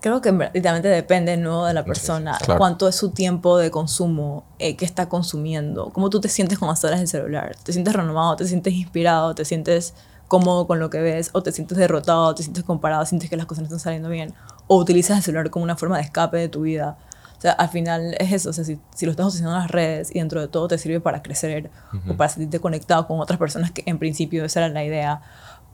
Creo 0.00 0.20
que 0.20 0.30
literalmente 0.30 0.88
depende 0.88 1.36
¿no? 1.36 1.64
de 1.64 1.74
la 1.74 1.84
persona, 1.84 2.38
claro. 2.38 2.58
cuánto 2.58 2.86
es 2.86 2.94
su 2.94 3.10
tiempo 3.10 3.58
de 3.58 3.70
consumo, 3.70 4.44
eh, 4.60 4.76
qué 4.76 4.84
está 4.84 5.08
consumiendo, 5.08 5.90
cómo 5.92 6.08
tú 6.08 6.20
te 6.20 6.28
sientes 6.28 6.58
con 6.58 6.68
las 6.68 6.84
horas 6.84 7.00
del 7.00 7.08
celular. 7.08 7.56
¿Te 7.64 7.72
sientes 7.72 7.94
renovado? 7.94 8.36
¿Te 8.36 8.46
sientes 8.46 8.74
inspirado? 8.74 9.34
¿Te 9.34 9.44
sientes 9.44 9.94
cómodo 10.28 10.68
con 10.68 10.78
lo 10.78 10.88
que 10.88 11.00
ves? 11.00 11.30
¿O 11.32 11.42
te 11.42 11.50
sientes 11.50 11.76
derrotado? 11.76 12.32
¿Te 12.34 12.44
sientes 12.44 12.62
comparado? 12.62 13.04
¿Sientes 13.06 13.28
que 13.28 13.36
las 13.36 13.46
cosas 13.46 13.62
no 13.62 13.66
están 13.66 13.80
saliendo 13.80 14.08
bien? 14.08 14.34
¿O 14.68 14.76
utilizas 14.76 15.16
el 15.16 15.22
celular 15.24 15.50
como 15.50 15.64
una 15.64 15.76
forma 15.76 15.96
de 15.96 16.02
escape 16.02 16.36
de 16.36 16.48
tu 16.48 16.60
vida? 16.60 16.96
O 17.38 17.40
sea, 17.40 17.52
al 17.52 17.68
final 17.68 18.14
es 18.18 18.32
eso. 18.32 18.50
O 18.50 18.52
sea, 18.52 18.64
si, 18.64 18.78
si 18.94 19.04
lo 19.04 19.12
estás 19.12 19.26
utilizando 19.26 19.56
en 19.56 19.62
las 19.62 19.70
redes 19.70 20.10
y 20.14 20.18
dentro 20.18 20.40
de 20.40 20.48
todo 20.48 20.68
te 20.68 20.78
sirve 20.78 21.00
para 21.00 21.22
crecer 21.22 21.70
o 22.08 22.16
para 22.16 22.28
sentirte 22.28 22.60
conectado 22.60 23.06
con 23.06 23.20
otras 23.20 23.38
personas 23.38 23.70
que 23.70 23.82
en 23.86 23.98
principio 23.98 24.44
esa 24.44 24.60
era 24.60 24.68
la 24.68 24.84
idea 24.84 25.22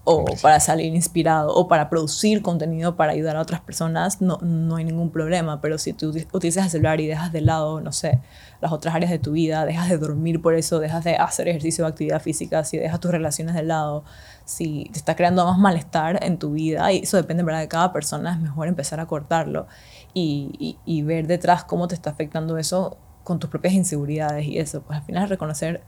o 0.07 0.25
para 0.43 0.61
salir 0.61 0.95
inspirado 0.95 1.55
o 1.55 1.67
para 1.67 1.89
producir 1.89 2.43
contenido 2.43 2.95
para 2.95 3.13
ayudar 3.13 3.37
a 3.37 3.41
otras 3.41 3.61
personas, 3.63 4.21
no, 4.21 4.39
no 4.43 4.77
hay 4.77 4.85
ningún 4.85 5.11
problema. 5.11 5.61
Pero 5.63 5.79
si 5.79 5.95
tú 5.95 6.13
uti- 6.13 6.27
utilizas 6.33 6.65
el 6.67 6.71
celular 6.71 7.01
y 7.01 7.07
dejas 7.07 7.33
de 7.33 7.41
lado, 7.41 7.81
no 7.81 7.91
sé, 7.91 8.21
las 8.61 8.71
otras 8.73 8.95
áreas 8.95 9.11
de 9.11 9.19
tu 9.19 9.33
vida, 9.33 9.65
dejas 9.65 9.89
de 9.89 9.97
dormir 9.97 10.43
por 10.43 10.55
eso, 10.55 10.79
dejas 10.79 11.05
de 11.05 11.17
hacer 11.17 11.49
ejercicio 11.49 11.85
o 11.85 11.89
actividad 11.89 12.21
física, 12.21 12.65
si 12.65 12.77
dejas 12.77 13.01
tus 13.01 13.11
relaciones 13.13 13.55
de 13.55 13.63
lado, 13.63 14.05
si 14.45 14.91
te 14.93 14.99
está 14.99 15.17
creando 15.17 15.45
más 15.47 15.59
malestar 15.59 16.23
en 16.23 16.39
tu 16.39 16.53
vida, 16.53 16.93
y 16.93 16.99
eso 16.99 17.17
depende 17.17 17.43
¿verdad? 17.43 17.61
de 17.61 17.69
cada 17.69 17.93
persona, 17.93 18.33
es 18.35 18.41
mejor 18.41 18.69
empezar 18.69 19.01
a 19.01 19.07
cortarlo 19.07 19.67
y, 20.13 20.51
y, 20.59 20.79
y 20.85 21.03
ver 21.03 21.27
detrás 21.27 21.65
cómo 21.65 21.89
te 21.89 21.95
está 21.95 22.11
afectando 22.11 22.59
eso 22.59 22.99
con 23.23 23.39
tus 23.39 23.49
propias 23.49 23.73
inseguridades 23.73 24.45
y 24.47 24.59
eso. 24.59 24.83
Pues 24.83 24.99
al 24.99 25.05
final 25.07 25.29
reconocer 25.31 25.83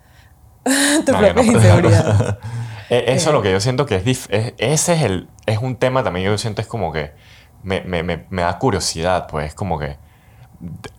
tus 0.65 1.15
No, 1.15 1.19
propias 1.19 1.47
no. 1.47 1.53
inseguridades. 1.53 2.35
E- 2.91 3.05
Eso 3.15 3.31
es 3.31 3.35
lo 3.35 3.43
que 3.43 3.51
yo 3.53 3.61
siento 3.61 3.87
que 3.87 3.97
es, 3.97 4.07
es- 4.31 4.55
ese 4.59 4.93
es 4.95 5.03
el 5.03 5.29
es 5.47 5.59
un 5.59 5.77
tema 5.77 6.03
también 6.05 6.27
yo 6.27 6.37
siento 6.39 6.61
es 6.61 6.67
como 6.69 6.93
que 6.93 7.13
me, 7.63 7.81
me, 7.83 8.03
me, 8.03 8.27
me 8.31 8.43
da 8.43 8.59
curiosidad 8.59 9.27
pues 9.29 9.47
es 9.49 9.55
como 9.55 9.79
que 9.79 9.97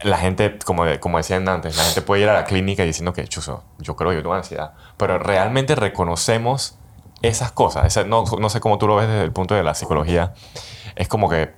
la 0.04 0.17
gente 0.17 0.58
como, 0.65 0.86
como 1.00 1.17
decían 1.17 1.47
antes 1.50 1.76
la 1.78 1.84
gente 1.84 2.02
puede 2.02 2.21
ir 2.23 2.30
a 2.30 2.34
la 2.34 2.43
clínica 2.45 2.84
diciendo 2.84 3.13
que 3.13 3.28
chuzo 3.28 3.63
yo 3.80 3.95
creo 3.95 4.12
que 4.12 4.17
yo 4.17 4.21
tengo 4.21 4.36
ansiedad 4.36 4.73
pero 4.97 5.17
realmente 5.19 5.76
reconocemos 5.76 6.78
esas 7.21 7.52
cosas 7.52 7.86
Ese- 7.86 8.06
no, 8.06 8.23
no 8.39 8.50
sé 8.50 8.60
cómo 8.60 8.78
tú 8.78 8.88
lo 8.88 8.95
ves 8.97 9.08
desde 9.08 9.23
el 9.23 9.32
punto 9.32 9.56
de 9.56 9.63
la 9.63 9.73
psicología 9.73 10.34
es 10.95 11.08
como 11.08 11.30
que 11.30 11.54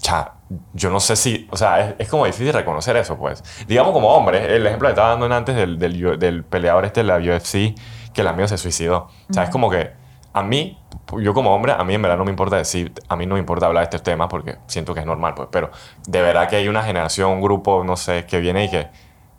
cha, 0.00 0.34
yo 0.74 0.90
no 0.90 1.00
sé 1.00 1.16
si, 1.16 1.48
o 1.50 1.56
sea, 1.56 1.80
es, 1.88 1.94
es 1.98 2.08
como 2.08 2.24
difícil 2.24 2.52
reconocer 2.52 2.96
eso, 2.96 3.16
pues. 3.18 3.42
Digamos 3.66 3.90
como 3.92 4.08
hombre, 4.14 4.54
el 4.54 4.64
ejemplo 4.64 4.86
que 4.86 4.92
estaba 4.92 5.08
dando 5.10 5.26
antes 5.34 5.56
del, 5.56 5.76
del, 5.76 6.18
del 6.20 6.44
peleador 6.44 6.84
este 6.84 7.00
de 7.02 7.04
la 7.08 7.16
UFC, 7.18 7.74
que 8.18 8.22
el 8.22 8.26
amigo 8.26 8.48
se 8.48 8.58
suicidó. 8.58 9.06
O 9.30 9.32
sea, 9.32 9.44
es 9.44 9.50
como 9.50 9.70
que 9.70 9.92
a 10.32 10.42
mí, 10.42 10.76
yo 11.20 11.32
como 11.34 11.54
hombre, 11.54 11.70
a 11.72 11.84
mí 11.84 11.94
en 11.94 12.02
verdad 12.02 12.18
no 12.18 12.24
me 12.24 12.32
importa 12.32 12.56
decir, 12.56 12.92
a 13.08 13.14
mí 13.14 13.26
no 13.26 13.34
me 13.34 13.38
importa 13.38 13.66
hablar 13.66 13.82
de 13.82 13.84
estos 13.84 14.02
temas 14.02 14.26
porque 14.28 14.56
siento 14.66 14.92
que 14.92 14.98
es 14.98 15.06
normal, 15.06 15.34
pues. 15.36 15.48
Pero 15.52 15.70
de 16.04 16.20
verdad 16.20 16.48
que 16.48 16.56
hay 16.56 16.66
una 16.66 16.82
generación, 16.82 17.30
un 17.30 17.40
grupo, 17.40 17.84
no 17.84 17.96
sé, 17.96 18.26
que 18.26 18.40
viene 18.40 18.64
y 18.64 18.70
que 18.70 18.88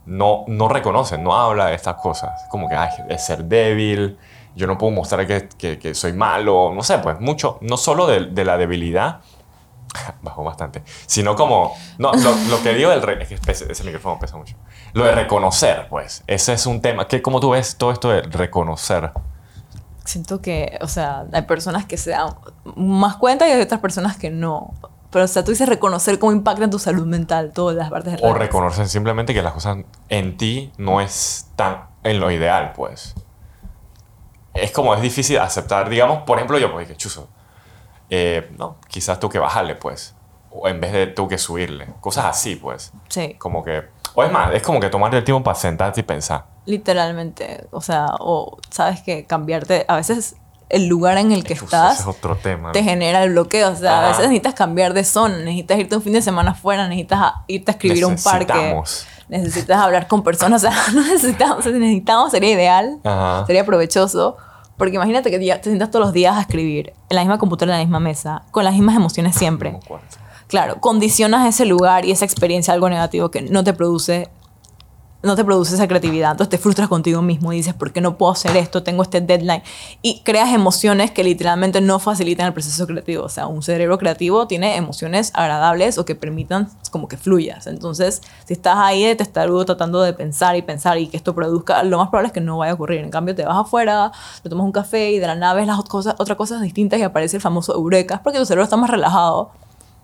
no, 0.06 0.46
no 0.48 0.70
reconoce, 0.70 1.18
no 1.18 1.36
habla 1.36 1.66
de 1.66 1.76
estas 1.76 1.96
cosas. 1.96 2.46
Como 2.50 2.70
que, 2.70 2.76
ay, 2.76 2.90
es 3.10 3.26
ser 3.26 3.44
débil, 3.44 4.18
yo 4.56 4.66
no 4.66 4.78
puedo 4.78 4.94
mostrar 4.94 5.28
que, 5.28 5.50
que, 5.58 5.78
que 5.78 5.94
soy 5.94 6.14
malo, 6.14 6.72
no 6.74 6.82
sé, 6.82 7.00
pues 7.00 7.20
mucho, 7.20 7.58
no 7.60 7.76
solo 7.76 8.08
de, 8.08 8.28
de 8.28 8.46
la 8.46 8.58
debilidad, 8.58 9.20
bajó 10.22 10.44
bastante, 10.44 10.84
sino 11.06 11.36
como, 11.36 11.76
no, 11.98 12.12
lo, 12.14 12.36
lo 12.50 12.62
que 12.62 12.74
digo 12.74 12.90
del, 12.92 13.02
re- 13.02 13.22
es 13.24 13.28
que 13.30 13.52
ese 13.52 13.84
micrófono 13.84 14.20
pesa 14.20 14.38
mucho, 14.38 14.56
lo 14.94 15.06
de 15.06 15.12
reconocer, 15.14 15.88
pues, 15.90 16.24
ese 16.28 16.54
es 16.54 16.66
un 16.66 16.82
tema, 16.82 17.08
que 17.08 17.22
¿cómo 17.22 17.40
tú 17.40 17.52
ves 17.52 17.76
todo 17.78 17.92
esto 17.92 18.10
de 18.10 18.22
reconocer? 18.22 19.12
Siento 20.06 20.42
que, 20.42 20.78
o 20.82 20.88
sea, 20.88 21.26
hay 21.32 21.44
personas 21.44 21.86
que 21.86 21.96
se 21.98 22.12
dan 22.12 22.34
más 22.76 23.18
cuenta 23.18 23.48
y 23.48 23.52
hay 23.52 23.62
otras 23.62 23.80
personas 23.80 24.18
que 24.18 24.32
no. 24.32 24.74
Pero, 25.12 25.26
o 25.26 25.28
sea, 25.28 25.44
tú 25.44 25.52
dices 25.52 25.70
reconocer 25.70 26.18
cómo 26.18 26.32
impacta 26.32 26.64
en 26.64 26.70
tu 26.72 26.80
salud 26.80 27.06
mental 27.06 27.52
todas 27.54 27.76
las 27.76 27.90
partes 27.92 28.14
de 28.14 28.28
O 28.28 28.34
reconocer 28.34 28.88
simplemente 28.88 29.34
que 29.36 29.42
las 29.44 29.54
cosas 29.54 29.78
en 30.10 30.38
ti 30.38 30.72
no 30.78 31.00
es 31.02 31.48
tan 31.56 31.90
en 32.04 32.20
lo 32.20 32.32
ideal, 32.32 32.74
pues. 32.76 33.14
Es 34.54 34.72
como 34.72 34.94
es 34.96 35.02
difícil 35.02 35.38
aceptar, 35.40 35.90
digamos, 35.90 36.24
por 36.24 36.38
ejemplo, 36.38 36.58
yo, 36.58 36.72
pues, 36.72 36.88
que 36.88 36.96
chuzo. 36.96 37.30
Eh, 38.10 38.52
no, 38.58 38.78
quizás 38.88 39.20
tú 39.20 39.30
que 39.30 39.40
bajarle, 39.40 39.76
pues. 39.76 40.16
O 40.52 40.68
en 40.68 40.82
vez 40.82 40.92
de 40.94 41.08
tú 41.08 41.28
que 41.28 41.38
subirle. 41.38 41.88
Cosas 42.02 42.26
así, 42.26 42.56
pues. 42.56 42.92
Sí. 43.10 43.36
Como 43.38 43.64
que. 43.64 43.84
O 44.16 44.24
es 44.24 44.32
más, 44.32 44.54
es 44.54 44.64
como 44.64 44.80
que 44.80 44.90
tomarte 44.90 45.18
el 45.18 45.24
tiempo 45.24 45.44
para 45.44 45.56
sentarte 45.56 46.00
y 46.00 46.04
pensar. 46.04 46.46
Literalmente, 46.66 47.68
o 47.72 47.82
sea, 47.82 48.08
o 48.20 48.58
sabes 48.72 49.02
que 49.02 49.26
cambiarte, 49.26 49.86
a 49.88 49.96
veces 49.98 50.36
el 50.70 50.88
lugar 50.88 51.18
en 51.18 51.32
el 51.32 51.44
que 51.44 51.54
Uf, 51.54 51.64
estás 51.64 52.00
es 52.02 52.06
otro 52.08 52.36
tema. 52.36 52.72
te 52.72 52.84
genera 52.84 53.24
el 53.24 53.32
bloqueo, 53.32 53.72
o 53.72 53.76
sea, 53.76 53.92
a 53.92 54.00
Ajá. 54.00 54.08
veces 54.10 54.24
necesitas 54.24 54.54
cambiar 54.56 54.94
de 54.94 55.04
zona, 55.04 55.38
necesitas 55.38 55.78
irte 55.80 55.96
un 55.96 56.02
fin 56.02 56.14
de 56.14 56.22
semana 56.22 56.52
afuera, 56.52 56.88
necesitas 56.88 57.20
a- 57.22 57.44
irte 57.48 57.72
a 57.72 57.74
escribir 57.74 58.04
a 58.04 58.08
un 58.08 58.16
parque, 58.18 58.82
necesitas 59.30 59.80
hablar 59.80 60.08
con 60.08 60.24
personas, 60.24 60.64
o 60.64 60.70
sea, 60.70 60.78
no 60.94 61.02
necesitamos, 61.02 61.66
necesitamos, 61.66 62.32
sería 62.32 62.52
ideal, 62.52 63.00
Ajá. 63.04 63.46
sería 63.46 63.66
provechoso, 63.66 64.38
porque 64.80 64.96
imagínate 64.96 65.30
que 65.30 65.38
te 65.38 65.64
sientas 65.64 65.92
todos 65.92 66.06
los 66.06 66.14
días 66.14 66.38
a 66.38 66.42
escribir 66.42 66.94
en 67.10 67.16
la 67.16 67.22
misma 67.22 67.38
computadora, 67.38 67.76
en 67.76 67.82
la 67.82 67.86
misma 67.86 68.00
mesa, 68.00 68.44
con 68.52 68.64
las 68.64 68.74
mismas 68.74 68.96
emociones 68.96 69.36
siempre. 69.36 69.78
Claro, 70.48 70.80
condicionas 70.80 71.46
ese 71.48 71.66
lugar 71.66 72.06
y 72.06 72.12
esa 72.12 72.24
experiencia 72.24 72.74
algo 72.74 72.90
negativo 72.90 73.30
que 73.30 73.42
no 73.42 73.64
te 73.66 73.74
produce 73.74 74.30
no 75.22 75.36
te 75.36 75.44
produce 75.44 75.76
esa 75.76 75.88
creatividad, 75.88 76.32
entonces 76.32 76.50
te 76.50 76.58
frustras 76.58 76.88
contigo 76.88 77.22
mismo 77.22 77.52
y 77.52 77.58
dices, 77.58 77.74
¿por 77.74 77.92
qué 77.92 78.00
no 78.00 78.18
puedo 78.18 78.32
hacer 78.32 78.56
esto? 78.56 78.84
Tengo 78.84 79.04
este 79.04 79.20
deadline. 79.20 79.62
Y 80.02 80.22
creas 80.22 80.54
emociones 80.54 81.12
que 81.12 81.24
literalmente 81.24 81.82
no 81.82 82.00
facilitan 82.00 82.48
el 82.48 82.54
proceso 82.54 82.88
creativo. 82.88 83.26
O 83.26 83.30
sea, 83.30 83.48
un 83.48 83.62
cerebro 83.62 83.98
creativo 83.98 84.48
tiene 84.48 84.78
emociones 84.78 85.32
agradables 85.34 85.98
o 85.98 86.06
que 86.06 86.16
permitan 86.16 86.70
como 86.92 87.10
que 87.10 87.18
fluyas. 87.18 87.68
Entonces, 87.68 88.22
si 88.46 88.54
estás 88.54 88.78
ahí 88.78 89.04
de 89.04 89.16
testarudo 89.16 89.66
tratando 89.66 90.02
de 90.02 90.14
pensar 90.14 90.56
y 90.56 90.62
pensar 90.62 90.98
y 90.98 91.08
que 91.08 91.18
esto 91.18 91.36
produzca, 91.36 91.84
lo 91.84 91.98
más 91.98 92.08
probable 92.10 92.28
es 92.28 92.34
que 92.34 92.42
no 92.42 92.58
vaya 92.58 92.72
a 92.72 92.76
ocurrir. 92.76 93.02
En 93.02 93.12
cambio, 93.12 93.36
te 93.36 93.44
vas 93.44 93.58
afuera, 93.58 94.12
te 94.42 94.50
tomas 94.50 94.66
un 94.66 94.72
café 94.72 95.12
y 95.12 95.20
de 95.20 95.28
la 95.28 95.36
nada 95.36 95.54
ves 95.54 95.68
las 95.68 95.84
cosas, 95.84 96.16
otras 96.18 96.38
cosas 96.38 96.62
distintas 96.62 96.98
y 97.00 97.04
aparece 97.04 97.36
el 97.36 97.42
famoso 97.42 97.76
eureka, 97.76 98.22
porque 98.24 98.40
tu 98.40 98.46
cerebro 98.46 98.64
está 98.64 98.78
más 98.78 98.90
relajado 98.90 99.52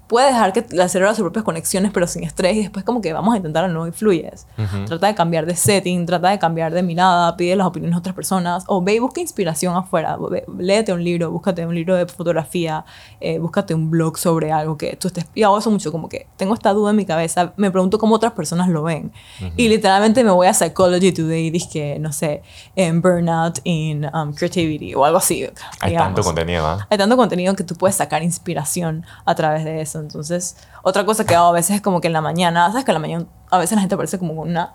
puede 0.08 0.28
dejar 0.28 0.54
que 0.54 0.66
la 0.72 0.88
cerebro 0.88 1.10
haga 1.10 1.16
sus 1.16 1.24
propias 1.24 1.44
conexiones, 1.44 1.92
pero 1.92 2.08
sin 2.08 2.24
estrés, 2.24 2.56
y 2.56 2.62
después 2.62 2.86
como 2.86 3.02
que 3.02 3.12
vamos 3.14 3.34
a 3.34 3.38
intentar 3.38 3.70
no 3.70 3.88
y 3.88 3.92
fluyes. 3.92 4.48
Trata 4.86 5.08
de 5.08 5.16
cambiar 5.16 5.46
de 5.46 5.56
setting, 5.56 6.06
trata 6.06 6.30
de 6.30 6.40
cambiar 6.40 6.74
de 6.74 6.84
mirada, 6.84 7.36
pide 7.38 7.56
las 7.56 7.66
opiniones 7.68 7.96
de 7.96 8.00
otras 8.00 8.16
personas, 8.16 8.64
o 8.68 8.82
ve 8.82 8.96
y 8.96 9.00
busca 9.00 9.22
inspiración 9.22 9.76
afuera, 9.76 10.18
ve- 10.30 10.46
léete 10.60 10.94
un 10.94 11.04
libro, 11.04 11.32
búscate 11.32 11.66
un 11.66 11.74
libro 11.74 11.96
de 11.96 12.06
fotografía, 12.06 12.86
eh, 13.20 13.40
búscate 13.40 13.74
un 13.74 13.90
blog 13.90 14.18
sobre 14.18 14.52
algo 14.52 14.78
que 14.78 14.96
tú 14.96 15.08
estés... 15.08 15.26
Y 15.34 15.44
hago 15.44 15.58
eso 15.58 15.72
mucho, 15.72 15.92
como 15.92 16.10
que 16.10 16.28
tengo 16.38 16.54
esta 16.54 16.74
duda 16.74 16.92
en 16.92 16.98
mi 16.98 17.06
cabeza, 17.06 17.54
me 17.58 17.72
pregunto 17.72 17.98
cómo 17.98 18.16
otras 18.16 18.34
personas 18.34 18.70
lo 18.70 18.84
ven. 18.84 19.12
Y 19.58 19.68
literalmente 19.68 20.24
me 20.24 20.32
voy 20.32 20.48
a 20.48 20.54
Psychology 20.54 21.12
Today 21.12 21.48
y 21.48 21.50
dije, 21.50 21.98
no 22.00 22.12
sé, 22.12 22.44
en 22.76 23.02
Burnout 23.02 23.60
in 23.64 24.06
um, 24.14 24.34
Creativity, 24.34 24.94
o 24.96 25.04
algo 25.06 25.18
así. 25.18 25.48
Hay 25.80 25.92
digamos. 25.92 26.16
tanto 26.16 26.24
contenido, 26.24 26.66
¿ah? 26.66 26.88
Hay 26.90 26.98
tanto 26.98 27.18
contenido 27.18 27.56
que 27.56 27.64
tú 27.64 27.76
puedes 27.76 27.96
sacar 27.96 28.22
inspiración 28.24 29.06
a 29.26 29.36
través 29.36 29.64
de 29.64 29.82
eso. 29.82 29.95
Entonces, 30.00 30.58
otra 30.84 31.06
cosa 31.06 31.26
que 31.26 31.36
hago 31.36 31.48
a 31.48 31.52
veces 31.52 31.78
es 31.78 31.82
como 31.82 32.02
que 32.02 32.08
en 32.08 32.14
la 32.14 32.22
mañana, 32.22 32.68
¿sabes 32.68 32.86
que 32.86 32.92
en 32.92 32.96
la 32.96 33.00
mañana 33.00 33.26
a 33.50 33.58
veces 33.58 33.76
la 33.76 33.82
gente 33.82 33.96
parece 33.96 34.20
como 34.20 34.34
una 34.34 34.74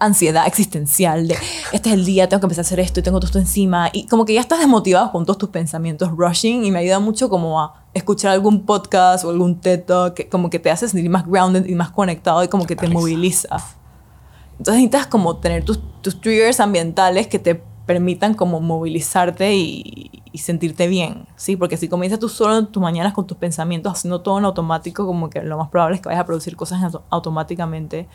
ansiedad 0.00 0.46
existencial 0.46 1.28
de 1.28 1.36
este 1.72 1.90
es 1.90 1.94
el 1.94 2.06
día, 2.06 2.28
tengo 2.28 2.40
que 2.40 2.46
empezar 2.46 2.64
a 2.64 2.66
hacer 2.66 2.80
esto 2.80 3.00
y 3.00 3.02
tengo 3.02 3.20
todo 3.20 3.26
esto 3.26 3.38
encima 3.38 3.90
y 3.92 4.06
como 4.06 4.24
que 4.24 4.32
ya 4.32 4.40
estás 4.40 4.58
desmotivado 4.58 5.12
con 5.12 5.26
todos 5.26 5.36
tus 5.36 5.50
pensamientos 5.50 6.10
rushing 6.16 6.64
y 6.64 6.70
me 6.70 6.78
ayuda 6.78 6.98
mucho 7.00 7.28
como 7.28 7.60
a 7.60 7.84
escuchar 7.92 8.32
algún 8.32 8.64
podcast 8.64 9.24
o 9.24 9.30
algún 9.30 9.60
TED 9.60 9.84
Talk 9.84 10.14
que 10.14 10.28
como 10.28 10.48
que 10.48 10.58
te 10.58 10.70
hace 10.70 10.88
sentir 10.88 11.10
más 11.10 11.26
grounded 11.26 11.66
y 11.66 11.74
más 11.74 11.90
conectado 11.90 12.42
y 12.42 12.48
como 12.48 12.64
que 12.66 12.76
te 12.76 12.88
moviliza. 12.88 13.48
Entonces 14.52 14.74
necesitas 14.74 15.06
como 15.06 15.36
tener 15.36 15.64
tus, 15.64 15.80
tus 16.00 16.20
triggers 16.20 16.60
ambientales 16.60 17.26
que 17.26 17.38
te 17.38 17.62
permitan 17.90 18.34
como 18.34 18.60
movilizarte 18.60 19.56
y, 19.56 20.22
sentirte 20.34 20.86
bien, 20.86 21.26
¿sí? 21.34 21.56
Porque 21.56 21.76
si 21.76 21.88
comienzas 21.88 22.20
tú 22.20 22.28
solo 22.28 22.56
en 22.56 22.66
tus 22.68 22.80
mañanas 22.80 23.12
con 23.14 23.26
tus 23.26 23.36
pensamientos 23.36 23.92
haciendo 23.92 24.20
todo 24.20 24.38
en 24.38 24.44
automático, 24.44 25.04
como 25.04 25.28
que 25.28 25.42
lo 25.42 25.58
más 25.58 25.70
probable 25.70 25.96
es 25.96 26.00
que 26.02 26.08
vayas 26.08 26.22
a 26.22 26.24
producir 26.24 26.54
cosas 26.54 26.80
auto- 26.84 27.02
automáticamente 27.10 28.06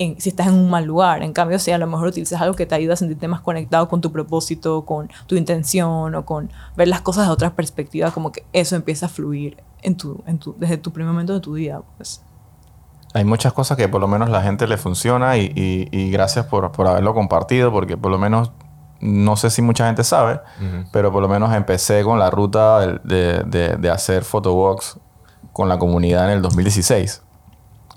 en- 0.00 0.20
si 0.20 0.30
estás 0.30 0.48
en 0.48 0.54
un 0.54 0.68
mal 0.68 0.84
lugar. 0.84 1.22
En 1.22 1.32
cambio, 1.32 1.60
si 1.60 1.70
a 1.70 1.78
lo 1.78 1.86
mejor 1.86 2.08
utilizas 2.08 2.40
algo 2.42 2.56
que 2.56 2.66
te 2.66 2.74
ayuda 2.74 2.94
a 2.94 2.96
sentirte 2.96 3.28
más 3.28 3.42
conectado 3.42 3.88
con 3.88 4.00
tu 4.00 4.10
propósito, 4.10 4.84
con 4.84 5.08
tu 5.28 5.36
intención 5.36 6.16
o 6.16 6.24
con 6.24 6.50
ver 6.76 6.88
las 6.88 7.00
cosas 7.02 7.26
de 7.28 7.32
otra 7.32 7.54
perspectiva, 7.54 8.10
como 8.10 8.32
que 8.32 8.44
eso 8.52 8.74
empieza 8.74 9.06
a 9.06 9.08
fluir 9.08 9.56
en 9.82 9.96
tu, 9.96 10.24
desde 10.58 10.78
tu 10.78 10.90
primer 10.92 11.12
momento 11.12 11.32
de 11.32 11.40
tu 11.40 11.54
día, 11.54 11.80
pues. 11.96 12.22
Hay 13.14 13.24
muchas 13.24 13.52
cosas 13.52 13.76
que 13.78 13.88
por 13.88 14.00
lo 14.00 14.08
menos 14.08 14.28
la 14.30 14.42
gente 14.42 14.66
le 14.66 14.76
funciona 14.76 15.38
y- 15.38 15.52
y 15.54 16.10
gracias 16.10 16.46
por, 16.46 16.72
por 16.72 16.88
haberlo 16.88 17.14
compartido 17.14 17.70
porque 17.70 17.96
por 17.96 18.10
lo 18.10 18.18
menos 18.18 18.50
no 19.00 19.36
sé 19.36 19.50
si 19.50 19.62
mucha 19.62 19.86
gente 19.86 20.04
sabe, 20.04 20.40
pero 20.92 21.12
por 21.12 21.22
lo 21.22 21.28
menos 21.28 21.52
empecé 21.54 22.02
con 22.02 22.18
la 22.18 22.30
ruta 22.30 22.80
del- 22.80 23.00
de, 23.04 23.42
de- 23.44 23.76
de 23.76 23.90
hacer 23.90 24.24
photowalks 24.24 24.98
con 25.52 25.68
la 25.68 25.78
comunidad 25.78 26.24
en 26.26 26.30
el 26.36 26.42
2016 26.42 27.22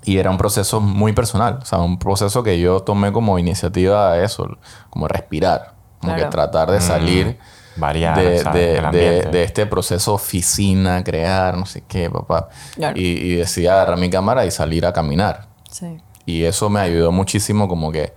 y 0.04 0.16
era 0.18 0.30
un 0.30 0.38
proceso 0.38 0.80
muy 0.80 1.12
personal, 1.12 1.58
o 1.62 1.64
sea, 1.64 1.78
un 1.78 1.98
proceso 1.98 2.42
que 2.42 2.58
yo 2.58 2.80
tomé 2.80 3.12
como 3.12 3.38
iniciativa 3.38 4.12
a 4.12 4.22
eso, 4.22 4.48
como 4.88 5.08
respirar, 5.08 5.74
como 6.00 6.14
Claro. 6.14 6.24
que 6.24 6.30
tratar 6.30 6.70
de 6.70 6.80
salir 6.80 7.38
Variar, 7.76 8.16
de, 8.18 8.42
de- 8.44 8.80
de- 8.92 9.22
de 9.30 9.42
este 9.44 9.64
proceso 9.66 10.14
oficina, 10.14 11.04
crear, 11.04 11.56
no 11.56 11.66
sé 11.66 11.82
qué, 11.86 12.10
papá. 12.10 12.48
Claro. 12.74 12.98
Y, 12.98 13.04
y 13.06 13.36
decidí 13.36 13.66
agarrar 13.68 13.96
mi 13.98 14.10
cámara 14.10 14.44
y 14.44 14.50
salir 14.50 14.84
a 14.86 14.92
caminar. 14.92 15.46
Sí. 15.70 15.98
Y 16.26 16.44
eso 16.44 16.68
me 16.68 16.80
ayudó 16.80 17.12
muchísimo 17.12 17.68
como 17.68 17.92
que 17.92 18.12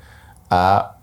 a... 0.49 0.95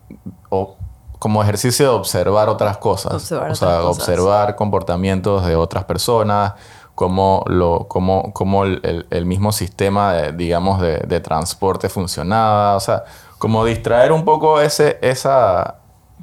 o- 0.49 0.77
como 1.21 1.41
ejercicio 1.45 1.87
de 1.89 1.95
observar 1.95 2.49
otras 2.49 2.79
cosas. 2.79 3.13
Observar 3.15 3.53
o 3.53 3.55
sea, 3.55 3.81
cosas. 3.83 3.85
observar 4.09 4.57
comportamientos 4.57 5.47
de 5.47 5.55
otras 5.55 5.85
personas, 5.85 6.55
cómo, 6.97 7.45
lo, 7.47 7.87
cómo, 7.89 8.33
cómo 8.33 8.65
el, 8.65 8.81
el- 8.83 9.07
el 9.11 9.25
mismo 9.27 9.53
sistema, 9.53 10.13
de, 10.15 10.33
digamos, 10.33 10.81
de, 10.81 10.99
de 10.99 11.21
transporte 11.21 11.89
funcionaba. 11.89 12.75
O 12.75 12.81
sea, 12.81 13.05
como 13.39 13.65
distraer 13.65 14.11
un 14.13 14.25
poco 14.25 14.61
ese, 14.61 14.99
esa, 15.03 15.77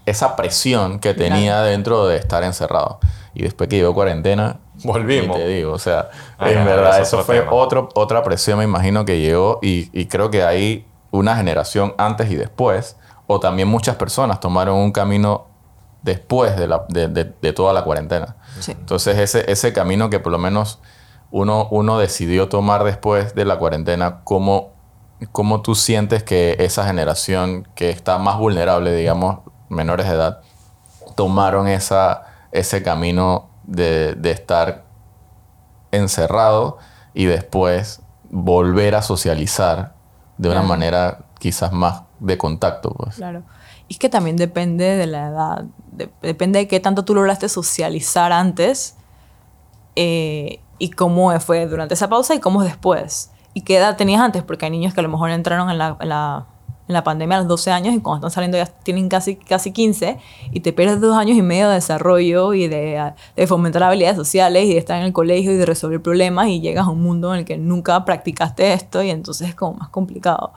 esa 0.06 0.36
presión 0.36 1.00
que 1.00 1.14
tenía 1.14 1.62
dentro 1.62 2.06
de 2.08 2.18
estar 2.18 2.44
encerrado. 2.44 3.00
Y 3.34 3.44
después 3.44 3.70
que 3.70 3.78
llegó 3.78 3.94
cuarentena, 3.94 4.58
Volvimos. 4.84 5.38
y 5.38 5.40
te 5.42 5.48
digo, 5.48 5.74
o 5.74 5.80
sea, 5.80 6.10
Ah, 6.40 6.50
en 6.52 6.66
verdad 6.66 7.00
eso 7.02 7.24
fue 7.24 7.40
tema. 7.40 7.52
otro, 7.54 7.90
otra 7.96 8.22
presión, 8.24 8.58
me 8.60 8.64
imagino 8.64 9.06
que 9.06 9.20
llegó 9.20 9.60
y, 9.62 9.90
y 10.00 10.08
creo 10.08 10.30
que 10.32 10.44
hay 10.44 10.86
una 11.12 11.36
generación 11.36 11.94
antes 11.98 12.30
y 12.32 12.36
después, 12.36 12.98
o 13.28 13.40
también 13.40 13.68
muchas 13.68 13.96
personas 13.98 14.40
tomaron 14.40 14.78
un 14.78 14.92
camino 14.92 15.48
después 16.02 16.56
de, 16.58 16.68
la, 16.68 16.86
de, 16.90 17.08
de- 17.10 17.34
de 17.42 17.54
toda 17.54 17.74
la 17.74 17.84
cuarentena. 17.84 18.38
Sí. 18.60 18.72
Entonces 18.72 19.18
ese, 19.20 19.52
ese 19.52 19.74
camino 19.74 20.10
que 20.10 20.20
por 20.20 20.32
lo 20.32 20.38
menos 20.38 20.80
uno, 21.32 21.68
uno 21.72 22.00
decidió 22.00 22.48
tomar 22.48 22.84
después 22.86 23.36
de 23.36 23.44
la 23.44 23.58
cuarentena, 23.60 24.22
¿cómo, 24.24 24.72
¿cómo 25.34 25.62
tú 25.62 25.76
sientes 25.76 26.24
que 26.24 26.56
esa 26.60 26.86
generación 26.86 27.68
que 27.76 27.90
está 27.90 28.18
más 28.18 28.38
vulnerable, 28.38 28.96
digamos, 28.96 29.40
menores 29.68 30.08
de 30.08 30.14
edad, 30.14 30.40
tomaron 31.16 31.68
esa, 31.68 32.24
ese 32.54 32.82
camino 32.84 33.50
de, 33.64 34.14
de 34.16 34.32
estar 34.32 34.86
encerrado 35.92 36.78
y 37.14 37.26
después 37.26 38.02
volver 38.30 38.96
a 38.96 39.02
socializar 39.02 39.94
de 40.38 40.50
una 40.50 40.62
manera 40.62 41.20
quizás 41.40 41.72
más 41.72 42.04
de 42.20 42.38
contacto? 42.38 42.92
Pues. 42.92 43.16
Claro. 43.16 43.44
Y 43.88 43.94
es 43.94 44.00
que 44.00 44.10
también 44.10 44.36
depende 44.36 44.84
de 44.96 45.08
la 45.08 45.28
edad. 45.28 45.66
De- 45.92 46.10
depende 46.22 46.60
de 46.60 46.68
qué 46.68 46.80
tanto 46.80 47.06
tú 47.06 47.16
lograste 47.16 47.48
socializar 47.50 48.32
antes 48.32 48.96
eh, 49.96 50.60
y 50.78 50.90
cómo 50.92 51.38
fue 51.40 51.66
durante 51.68 51.94
esa 51.96 52.10
pausa 52.10 52.36
y 52.36 52.40
cómo 52.40 52.62
es 52.64 52.70
después. 52.70 53.32
Y 53.54 53.62
qué 53.62 53.78
edad 53.78 53.98
tenías 53.98 54.22
antes, 54.22 54.44
porque 54.44 54.66
hay 54.66 54.72
niños 54.72 54.94
que 54.94 55.00
a 55.00 55.04
lo 55.04 55.10
mejor 55.10 55.32
entraron 55.32 55.70
en 55.72 55.80
la, 55.80 55.98
en 56.00 56.10
la, 56.10 56.46
en 56.88 56.94
la 56.94 57.04
pandemia 57.04 57.38
a 57.38 57.40
los 57.40 57.48
12 57.48 57.72
años 57.72 57.96
y 57.96 58.00
cuando 58.02 58.28
están 58.28 58.36
saliendo 58.36 58.58
ya 58.58 58.68
tienen 58.68 59.10
casi, 59.10 59.36
casi 59.36 59.72
15 59.72 60.20
y 60.52 60.60
te 60.60 60.74
pierdes 60.74 61.02
dos 61.02 61.18
años 61.18 61.36
y 61.38 61.42
medio 61.42 61.68
de 61.68 61.76
desarrollo 61.76 62.54
y 62.54 62.68
de, 62.68 63.14
de 63.36 63.48
fomentar 63.48 63.82
habilidades 63.82 64.16
sociales 64.18 64.66
y 64.66 64.74
de 64.74 64.78
estar 64.78 64.98
en 65.00 65.06
el 65.06 65.14
colegio 65.14 65.52
y 65.52 65.56
de 65.56 65.66
resolver 65.66 66.02
problemas 66.02 66.48
y 66.50 66.62
llegas 66.62 66.86
a 66.86 66.90
un 66.92 67.02
mundo 67.02 67.34
en 67.34 67.40
el 67.40 67.46
que 67.46 67.58
nunca 67.58 68.06
practicaste 68.06 68.74
esto 68.74 69.02
y 69.02 69.10
entonces 69.10 69.50
es 69.50 69.56
como 69.56 69.74
más 69.74 69.90
complicado 69.90 70.54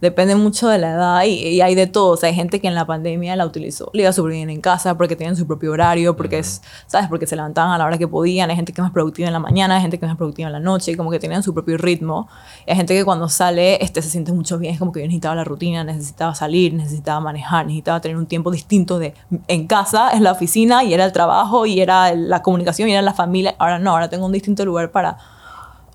depende 0.00 0.34
mucho 0.34 0.68
de 0.68 0.78
la 0.78 0.92
edad 0.92 1.24
y, 1.24 1.48
y 1.48 1.60
hay 1.60 1.74
de 1.74 1.86
todo. 1.86 2.12
O 2.12 2.16
sea, 2.16 2.28
hay 2.28 2.34
gente 2.34 2.60
que 2.60 2.68
en 2.68 2.74
la 2.74 2.86
pandemia 2.86 3.36
la 3.36 3.46
utilizó, 3.46 3.90
le 3.92 4.02
iba 4.02 4.12
súper 4.12 4.32
bien 4.32 4.50
en 4.50 4.60
casa 4.60 4.96
porque 4.96 5.16
tenían 5.16 5.36
su 5.36 5.46
propio 5.46 5.72
horario, 5.72 6.16
porque 6.16 6.38
es, 6.38 6.62
¿sabes? 6.86 7.08
Porque 7.08 7.26
se 7.26 7.36
levantaban 7.36 7.72
a 7.72 7.78
la 7.78 7.84
hora 7.84 7.98
que 7.98 8.08
podían. 8.08 8.50
Hay 8.50 8.56
gente 8.56 8.72
que 8.72 8.80
es 8.80 8.82
más 8.82 8.92
productiva 8.92 9.28
en 9.28 9.32
la 9.32 9.38
mañana, 9.38 9.76
hay 9.76 9.82
gente 9.82 9.98
que 9.98 10.06
es 10.06 10.10
más 10.10 10.16
productiva 10.16 10.48
en 10.48 10.52
la 10.52 10.60
noche, 10.60 10.92
y 10.92 10.96
como 10.96 11.10
que 11.10 11.18
tenían 11.18 11.42
su 11.42 11.54
propio 11.54 11.76
ritmo. 11.76 12.28
Y 12.66 12.70
hay 12.70 12.76
gente 12.76 12.94
que 12.94 13.04
cuando 13.04 13.28
sale 13.28 13.82
este, 13.82 14.02
se 14.02 14.10
siente 14.10 14.32
mucho 14.32 14.58
bien, 14.58 14.74
es 14.74 14.78
como 14.78 14.92
que 14.92 15.00
yo 15.00 15.06
necesitaba 15.06 15.34
la 15.34 15.44
rutina, 15.44 15.84
necesitaba 15.84 16.34
salir, 16.34 16.74
necesitaba 16.74 17.20
manejar, 17.20 17.66
necesitaba 17.66 18.00
tener 18.00 18.16
un 18.16 18.26
tiempo 18.26 18.50
distinto 18.50 18.98
de 18.98 19.14
en 19.48 19.66
casa, 19.66 20.10
es 20.10 20.20
la 20.20 20.32
oficina 20.32 20.84
y 20.84 20.94
era 20.94 21.04
el 21.04 21.12
trabajo 21.12 21.66
y 21.66 21.80
era 21.80 22.14
la 22.14 22.42
comunicación 22.42 22.88
y 22.88 22.92
era 22.92 23.02
la 23.02 23.14
familia. 23.14 23.54
Ahora 23.58 23.78
no, 23.78 23.90
ahora 23.90 24.08
tengo 24.08 24.26
un 24.26 24.32
distinto 24.32 24.64
lugar 24.64 24.90
para 24.90 25.18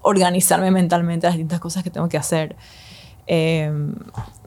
organizarme 0.01 0.70
mentalmente 0.70 1.26
las 1.28 1.36
distintas 1.36 1.60
cosas 1.60 1.84
que 1.84 1.89
tengo 1.89 2.08
que 2.08 2.18
hacer. 2.18 2.56
Eh, 3.28 3.71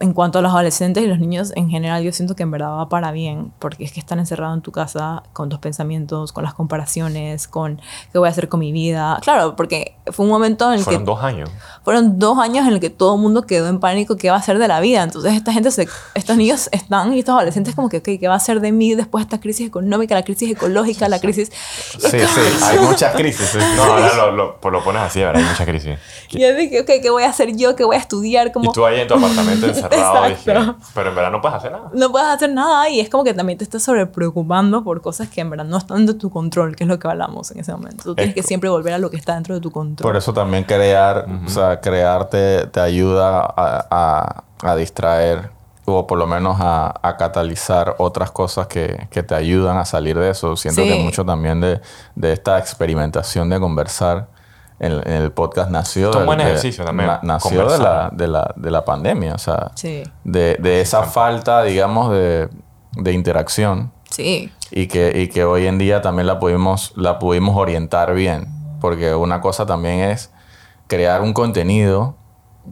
en 0.01 0.13
cuanto 0.13 0.39
a 0.39 0.43
los 0.43 0.53
adolescentes 0.53 1.03
y 1.03 1.07
los 1.07 1.19
niños 1.19 1.53
en 1.57 1.69
general, 1.69 2.03
yo 2.03 2.13
siento 2.13 2.37
que 2.37 2.43
en 2.43 2.51
verdad 2.51 2.71
va 2.71 2.89
para 2.89 3.11
bien, 3.13 3.53
porque 3.59 3.85
es 3.85 3.93
que 3.93 4.01
están 4.01 4.19
encerrados 4.19 4.57
en 4.57 4.63
tu 4.63 4.73
casa 4.73 5.23
con 5.33 5.49
tus 5.49 5.59
pensamientos, 5.59 6.33
con 6.33 6.45
las 6.45 6.55
comparaciones, 6.55 7.49
con 7.49 7.81
qué 8.13 8.19
voy 8.19 8.29
a 8.29 8.31
hacer 8.31 8.49
con 8.49 8.61
mi 8.61 8.73
vida. 8.73 9.19
Claro, 9.23 9.57
porque 9.57 9.97
fue 10.13 10.25
un 10.27 10.31
momento 10.31 10.73
en 10.73 10.79
el 10.79 10.85
Fueron 10.85 11.03
que... 11.03 11.07
dos 11.07 11.23
años. 11.23 11.51
Fueron 11.85 12.19
dos 12.19 12.39
años 12.39 12.67
en 12.67 12.75
el 12.75 12.81
que 12.81 12.91
todo 12.91 13.15
el 13.15 13.21
mundo 13.21 13.43
quedó 13.43 13.69
en 13.69 13.81
pánico 13.81 14.17
qué 14.17 14.31
va 14.31 14.37
a 14.37 14.41
hacer 14.41 14.59
de 14.59 14.69
la 14.69 14.81
vida. 14.81 15.03
Entonces 15.03 15.35
esta 15.35 15.53
gente, 15.53 15.71
se, 15.71 15.89
estos 16.15 16.37
niños 16.37 16.69
están 16.73 17.13
y 17.13 17.21
estos 17.21 17.35
adolescentes 17.35 17.75
como 17.75 17.89
que, 17.89 17.99
ok, 17.99 18.09
¿qué 18.21 18.29
va 18.29 18.35
a 18.35 18.39
hacer 18.39 18.61
de 18.61 18.73
mí 18.73 18.95
después 18.95 19.25
de 19.25 19.27
esta 19.27 19.41
crisis 19.41 19.67
económica, 19.67 20.15
la 20.15 20.23
crisis 20.23 20.51
ecológica, 20.51 21.09
la 21.09 21.21
crisis... 21.21 21.51
Sí, 21.99 21.99
sí, 22.11 22.19
hay 22.63 22.79
muchas 22.79 23.15
crisis. 23.15 23.49
sí. 23.49 23.59
No, 23.77 23.83
ahora 23.83 24.15
lo, 24.15 24.33
lo, 24.33 24.61
pues 24.61 24.73
lo 24.73 24.83
pones 24.83 25.03
así, 25.03 25.21
¿verdad? 25.21 25.43
Hay 25.43 25.49
mucha 25.49 25.65
crisis. 25.65 25.99
Y 26.31 26.41
yo 26.41 26.55
dije, 26.55 26.81
ok, 26.81 26.91
¿qué 27.03 27.11
voy 27.11 27.23
a 27.23 27.31
hacer 27.31 27.57
yo? 27.57 27.75
¿Qué 27.77 27.85
voy 27.85 27.97
a 27.97 27.99
estudiar? 27.99 28.53
Como... 28.53 28.71
Y 28.71 28.73
tú 28.73 28.85
ahí 28.85 29.01
en 29.01 29.09
tu 29.09 29.15
apartamento 29.15 29.67
encerrado, 29.97 30.29
dije, 30.29 30.51
Exacto. 30.53 30.77
pero 30.95 31.09
en 31.11 31.15
verdad 31.17 31.31
no 31.31 31.41
puedes 31.41 31.57
hacer 31.57 31.73
nada. 31.73 31.91
no 31.93 32.11
puedes 32.11 32.29
hacer 32.29 32.51
nada 32.53 32.89
y 32.89 33.01
es 33.01 33.09
como 33.09 33.25
que 33.25 33.35
también 33.35 33.59
te 33.59 33.65
estás 33.65 33.83
sobre 33.83 34.07
preocupando 34.07 34.85
por 34.85 35.01
cosas 35.01 35.29
que 35.29 35.41
en 35.41 35.51
verdad 35.51 35.65
no 35.65 35.77
están 35.79 36.07
de 36.07 36.15
tu 36.15 36.31
control, 36.31 36.77
que 36.77 36.85
es 36.85 36.89
lo 36.89 36.99
que 36.99 37.09
hablamos 37.09 37.51
en 37.51 37.61
ese 37.61 37.73
momento. 37.73 38.03
Tú 38.05 38.15
tienes 38.15 38.37
Es- 38.37 38.43
que 38.43 38.47
siempre 38.47 38.69
volver 38.71 38.95
a 38.95 38.99
lo 38.99 39.11
que 39.11 39.17
está 39.17 39.35
dentro 39.35 39.55
de 39.55 39.61
tu 39.61 39.71
control. 39.71 40.09
Por 40.09 40.17
eso 40.17 40.33
también 40.33 40.65
crear, 40.65 41.27
o 41.47 41.49
sea, 41.49 41.81
crear 41.81 42.29
te, 42.29 42.67
te 42.67 42.81
ayuda 42.81 43.41
a, 43.41 43.87
a- 43.91 44.45
a 44.63 44.77
distraer 44.77 45.51
o 45.91 46.07
por 46.07 46.19
lo 46.19 46.27
menos 46.27 46.59
a, 46.61 46.93
a 47.03 47.17
catalizar 47.17 47.95
otras 47.99 48.31
cosas 48.31 48.67
que, 48.67 49.09
que 49.11 49.23
te 49.23 49.35
ayudan 49.35 49.79
a 49.79 49.87
salir 49.87 50.19
de 50.19 50.29
eso. 50.31 50.55
Siento 50.57 50.83
Sí. 50.83 50.89
que 50.89 50.97
mucho 51.03 51.25
también 51.25 51.61
de, 51.63 51.81
de 52.15 52.33
esta 52.35 52.59
experimentación 52.59 53.49
de 53.49 53.59
conversar 53.59 54.27
en, 54.81 54.93
en 54.93 55.23
el 55.23 55.33
podcast 55.33 55.71
nació, 55.71 56.11
de- 56.11 56.43
ejercicio 56.45 56.85
también, 56.85 57.09
na- 57.09 57.21
nació 57.23 57.69
de 57.69 57.79
la, 57.79 58.11
de, 58.13 58.29
la, 58.29 58.53
de 58.57 58.71
la 58.71 58.85
pandemia, 58.85 59.35
o 59.35 59.39
sea, 59.39 59.71
Sí, 59.75 60.03
de, 60.25 60.57
de 60.61 60.81
esa 60.81 61.03
falta, 61.05 61.63
digamos, 61.65 62.13
de, 62.13 62.49
de 62.93 63.13
interacción 63.13 63.93
sí, 64.11 64.53
y 64.71 64.87
que, 64.87 65.13
y 65.21 65.29
que 65.29 65.45
hoy 65.45 65.67
en 65.67 65.79
día 65.79 66.01
también 66.03 66.27
la 66.27 66.39
pudimos, 66.39 66.93
la 66.97 67.19
pudimos 67.19 67.57
orientar 67.57 68.15
bien. 68.15 68.47
Porque 68.81 69.13
una 69.15 69.41
cosa 69.41 69.67
también 69.67 69.99
es 70.01 70.31
crear 70.87 71.21
un 71.23 71.33
contenido 71.33 72.15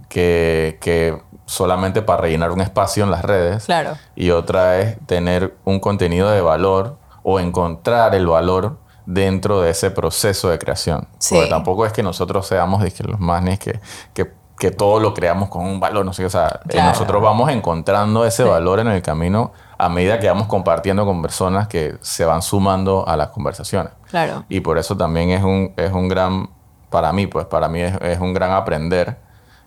que, 0.09 0.79
que 0.81 1.21
solamente 1.47 2.03
para 2.03 2.23
rellenar 2.23 2.53
un 2.53 2.61
espacio 2.61 3.05
en 3.05 3.11
las 3.11 3.25
redes. 3.25 3.65
claro. 3.67 3.95
Y 4.15 4.31
otra 4.31 4.79
es 4.79 4.99
tener 5.07 5.57
un 5.65 5.81
contenido 5.81 6.31
de 6.31 6.41
valor 6.41 6.97
o 7.23 7.41
encontrar 7.41 8.15
el 8.15 8.27
valor 8.27 8.79
dentro 9.07 9.61
de 9.63 9.71
ese 9.71 9.91
proceso 9.91 10.49
de 10.51 10.59
creación. 10.59 11.09
Sí. 11.19 11.35
Porque 11.35 11.49
tampoco 11.51 11.87
es 11.87 11.93
que 11.93 12.03
nosotros 12.03 12.47
seamos 12.47 12.83
dizque, 12.83 13.05
los 13.05 13.19
manes 13.21 13.59
que, 13.59 13.81
que, 14.13 14.33
que 14.59 14.71
todo 14.71 15.01
lo 15.01 15.15
creamos 15.15 15.49
con 15.49 15.65
un 15.65 15.79
valor, 15.81 16.05
no 16.05 16.13
sé. 16.13 16.25
O 16.25 16.31
sea, 16.31 16.61
eh, 16.65 16.69
Claro. 16.71 16.89
nosotros 16.91 17.23
vamos 17.23 17.51
encontrando 17.51 18.25
ese 18.27 18.43
Sí. 18.43 18.49
valor 18.49 18.81
en 18.81 18.89
el 18.89 19.03
camino 19.03 19.53
a 19.79 19.89
medida 19.89 20.19
que 20.19 20.27
vamos 20.29 20.47
compartiendo 20.49 21.05
con 21.05 21.21
personas 21.23 21.69
que 21.69 21.97
se 22.01 22.25
van 22.25 22.43
sumando 22.43 23.07
a 23.07 23.17
las 23.17 23.29
conversaciones. 23.29 23.93
Claro. 24.11 24.45
Y 24.49 24.61
por 24.61 24.79
eso 24.79 24.97
también 24.97 25.31
es 25.31 25.43
un, 25.45 25.73
es 25.77 25.93
un 25.93 26.09
gran, 26.09 26.49
para 26.91 27.13
mí, 27.13 27.27
pues 27.27 27.47
para 27.47 27.69
mí 27.69 27.81
es, 27.83 27.95
es 28.01 28.19
un 28.19 28.33
gran 28.35 28.53
aprender 28.53 29.19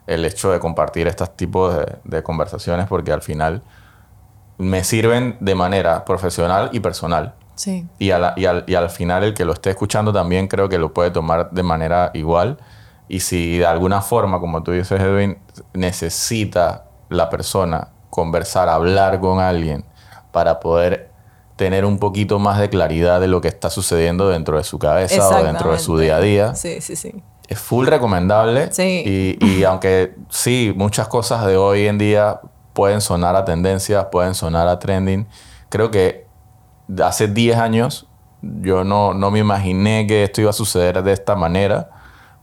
el 0.07 0.25
hecho 0.25 0.51
de 0.51 0.59
compartir 0.59 1.07
estos 1.07 1.37
tipos 1.37 1.75
de, 1.77 1.97
de 2.03 2.23
conversaciones 2.23 2.87
porque 2.87 3.11
al 3.11 3.21
final 3.21 3.61
me 4.57 4.83
sirven 4.83 5.37
de 5.39 5.53
manera 5.55 6.03
profesional 6.03 6.69
y 6.73 6.79
personal. 6.79 7.35
Sí, 7.60 7.86
Y, 7.97 8.12
a 8.12 8.20
la- 8.20 8.34
y 8.38 8.45
al, 8.45 8.64
y 8.68 8.76
al 8.76 8.89
final 8.89 9.22
el 9.26 9.34
que 9.34 9.43
lo 9.43 9.51
esté 9.51 9.70
escuchando 9.72 10.14
también 10.14 10.47
creo 10.47 10.70
que 10.70 10.78
lo 10.78 10.93
puede 10.93 11.12
tomar 11.12 11.51
de 11.51 11.62
manera 11.62 12.10
igual. 12.14 12.57
Y 13.10 13.20
si 13.20 13.57
de 13.57 13.66
alguna 13.66 14.01
forma, 14.01 14.39
como 14.39 14.64
tú 14.64 14.72
dices, 14.72 15.01
Edwin, 15.01 15.38
necesita 15.74 16.86
la 17.10 17.30
persona 17.30 17.89
conversar, 18.10 18.70
hablar 18.70 19.20
con 19.20 19.39
alguien 19.39 19.84
para 20.32 20.60
poder 20.62 21.10
tener 21.57 21.84
un 21.84 21.99
poquito 21.99 22.39
más 22.39 22.60
de 22.60 22.70
claridad 22.70 23.20
de 23.20 23.28
lo 23.28 23.41
que 23.41 23.49
está 23.49 23.70
sucediendo 23.70 24.30
dentro 24.30 24.55
de 24.57 24.64
su 24.64 24.80
cabeza 24.80 25.28
o 25.28 25.43
dentro 25.43 25.74
de 25.74 25.80
su 25.80 25.97
día 25.97 26.16
a 26.16 26.22
día, 26.22 26.55
Sí, 26.55 26.80
sí, 26.80 26.95
sí. 26.95 27.14
es 27.49 27.60
full 27.60 27.86
recomendable. 27.88 28.72
Sí. 28.72 29.03
Y, 29.41 29.45
y 29.45 29.64
aunque 29.66 30.16
sí, 30.30 30.72
muchas 30.78 31.10
cosas 31.10 31.45
de 31.45 31.57
hoy 31.57 31.88
en 31.88 31.97
día 31.97 32.39
pueden 32.72 33.01
sonar 33.01 33.36
a 33.36 33.43
tendencias, 33.43 34.05
pueden 34.12 34.34
sonar 34.36 34.68
a 34.70 34.80
trending, 34.80 35.28
creo 35.68 35.91
que 35.91 36.28
hace 37.01 37.27
10 37.27 37.57
años 37.57 38.07
yo 38.41 38.83
no, 38.83 39.13
no 39.13 39.31
me 39.31 39.39
imaginé 39.39 40.07
que 40.07 40.23
esto 40.23 40.41
iba 40.41 40.49
a 40.49 40.53
suceder 40.53 41.03
de 41.03 41.11
esta 41.11 41.35
manera, 41.35 41.89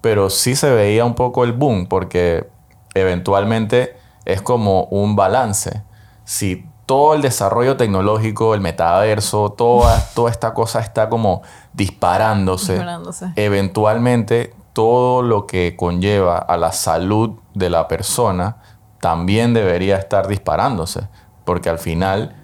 pero 0.01 0.31
sí 0.31 0.55
se 0.55 0.71
veía 0.71 1.05
un 1.05 1.15
poco 1.15 1.45
el 1.45 1.53
boom, 1.53 1.87
porque 1.87 2.49
eventualmente 2.95 3.97
es 4.25 4.43
como 4.43 4.85
un 4.85 5.17
balance. 5.17 5.83
Si 6.25 6.67
todo 6.85 7.15
el 7.15 7.23
desarrollo 7.23 7.77
tecnológico, 7.77 8.55
el 8.55 8.61
metaverso, 8.61 9.51
toda, 9.53 10.05
toda 10.15 10.31
esta 10.31 10.55
cosa 10.55 10.81
está 10.81 11.09
como 11.09 11.43
disparándose 11.73 12.75
Disparándose. 12.75 13.33
eventualmente 13.37 14.55
todo 14.73 15.23
lo 15.23 15.47
que 15.47 15.75
conlleva 15.77 16.39
a 16.39 16.57
la 16.59 16.73
salud 16.73 17.39
de 17.55 17.71
la 17.71 17.89
persona 17.89 18.59
también 19.01 19.55
debería 19.55 19.97
estar 19.97 20.29
disparándose. 20.29 21.09
Porque 21.45 21.71
al 21.71 21.79
final, 21.79 22.37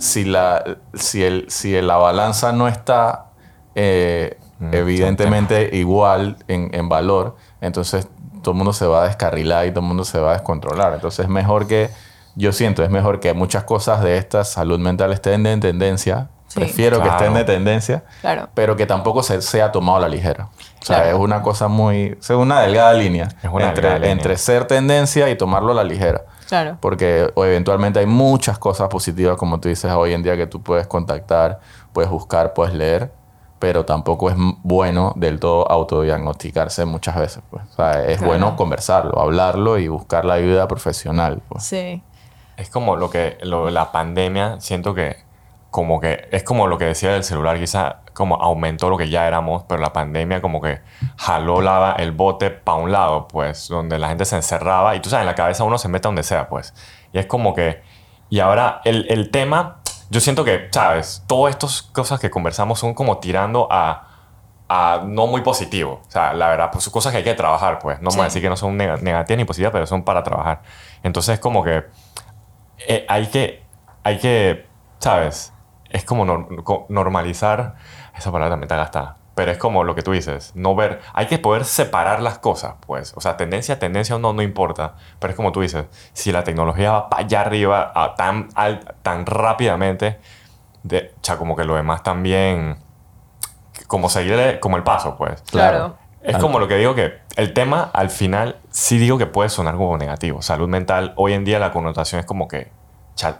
si 0.00 0.24
la, 0.24 0.64
si 0.94 1.22
el, 1.22 1.46
si 1.48 1.80
la 1.80 1.96
balanza 1.96 2.52
no 2.52 2.66
está 2.68 3.26
eh, 3.74 4.36
Mm, 4.60 4.74
evidentemente 4.74 5.70
igual 5.72 6.36
en, 6.46 6.68
en 6.74 6.90
valor, 6.90 7.34
entonces 7.62 8.06
todo 8.42 8.50
el 8.52 8.58
mundo 8.58 8.74
se 8.74 8.84
va 8.86 9.04
a 9.04 9.06
descarrilar 9.06 9.64
y 9.66 9.70
todo 9.70 9.80
el 9.80 9.86
mundo 9.86 10.04
se 10.04 10.20
va 10.20 10.30
a 10.30 10.32
descontrolar. 10.34 10.92
Entonces 10.92 11.24
es 11.24 11.30
mejor 11.30 11.66
que, 11.66 11.88
yo 12.34 12.52
siento, 12.52 12.82
es 12.84 12.90
mejor 12.90 13.20
que 13.20 13.32
muchas 13.32 13.64
cosas 13.64 14.02
de 14.02 14.18
esta 14.18 14.44
salud 14.44 14.78
mental 14.78 15.14
estén 15.14 15.46
en 15.46 15.60
tendencia. 15.60 16.28
Sí. 16.48 16.60
Prefiero 16.60 16.98
que 16.98 17.04
Claro. 17.04 17.16
estén 17.16 17.32
de 17.34 17.44
tendencia 17.44 18.04
Claro. 18.20 18.48
pero 18.52 18.76
que 18.76 18.84
tampoco 18.84 19.22
se 19.22 19.40
sea 19.40 19.72
tomado 19.72 19.96
a 19.96 20.00
la 20.02 20.08
ligera. 20.10 20.48
O 20.82 20.84
sea, 20.84 20.96
Claro. 21.04 21.16
es 21.16 21.22
una 21.24 21.40
cosa 21.40 21.68
muy... 21.68 22.18
Es 22.20 22.28
una 22.28 22.60
delgada 22.60 22.92
línea, 22.92 23.28
Es 23.42 23.50
una 23.50 23.68
entre, 23.68 23.80
delgada 23.82 23.98
línea. 24.00 24.12
entre 24.12 24.36
ser 24.36 24.66
tendencia 24.66 25.30
y 25.30 25.36
tomarlo 25.38 25.72
a 25.72 25.74
la 25.76 25.84
ligera. 25.84 26.24
Claro. 26.50 26.76
Porque 26.80 27.30
o 27.34 27.44
eventualmente 27.44 28.00
hay 28.00 28.06
muchas 28.06 28.58
cosas 28.58 28.88
positivas, 28.88 29.36
como 29.38 29.60
tú 29.60 29.68
dices 29.68 29.90
hoy 29.92 30.12
en 30.12 30.22
día, 30.22 30.36
que 30.36 30.46
tú 30.48 30.60
puedes 30.62 30.86
contactar, 30.88 31.60
puedes 31.92 32.10
buscar, 32.10 32.52
puedes 32.54 32.74
leer, 32.74 33.12
pero 33.60 33.84
tampoco 33.84 34.28
es 34.30 34.36
bueno 34.64 35.12
del 35.16 35.38
todo 35.38 35.70
autodiagnosticarse 35.70 36.84
muchas 36.86 37.16
veces. 37.16 37.42
Pues. 37.50 37.62
O 37.70 37.76
sea, 37.76 38.02
es 38.04 38.18
Claro. 38.18 38.26
bueno 38.26 38.56
conversarlo, 38.56 39.18
hablarlo 39.20 39.78
y 39.78 39.86
buscar 39.88 40.24
la 40.24 40.34
ayuda 40.34 40.66
profesional. 40.66 41.40
Pues. 41.48 41.62
Sí. 41.64 42.02
Es 42.56 42.68
como 42.68 42.96
lo 42.96 43.10
que 43.10 43.38
lo- 43.42 43.70
la 43.70 43.92
pandemia, 43.92 44.60
siento 44.60 44.92
que 44.92 45.16
como 45.70 46.00
que 46.00 46.28
es 46.32 46.42
como 46.42 46.66
lo 46.66 46.78
que 46.78 46.84
decía 46.86 47.12
del 47.12 47.22
celular, 47.24 47.58
quizá 47.58 48.00
como 48.12 48.36
aumentó 48.36 48.90
lo 48.90 48.98
que 48.98 49.08
ya 49.08 49.26
éramos, 49.28 49.62
pero 49.68 49.80
la 49.80 49.92
pandemia 49.92 50.40
como 50.42 50.60
que 50.60 50.80
jaló 51.16 51.60
la, 51.60 51.94
el 51.98 52.12
bote 52.12 52.50
para 52.50 52.78
un 52.78 52.90
lado, 52.92 53.28
pues, 53.28 53.68
donde 53.68 53.98
la 53.98 54.08
gente 54.08 54.24
se 54.24 54.36
encerraba 54.36 54.96
y 54.96 55.00
tú 55.00 55.08
sabes, 55.10 55.22
en 55.22 55.26
la 55.26 55.34
cabeza 55.34 55.62
uno 55.64 55.78
se 55.78 55.88
mete 55.88 56.08
donde 56.08 56.22
sea, 56.24 56.48
pues. 56.48 56.74
Y 57.12 57.18
es 57.18 57.26
como 57.26 57.54
que, 57.54 57.82
y 58.28 58.40
ahora 58.40 58.80
el, 58.84 59.06
el 59.10 59.30
tema, 59.30 59.76
yo 60.10 60.18
siento 60.20 60.44
que, 60.44 60.68
sabes, 60.72 61.22
todas 61.28 61.52
estas 61.54 61.82
cosas 61.82 62.18
que 62.18 62.30
conversamos 62.30 62.80
son 62.80 62.92
como 62.94 63.18
tirando 63.18 63.68
a, 63.70 64.08
a 64.68 65.02
no 65.06 65.28
muy 65.28 65.40
positivo. 65.42 66.02
O 66.06 66.10
sea, 66.10 66.32
la 66.34 66.48
verdad, 66.48 66.70
pues 66.72 66.82
son 66.84 66.92
cosas 66.92 67.12
que 67.12 67.18
hay 67.18 67.24
que 67.24 67.34
trabajar, 67.34 67.78
pues. 67.78 68.00
No 68.02 68.10
Sí. 68.10 68.20
a 68.20 68.24
decir 68.24 68.42
que 68.42 68.48
no 68.48 68.56
son 68.56 68.76
neg- 68.76 69.00
negativas 69.02 69.38
ni 69.38 69.44
positivas, 69.44 69.72
pero 69.72 69.86
son 69.86 70.02
para 70.02 70.22
trabajar. 70.24 70.62
Entonces, 71.04 71.38
como 71.38 71.62
que 71.62 71.84
eh, 72.88 73.06
hay 73.08 73.26
que, 73.28 73.62
hay 74.02 74.18
que, 74.18 74.66
¿sabes? 74.98 75.52
Es 75.90 76.04
como 76.04 76.24
nor- 76.24 76.62
co- 76.64 76.86
normalizar, 76.88 77.74
esa 78.16 78.30
palabra 78.32 78.52
también 78.52 78.64
está 78.64 78.76
gastada, 78.76 79.16
pero 79.34 79.50
es 79.52 79.58
como 79.58 79.84
lo 79.84 79.94
que 79.94 80.02
tú 80.02 80.12
dices, 80.12 80.52
no 80.54 80.74
ver, 80.74 81.00
hay 81.14 81.26
que 81.26 81.38
poder 81.38 81.64
separar 81.64 82.20
las 82.22 82.38
cosas, 82.38 82.74
pues, 82.86 83.12
o 83.16 83.20
sea, 83.20 83.36
tendencia, 83.36 83.78
tendencia 83.78 84.16
o 84.16 84.18
no, 84.18 84.32
no 84.32 84.42
importa, 84.42 84.94
pero 85.18 85.30
es 85.32 85.36
como 85.36 85.50
tú 85.52 85.60
dices, 85.62 85.86
si 86.12 86.30
la 86.32 86.44
tecnología 86.44 86.92
va 86.92 87.08
para 87.10 87.24
allá 87.24 87.40
arriba 87.42 87.92
a 87.94 88.14
tan, 88.14 88.48
al- 88.54 88.94
tan 89.02 89.26
rápidamente, 89.26 90.18
de, 90.82 91.12
o 91.16 91.24
sea, 91.24 91.36
como 91.36 91.56
que 91.56 91.64
lo 91.64 91.74
demás 91.76 92.02
también, 92.02 92.78
como 93.86 94.08
seguirle 94.08 94.60
como 94.60 94.76
el 94.76 94.82
paso, 94.82 95.16
pues. 95.16 95.42
Claro. 95.50 95.96
Es 96.22 96.36
como 96.36 96.58
lo 96.58 96.68
que 96.68 96.76
digo 96.76 96.94
que 96.94 97.14
el 97.36 97.54
tema 97.54 97.90
al 97.94 98.10
final 98.10 98.56
sí 98.70 98.98
digo 98.98 99.16
que 99.16 99.26
puede 99.26 99.48
sonar 99.48 99.76
como 99.76 99.96
negativo. 99.96 100.42
Salud 100.42 100.68
mental, 100.68 101.14
hoy 101.16 101.32
en 101.32 101.44
día 101.46 101.58
la 101.58 101.72
connotación 101.72 102.18
es 102.20 102.26
como 102.26 102.46
que 102.46 102.70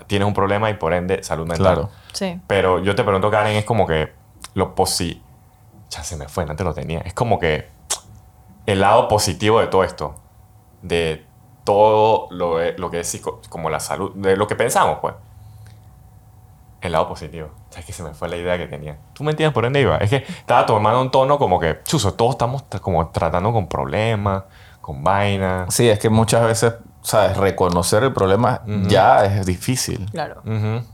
tienes 0.07 0.27
un 0.29 0.35
problema 0.35 0.69
y 0.71 0.75
por 0.75 0.93
ende 0.93 1.23
salud 1.23 1.47
mental. 1.47 1.75
Claro. 1.75 1.91
Sí. 2.13 2.41
Pero 2.47 2.79
yo 2.81 2.95
te 2.95 3.03
pregunto, 3.05 3.31
Karen, 3.31 3.57
es 3.57 3.65
como 3.65 3.87
que 3.87 4.13
lo 4.55 4.75
positivo. 4.75 5.25
Ya 5.91 6.05
se 6.05 6.17
me 6.17 6.29
fue, 6.29 6.45
antes 6.45 6.65
lo 6.65 6.73
tenía. 6.75 7.01
Es 7.01 7.15
como 7.15 7.39
que 7.39 7.69
el 8.67 8.81
lado 8.81 9.09
positivo 9.09 9.61
de 9.61 9.67
todo 9.67 9.83
esto, 9.85 10.15
de 10.83 11.27
todo 11.65 12.29
lo, 12.31 12.59
lo 12.73 12.91
que 12.91 13.01
es 13.01 13.09
psico- 13.15 13.41
como 13.49 13.71
la 13.71 13.81
salud, 13.81 14.13
de 14.15 14.37
lo 14.37 14.47
que 14.47 14.55
pensamos, 14.55 14.99
pues. 15.01 15.15
El 16.81 16.93
lado 16.93 17.09
positivo. 17.09 17.49
O 17.69 17.73
sea, 17.73 17.81
es 17.81 17.87
que 17.87 17.93
se 17.93 18.03
me 18.03 18.15
fue 18.15 18.29
la 18.29 18.37
idea 18.37 18.57
que 18.57 18.67
tenía. 18.67 18.97
¿Tú 19.13 19.23
me 19.23 19.33
entiendes 19.33 19.53
por 19.53 19.65
dónde 19.65 19.81
iba? 19.83 19.99
Es 19.99 20.09
que 20.09 20.17
estaba 20.17 20.65
tomando 20.65 21.01
un 21.03 21.11
tono 21.11 21.39
como 21.39 21.61
que, 21.61 21.81
chuso, 21.85 22.15
todos 22.15 22.33
estamos 22.33 22.63
como 22.81 23.09
tratando 23.09 23.53
con 23.53 23.69
problemas, 23.69 24.45
con 24.81 25.05
vainas. 25.05 25.75
Sí, 25.75 25.89
es 25.91 25.99
que 25.99 26.09
muchas 26.09 26.43
veces 26.47 26.75
¿sabes? 27.03 27.37
Reconocer 27.37 28.03
el 28.03 28.13
problema 28.13 28.63
ya 28.87 29.25
es 29.25 29.47
difícil. 29.47 30.09
Claro. 30.11 30.43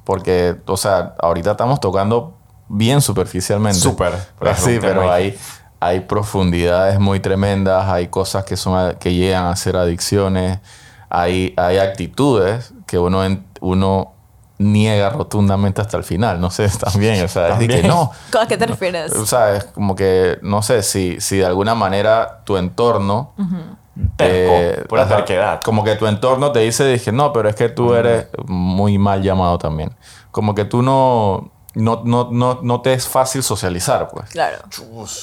Porque, 0.04 0.56
o 0.66 0.76
sea, 0.76 1.14
ahorita 1.18 1.52
estamos 1.52 1.80
tocando 1.80 2.36
bien 2.68 3.00
superficialmente. 3.00 3.78
Súper. 3.78 4.12
Pero 4.38 4.50
es 4.50 4.58
Sí, 4.58 4.78
pero 4.80 5.10
hay, 5.10 5.36
hay 5.80 6.00
profundidades 6.00 6.98
muy 6.98 7.20
tremendas, 7.20 7.88
hay 7.88 8.08
cosas 8.08 8.44
que, 8.44 8.56
son, 8.56 8.94
que 8.96 9.14
llegan 9.14 9.46
a 9.46 9.56
ser 9.56 9.76
adicciones, 9.76 10.58
hay, 11.08 11.54
hay 11.56 11.78
actitudes 11.78 12.72
que 12.86 12.98
uno, 12.98 13.22
uno 13.60 14.12
niega 14.58 15.10
rotundamente 15.10 15.80
hasta 15.80 15.96
el 15.96 16.04
final. 16.04 16.40
No 16.40 16.50
sé, 16.50 16.68
también, 16.80 17.24
o 17.24 17.28
sea, 17.28 17.50
es 17.50 17.58
de 17.58 17.68
que 17.68 17.74
También. 17.74 17.88
no. 17.88 18.10
¿A 18.40 18.46
qué 18.46 18.56
te 18.56 18.66
refieres? 18.66 19.12
O 19.12 19.26
sea, 19.26 19.56
es 19.56 19.64
como 19.64 19.94
que, 19.94 20.38
no 20.42 20.62
sé, 20.62 20.82
si, 20.82 21.20
si 21.20 21.38
de 21.38 21.46
alguna 21.46 21.74
manera 21.74 22.42
tu 22.44 22.56
entorno... 22.56 23.32
Ajá, 24.18 25.08
terquedad. 25.16 25.60
Como 25.62 25.84
que 25.84 25.94
tu 25.96 26.06
entorno 26.06 26.52
te 26.52 26.60
dice, 26.60 26.84
dije, 26.86 27.12
no, 27.12 27.32
pero 27.32 27.48
es 27.48 27.54
que 27.54 27.68
tú 27.68 27.94
eres 27.94 28.26
muy 28.46 28.98
mal 28.98 29.22
llamado 29.22 29.58
también. 29.58 29.94
Como 30.30 30.54
que 30.54 30.64
tú 30.64 30.82
no, 30.82 31.50
no, 31.74 32.02
no, 32.04 32.28
no, 32.30 32.58
no 32.62 32.80
te 32.82 32.92
es 32.92 33.06
fácil 33.08 33.42
socializar, 33.42 34.08
pues. 34.08 34.30
Claro. 34.30 34.58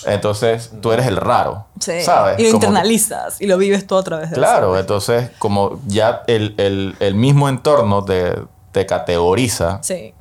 Entonces, 0.06 0.72
tú 0.82 0.92
eres 0.92 1.06
el 1.08 1.18
raro. 1.18 1.66
Sí. 1.80 2.02
¿Sabes? 2.02 2.40
Y 2.40 2.44
lo 2.44 2.50
Como 2.50 2.60
que- 2.62 2.66
internalizas 2.68 3.42
y 3.42 3.48
lo 3.48 3.58
vives 3.58 3.86
todo 3.86 4.00
a 4.00 4.04
través 4.04 4.30
de 4.32 4.36
Claro, 4.36 4.74
eso. 4.74 4.80
entonces, 4.80 5.32
como 5.40 5.80
ya 5.88 6.24
el, 6.28 6.56
el, 6.58 6.96
el 7.00 7.16
mismo 7.16 7.50
entorno 7.50 8.04
te, 8.04 8.36
te 8.72 8.86
categoriza 8.86 9.80
Sí. 9.84 10.14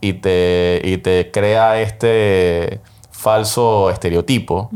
y 0.00 0.14
te, 0.14 0.80
y 0.84 0.98
te 0.98 1.30
crea 1.32 1.80
este 1.80 2.80
falso 3.10 3.88
estereotipo, 3.90 4.70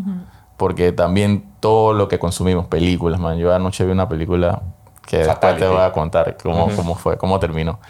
porque 0.57 0.93
también 0.93 1.48
todo 1.61 1.93
lo 1.93 2.09
que 2.09 2.19
consumimos, 2.19 2.67
películas, 2.67 3.19
man. 3.21 3.39
Yo 3.39 3.55
anoche 3.55 3.85
vi 3.85 3.93
una 3.93 4.09
película 4.09 4.63
que 5.07 5.19
después 5.19 5.57
te 5.59 5.67
voy 5.69 5.81
a 5.81 5.93
contar 5.93 6.37
cómo, 6.43 6.69
cómo 6.77 6.95
fue, 6.95 7.17
cómo 7.19 7.39
terminó. 7.39 7.81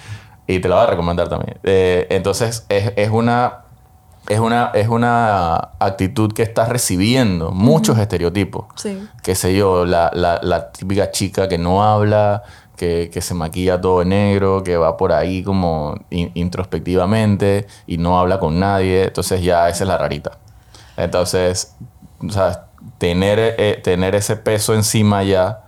Y 0.46 0.60
te 0.60 0.68
la 0.68 0.76
voy 0.76 0.84
a 0.84 0.90
recomendar 0.90 1.28
también. 1.28 1.58
Eh, 1.62 2.06
entonces, 2.10 2.64
es, 2.68 2.92
es 2.96 3.10
una... 3.10 3.64
Es 4.28 4.40
una, 4.40 4.72
es 4.74 4.88
una 4.88 5.56
actitud 5.78 6.34
que 6.34 6.42
estás 6.42 6.68
recibiendo 6.68 7.50
muchos 7.50 7.96
estereotipos 7.96 8.66
Sí. 8.74 9.08
qué 9.22 9.34
sé 9.34 9.56
yo, 9.56 9.86
la, 9.86 10.10
la, 10.12 10.38
la 10.42 10.70
típica 10.70 11.10
chica 11.10 11.48
que 11.48 11.56
no 11.56 11.82
habla, 11.82 12.42
que, 12.76 13.08
que 13.10 13.22
se 13.22 13.32
maquilla 13.32 13.80
todo 13.80 14.04
negro, 14.04 14.62
que 14.62 14.76
va 14.76 14.98
por 14.98 15.12
ahí 15.14 15.42
como 15.42 15.94
in- 16.10 16.30
introspectivamente 16.34 17.66
y 17.86 17.96
no 17.96 18.18
habla 18.20 18.38
con 18.38 18.60
nadie. 18.60 19.04
Entonces 19.04 19.40
ya 19.42 19.66
esa 19.70 19.84
es 19.84 19.88
la 19.88 19.96
rarita. 19.96 20.32
Entonces, 20.98 21.74
o 22.20 22.30
sea, 22.30 22.66
tener, 22.98 23.38
eh, 23.58 23.80
tener 23.82 24.14
ese 24.14 24.36
peso 24.36 24.74
encima 24.74 25.22
ya 25.22 25.64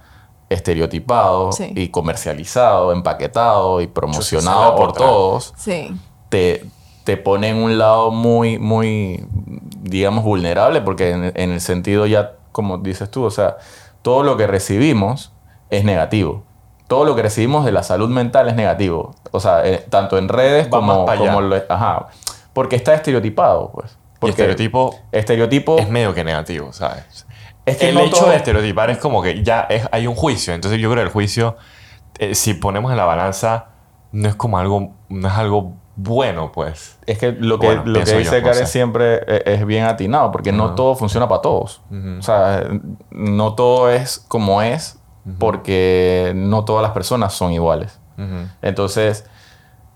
estereotipado 0.49 1.53
Sí. 1.53 1.73
y 1.77 1.89
comercializado, 1.89 2.93
empaquetado 2.93 3.81
y 3.81 3.87
promocionado 3.87 4.75
por 4.77 4.91
otra. 4.91 5.07
todos, 5.07 5.55
Sí. 5.57 5.95
te, 6.29 6.65
te 7.05 7.17
pone 7.17 7.49
en 7.49 7.57
un 7.57 7.79
lado 7.79 8.11
muy, 8.11 8.59
muy, 8.59 9.25
digamos, 9.81 10.25
vulnerable, 10.25 10.81
porque 10.83 11.11
en, 11.11 11.33
en 11.35 11.51
el 11.53 11.61
sentido 11.61 12.07
ya, 12.07 12.33
como 12.53 12.79
dices 12.79 13.11
tú, 13.11 13.25
o 13.25 13.31
sea, 13.31 13.57
todo 14.03 14.23
lo 14.23 14.37
que 14.37 14.47
recibimos 14.47 15.33
es 15.71 15.85
negativo. 15.85 16.43
Todo 16.89 17.05
lo 17.05 17.15
que 17.15 17.23
recibimos 17.23 17.65
de 17.65 17.71
la 17.73 17.85
salud 17.85 18.09
mental 18.09 18.49
es 18.49 18.57
negativo. 18.57 19.15
O 19.31 19.39
sea, 19.39 19.65
eh, 19.65 19.87
tanto 19.89 20.19
en 20.19 20.29
redes 20.29 20.67
Va 20.67 20.71
como, 20.71 21.07
como 21.07 21.41
lo- 21.41 21.63
ajá, 21.69 22.09
porque 22.53 22.75
está 22.75 22.95
estereotipado, 22.95 23.71
pues. 23.73 23.97
Y 24.21 24.27
Porque 24.29 24.31
estereotipo 24.43 24.99
estereotipo 25.13 25.79
es 25.79 25.89
medio 25.89 26.13
que 26.15 26.25
negativo, 26.25 26.73
¿sabes? 26.75 27.27
Es 27.65 27.77
que 27.79 27.89
el 27.89 27.95
no 27.95 28.01
hecho 28.03 28.17
todo- 28.21 28.31
de 28.31 28.37
estereotipar 28.37 28.91
es 28.91 28.99
como 28.99 29.23
que 29.23 29.43
ya 29.43 29.63
es- 29.63 29.89
hay 29.93 30.07
un 30.07 30.15
juicio. 30.15 30.53
Entonces 30.53 30.79
yo 30.81 30.91
creo 30.91 31.03
que 31.03 31.07
el 31.07 31.13
juicio, 31.13 31.57
eh, 32.19 32.35
si 32.35 32.53
ponemos 32.55 32.91
en 32.91 32.99
la 32.99 33.05
balanza, 33.07 33.67
no 34.13 34.29
es 34.29 34.35
como 34.35 34.59
algo, 34.59 34.93
no 35.09 35.29
es 35.29 35.35
algo 35.35 35.73
bueno, 35.97 36.51
pues. 36.53 36.99
Es 37.07 37.19
que 37.19 37.33
lo 37.33 37.59
que, 37.59 37.67
Bueno, 37.67 37.83
lo 37.87 38.01
que 38.01 38.05
dice 38.19 38.31
Karen 38.43 38.67
siempre 38.67 39.15
e- 39.27 39.43
es 39.55 39.67
bien 39.67 39.85
atinado, 39.85 40.31
porque 40.33 40.51
no 40.53 40.75
todo 40.75 40.95
funciona 40.97 41.29
para 41.29 41.41
todos. 41.43 41.81
O 42.19 42.23
sea, 42.23 42.65
no 43.11 43.55
todo 43.55 43.91
es 43.91 44.19
como 44.29 44.61
es, 44.63 44.99
porque 45.39 46.33
no 46.35 46.65
todas 46.65 46.83
las 46.83 46.93
personas 46.93 47.33
son 47.35 47.53
iguales. 47.53 48.01
Entonces, 48.63 49.25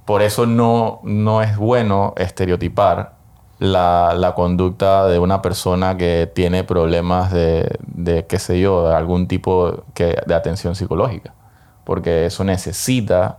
por 0.07 0.23
eso 0.23 0.47
no, 0.47 1.01
no 1.03 1.43
es 1.43 1.57
bueno 1.57 2.13
estereotipar 2.17 3.15
la, 3.59 4.15
la 4.17 4.35
conducta 4.35 5.07
de 5.07 5.19
una 5.19 5.41
persona 5.43 5.97
que 5.97 6.31
tiene 6.35 6.65
problemas 6.65 7.33
de, 7.33 7.71
de, 7.87 8.27
qué 8.27 8.39
sé 8.39 8.61
yo, 8.61 8.89
de 8.89 8.95
algún 8.95 9.29
tipo 9.29 9.85
que, 9.95 10.17
de 10.27 10.35
atención 10.35 10.75
psicológica. 10.75 11.33
Porque 11.85 12.27
eso 12.27 12.45
necesita 12.45 13.39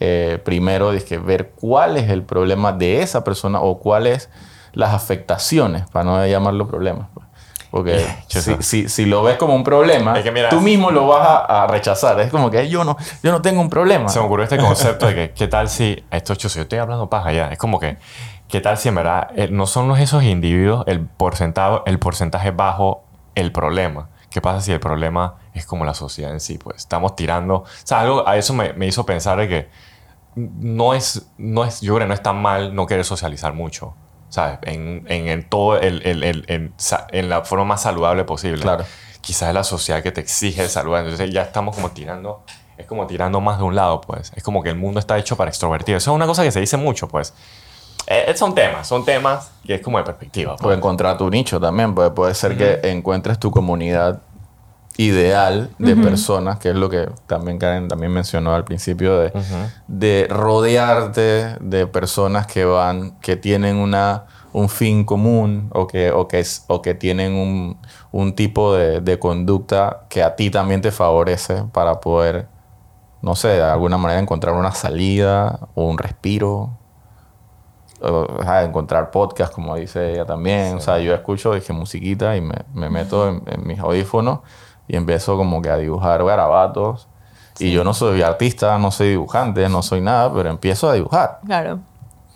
eh, 0.00 0.40
primero 0.44 0.90
dizque, 0.90 1.18
ver 1.18 1.50
cuál 1.50 1.96
es 1.96 2.10
el 2.10 2.22
problema 2.24 2.72
de 2.72 3.00
esa 3.02 3.24
persona 3.24 3.60
o 3.60 3.78
cuáles 3.78 4.28
las 4.72 4.92
afectaciones, 4.92 5.88
para 5.90 6.04
no 6.04 6.26
llamarlo 6.26 6.66
problemas. 6.66 7.06
pues. 7.14 7.26
Porque 7.70 8.04
si, 8.28 8.56
si, 8.60 8.88
si 8.88 9.04
lo 9.06 9.22
ves 9.22 9.36
como 9.36 9.54
un 9.54 9.64
problema, 9.64 10.16
Es 10.18 10.22
que 10.24 10.30
mira- 10.30 10.48
tú 10.48 10.60
mismo 10.60 10.90
lo 10.90 11.06
vas 11.08 11.26
a, 11.26 11.64
a 11.64 11.66
rechazar. 11.66 12.20
Es 12.20 12.30
como 12.30 12.50
que 12.50 12.68
yo 12.68 12.84
no, 12.84 12.96
yo 13.22 13.32
no 13.32 13.40
tengo 13.42 13.60
un 13.60 13.70
problema. 13.70 14.08
Se 14.08 14.18
me 14.20 14.26
ocurrió 14.26 14.44
este 14.44 14.58
concepto 14.58 15.06
de 15.06 15.14
que, 15.14 15.30
¿qué 15.32 15.48
tal 15.48 15.68
si, 15.68 16.04
esto 16.10 16.34
yo 16.34 16.48
estoy 16.48 16.78
hablando 16.78 17.08
paja 17.08 17.32
ya, 17.32 17.48
es 17.48 17.58
como 17.58 17.80
que, 17.80 17.96
¿qué 18.48 18.60
tal 18.60 18.78
si 18.78 18.88
en 18.88 18.94
verdad 18.96 19.28
eh, 19.36 19.48
no 19.50 19.66
son 19.66 19.90
esos 19.98 20.22
individuos 20.22 20.84
el 20.86 21.00
porcentaje, 21.00 21.80
el 21.86 21.98
porcentaje 21.98 22.50
bajo 22.50 23.04
el 23.34 23.52
problema? 23.52 24.08
¿Qué 24.30 24.40
pasa 24.40 24.60
si 24.60 24.72
el 24.72 24.80
problema 24.80 25.36
es 25.54 25.64
como 25.66 25.84
la 25.84 25.94
sociedad 25.94 26.32
en 26.32 26.40
sí? 26.40 26.58
Pues 26.58 26.78
estamos 26.78 27.14
tirando, 27.16 27.54
o 27.58 27.64
sea, 27.84 28.00
algo, 28.00 28.26
a 28.26 28.36
eso 28.36 28.52
me, 28.52 28.72
me 28.72 28.86
hizo 28.86 29.06
pensar 29.06 29.38
de 29.38 29.48
que 29.48 29.68
no 30.36 30.94
es, 30.94 31.30
no 31.38 31.64
es, 31.64 31.80
yo 31.80 31.94
creo 31.94 32.06
que 32.06 32.08
no 32.08 32.14
es 32.14 32.22
tan 32.22 32.42
mal 32.42 32.74
no 32.74 32.86
querer 32.86 33.04
socializar 33.04 33.52
mucho, 33.54 33.94
¿sabes? 34.28 34.58
En, 34.62 35.04
en, 35.08 35.28
en 35.28 35.48
todo, 35.48 35.78
el, 35.78 36.02
el- 36.04 36.24
el- 36.24 36.44
en, 36.48 36.74
en 37.12 37.28
la 37.28 37.42
forma 37.44 37.64
más 37.64 37.82
saludable 37.82 38.24
posible. 38.24 38.60
Claro. 38.62 38.84
Quizás 39.20 39.48
es 39.50 39.54
la 39.54 39.62
sociedad 39.64 40.02
que 40.02 40.10
te 40.12 40.20
exige 40.20 40.68
saludar, 40.68 41.04
entonces 41.04 41.30
ya 41.32 41.42
estamos 41.42 41.76
como 41.76 41.92
tirando, 41.92 42.42
es 42.76 42.86
como 42.86 43.06
tirando 43.06 43.40
más 43.40 43.58
de 43.58 43.64
un 43.64 43.76
lado, 43.76 44.00
pues. 44.00 44.32
Es 44.34 44.42
como 44.42 44.62
que 44.64 44.70
el 44.70 44.76
mundo 44.76 44.98
está 44.98 45.16
hecho 45.16 45.36
para 45.36 45.48
extrovertir. 45.50 45.94
Eso 45.94 46.10
es 46.10 46.14
una 46.16 46.26
cosa 46.26 46.42
que 46.42 46.50
se 46.50 46.58
dice 46.60 46.76
mucho, 46.76 47.06
pues. 47.08 47.32
Eh, 48.06 48.32
son 48.36 48.54
temas, 48.54 48.86
son 48.86 49.04
temas 49.04 49.50
que 49.64 49.74
es 49.76 49.80
como 49.80 49.98
de 49.98 50.04
perspectiva. 50.04 50.52
pues. 50.52 50.62
Puede 50.62 50.76
encontrar 50.76 51.16
tu 51.16 51.30
nicho 51.30 51.58
también. 51.60 51.94
Puede, 51.94 52.10
puede 52.10 52.34
ser 52.34 52.56
que 52.56 52.80
encuentres 52.90 53.38
tu 53.38 53.50
comunidad 53.50 54.20
ideal 54.96 55.70
de 55.78 55.96
personas, 55.96 56.58
que 56.58 56.70
es 56.70 56.76
lo 56.76 56.88
que 56.88 57.08
también 57.26 57.58
Karen 57.58 57.88
también 57.88 58.12
mencionó 58.12 58.54
al 58.54 58.64
principio, 58.64 59.18
de, 59.18 59.32
de 59.88 60.26
rodearte 60.30 61.56
de 61.60 61.86
personas 61.88 62.46
que 62.46 62.64
van, 62.64 63.18
que 63.20 63.36
tienen 63.36 63.76
una, 63.76 64.24
un 64.52 64.68
fin 64.68 65.04
común 65.04 65.68
o 65.74 65.86
que, 65.88 66.12
o 66.12 66.28
que, 66.28 66.38
es- 66.40 66.64
o 66.68 66.80
que 66.80 66.94
tienen 66.94 67.32
un, 67.34 67.76
un 68.12 68.34
tipo 68.36 68.74
de, 68.74 69.00
de 69.00 69.18
conducta 69.18 70.02
que 70.08 70.22
a 70.22 70.36
ti 70.36 70.48
también 70.50 70.80
te 70.80 70.92
favorece 70.92 71.64
para 71.72 71.98
poder, 72.00 72.46
no 73.20 73.34
sé, 73.34 73.48
de 73.48 73.62
alguna 73.62 73.98
manera 73.98 74.20
encontrar 74.20 74.54
una 74.54 74.72
salida 74.72 75.58
o 75.74 75.86
un 75.88 75.98
respiro 75.98 76.70
o, 78.04 78.42
encontrar 78.62 79.10
podcast, 79.10 79.52
como 79.52 79.74
dice 79.76 80.12
ella 80.12 80.24
también. 80.24 80.76
O 80.76 80.80
sea, 80.80 80.98
yo 80.98 81.14
escucho, 81.14 81.54
dije, 81.54 81.72
musiquita 81.72 82.36
y 82.36 82.40
me, 82.40 82.54
me 82.74 82.90
meto 82.90 83.28
en, 83.28 83.42
en 83.46 83.66
mis 83.66 83.78
audífonos 83.78 84.40
y 84.88 84.96
empiezo 84.96 85.36
como 85.36 85.60
que 85.62 85.70
a 85.70 85.76
dibujar 85.76 86.24
garabatos. 86.24 87.08
Y 87.58 87.70
yo 87.70 87.84
no 87.84 87.94
soy 87.94 88.20
artista, 88.22 88.76
no 88.78 88.90
soy 88.90 89.10
dibujante, 89.10 89.68
no 89.68 89.82
soy 89.82 90.00
nada, 90.00 90.32
pero 90.34 90.50
empiezo 90.50 90.88
a 90.90 90.94
dibujar. 90.94 91.38
Claro. 91.46 91.78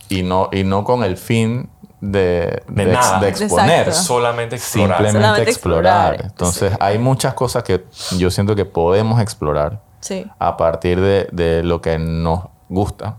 Y 0.09 0.23
no, 0.23 0.49
y 0.53 0.62
no 0.64 0.85
con 0.85 1.03
el 1.03 1.16
fin 1.16 1.69
de, 2.01 2.62
De 2.69 2.85
de 2.85 2.93
ex- 2.93 2.93
nada. 2.93 3.21
de 3.21 3.29
exponer. 3.29 3.79
Exacto. 3.89 4.01
Solamente 4.03 4.55
explorar. 4.57 4.97
Simplemente 4.99 5.21
Solamente 5.27 5.51
explorar. 5.51 6.12
explorar, 6.14 6.31
Entonces, 6.31 6.71
sí. 6.73 6.77
hay 6.81 6.99
muchas 6.99 7.35
cosas 7.35 7.64
que 7.64 7.85
yo 8.16 8.31
siento 8.31 8.55
que 8.55 8.64
podemos 8.64 9.21
explorar 9.21 9.81
Sí. 10.01 10.25
a 10.39 10.57
partir 10.57 11.01
de, 11.01 11.29
de 11.33 11.64
lo 11.64 11.81
que 11.83 11.99
nos 11.99 12.45
gusta, 12.69 13.16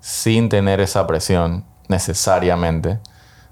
sin 0.00 0.48
tener 0.48 0.80
esa 0.80 1.06
presión 1.06 1.64
necesariamente 1.88 2.98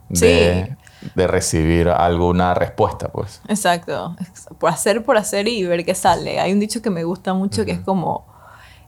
de, 0.08 0.76
de 1.14 1.26
recibir 1.26 1.88
alguna 1.88 2.54
respuesta, 2.54 3.08
pues. 3.08 3.40
Exacto. 3.48 4.14
Por 4.58 4.70
hacer, 4.70 5.04
por 5.04 5.16
hacer 5.16 5.48
y 5.48 5.64
ver 5.64 5.84
qué 5.84 5.94
sale. 5.94 6.40
Hay 6.40 6.52
un 6.52 6.60
dicho 6.60 6.82
que 6.82 6.90
me 6.90 7.04
gusta 7.04 7.34
mucho 7.34 7.64
que 7.64 7.72
es 7.72 7.80
como, 7.80 8.26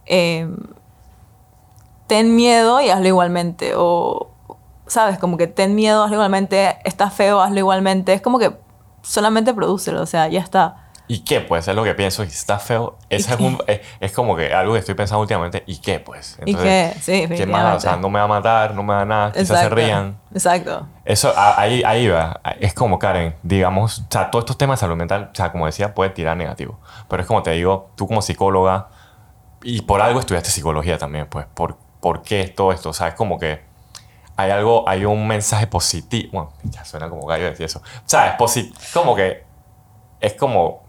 eh, 0.07 0.49
ten 2.07 2.37
miedo 2.37 2.81
y 2.81 2.91
hazlo 2.91 3.09
igualmente. 3.09 3.73
O, 3.77 4.31
¿sabes? 4.87 5.19
Como 5.19 5.37
que 5.37 5.47
ten 5.47 5.75
miedo, 5.75 6.03
hazlo 6.03 6.17
igualmente. 6.17 6.79
Está 6.85 7.11
feo, 7.11 7.41
hazlo 7.41 7.59
igualmente. 7.59 8.13
Es 8.13 8.23
como 8.23 8.39
que 8.39 8.57
solamente 9.03 9.55
prodúcelo, 9.55 10.03
o 10.03 10.07
sea, 10.07 10.29
ya 10.29 10.41
está. 10.41 10.88
¿Y 11.11 11.21
qué, 11.21 11.41
pues? 11.41 11.67
Es 11.67 11.75
lo 11.75 11.83
que 11.85 11.95
pienso. 11.95 12.23
Y 12.23 12.27
si 12.29 12.37
está 12.37 12.59
feo, 12.59 12.99
es, 13.09 13.27
un- 13.39 13.59
es, 13.67 13.81
es 13.99 14.13
como 14.13 14.37
que 14.37 14.53
algo 14.53 14.75
que 14.75 14.81
estoy 14.81 14.95
pensando 14.95 15.21
últimamente. 15.23 15.65
¿Y 15.67 15.79
qué, 15.79 16.01
pues? 16.01 16.39
¿Y 16.45 16.55
qué? 16.55 16.95
Sí, 17.01 17.27
¿Qué 17.29 17.47
más? 17.47 17.77
O 17.77 17.81
sea, 17.81 17.97
no 17.97 18.11
me 18.11 18.19
va 18.19 18.27
a 18.27 18.29
matar, 18.29 18.75
no 18.75 18.83
me 18.83 18.93
va 18.93 19.01
a 19.01 19.05
nada. 19.07 19.33
Quizás 19.33 19.61
se 19.61 19.69
rían. 19.71 20.19
Exacto. 20.33 20.87
Eso, 21.07 21.33
ahí, 21.35 21.83
ahí 21.85 22.09
va. 22.09 22.41
Es 22.61 22.75
como, 22.75 22.99
Karen, 22.99 23.35
digamos, 23.43 24.01
o 24.01 24.05
sea, 24.11 24.31
todos 24.31 24.43
estos 24.43 24.59
temas 24.59 24.79
de 24.79 24.83
salud 24.83 24.97
mental, 24.97 25.31
o 25.33 25.35
sea, 25.35 25.51
como 25.51 25.65
decía, 25.65 25.95
puede 25.95 26.11
tirar 26.11 26.37
negativo. 26.37 26.79
Pero 27.09 27.23
es 27.23 27.27
como 27.27 27.43
te 27.43 27.53
digo, 27.53 27.91
tú 27.97 28.07
como 28.07 28.21
psicóloga, 28.21 28.89
y 29.63 29.81
por 29.83 30.03
algo 30.03 30.21
estudiaste 30.21 30.51
psicología 30.51 30.99
también, 30.99 31.27
pues, 31.27 31.47
¿por, 31.55 31.79
por 32.01 32.23
qué 32.23 32.49
todo 32.49 32.71
esto? 32.73 32.91
O 32.91 32.93
sea, 32.93 33.09
es 33.09 33.15
como 33.15 33.39
que 33.39 33.63
hay 34.37 34.51
algo, 34.51 34.87
hay 34.87 35.07
un 35.07 35.27
mensaje 35.27 35.67
positivo. 35.67 36.29
Bueno, 36.33 36.53
ya 36.65 36.85
suena 36.85 37.09
como 37.09 37.27
gallo 37.27 37.47
decir 37.47 37.65
eso. 37.65 37.79
O 37.81 38.03
sea, 38.05 38.29
es 38.29 38.35
positivo, 38.37 38.77
como 38.93 39.17
que 39.17 39.43
es 40.21 40.35
como 40.35 40.87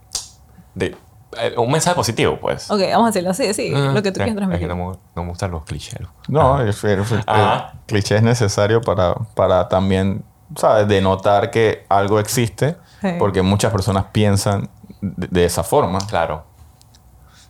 de, 0.79 0.95
eh, 1.37 1.53
un 1.57 1.71
mensaje 1.71 1.95
positivo, 1.95 2.37
pues. 2.41 2.69
Ok, 2.71 2.79
vamos 2.91 3.03
a 3.03 3.07
decirlo 3.07 3.29
así, 3.31 3.53
sí, 3.53 3.71
Ah, 3.75 3.91
lo 3.93 4.01
que 4.01 4.11
tú 4.11 4.19
sí, 4.19 4.23
quieres 4.25 4.31
Es 4.31 4.35
transmitir. 4.37 4.67
que 4.67 4.73
no, 4.75 4.75
me- 4.75 4.97
no 5.15 5.23
me 5.23 5.29
gustan 5.29 5.51
los 5.51 5.63
clichés. 5.65 5.99
No, 6.27 6.59
el, 6.61 6.69
el- 6.69 6.99
el 6.99 7.61
cliché 7.85 8.15
es 8.15 8.23
necesario 8.23 8.81
para, 8.81 9.13
para 9.35 9.67
también, 9.69 10.23
¿sabes? 10.55 10.87
Denotar 10.87 11.51
que 11.51 11.85
algo 11.89 12.19
existe, 12.19 12.77
Sí. 13.01 13.09
porque 13.19 13.41
muchas 13.41 13.71
personas 13.71 14.05
piensan 14.11 14.69
de, 15.01 15.27
de 15.27 15.45
esa 15.45 15.63
forma. 15.63 15.99
Claro. 16.09 16.43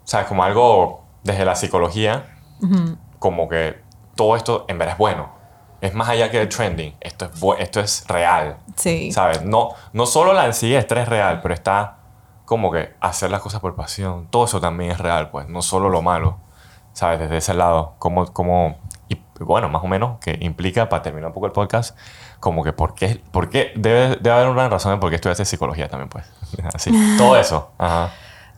O 0.03 0.07
sea, 0.11 0.25
como 0.25 0.43
algo 0.43 1.03
desde 1.23 1.45
la 1.45 1.55
psicología, 1.55 2.35
como 3.19 3.47
que 3.47 3.81
todo 4.15 4.35
esto 4.35 4.65
en 4.67 4.77
verdad 4.77 4.93
es 4.93 4.97
bueno. 4.97 5.29
Es 5.81 5.93
más 5.93 6.09
allá 6.09 6.29
que 6.29 6.41
el 6.41 6.49
trending. 6.49 6.93
Esto 6.99 7.25
es, 7.25 7.31
esto 7.59 7.79
es 7.79 8.05
real. 8.07 8.57
Sí. 8.75 9.11
¿Sabes? 9.13 9.43
No, 9.43 9.69
no 9.93 10.05
solo 10.05 10.33
la 10.33 10.43
ansiedad 10.43 10.85
es 10.91 11.07
real, 11.07 11.39
pero 11.41 11.53
está 11.53 11.98
como 12.49 12.71
que 12.71 12.95
hacer 12.99 13.29
las 13.29 13.43
cosas 13.43 13.61
por 13.61 13.75
pasión. 13.75 14.25
Todo 14.31 14.45
eso 14.45 14.59
también 14.59 14.89
es 14.89 14.97
real, 14.97 15.29
pues. 15.29 15.47
No 15.47 15.61
solo 15.61 15.87
lo 15.87 16.01
malo. 16.01 16.39
¿Sabes? 16.93 17.19
Desde 17.19 17.37
ese 17.37 17.53
lado. 17.53 17.93
Como, 17.99 18.25
como, 18.33 18.79
y 19.07 19.19
bueno, 19.39 19.69
más 19.69 19.83
o 19.83 19.87
menos, 19.87 20.17
que 20.17 20.35
implica, 20.41 20.89
para 20.89 21.03
terminar 21.03 21.27
un 21.27 21.33
poco 21.35 21.45
el 21.45 21.51
podcast, 21.51 21.95
como 22.39 22.63
que 22.63 22.73
por 22.73 22.95
qué, 22.95 23.21
por 23.29 23.49
qué 23.49 23.71
debe, 23.75 24.15
debe 24.15 24.31
haber 24.31 24.47
una 24.47 24.67
razón 24.67 24.93
de 24.93 24.97
por 24.97 25.11
qué 25.11 25.17
estudiaste 25.17 25.45
psicología 25.45 25.89
también, 25.89 26.09
pues. 26.09 26.25
Así. 26.73 26.91
Todo 27.19 27.37
eso. 27.37 27.69
Ajá. 27.77 28.13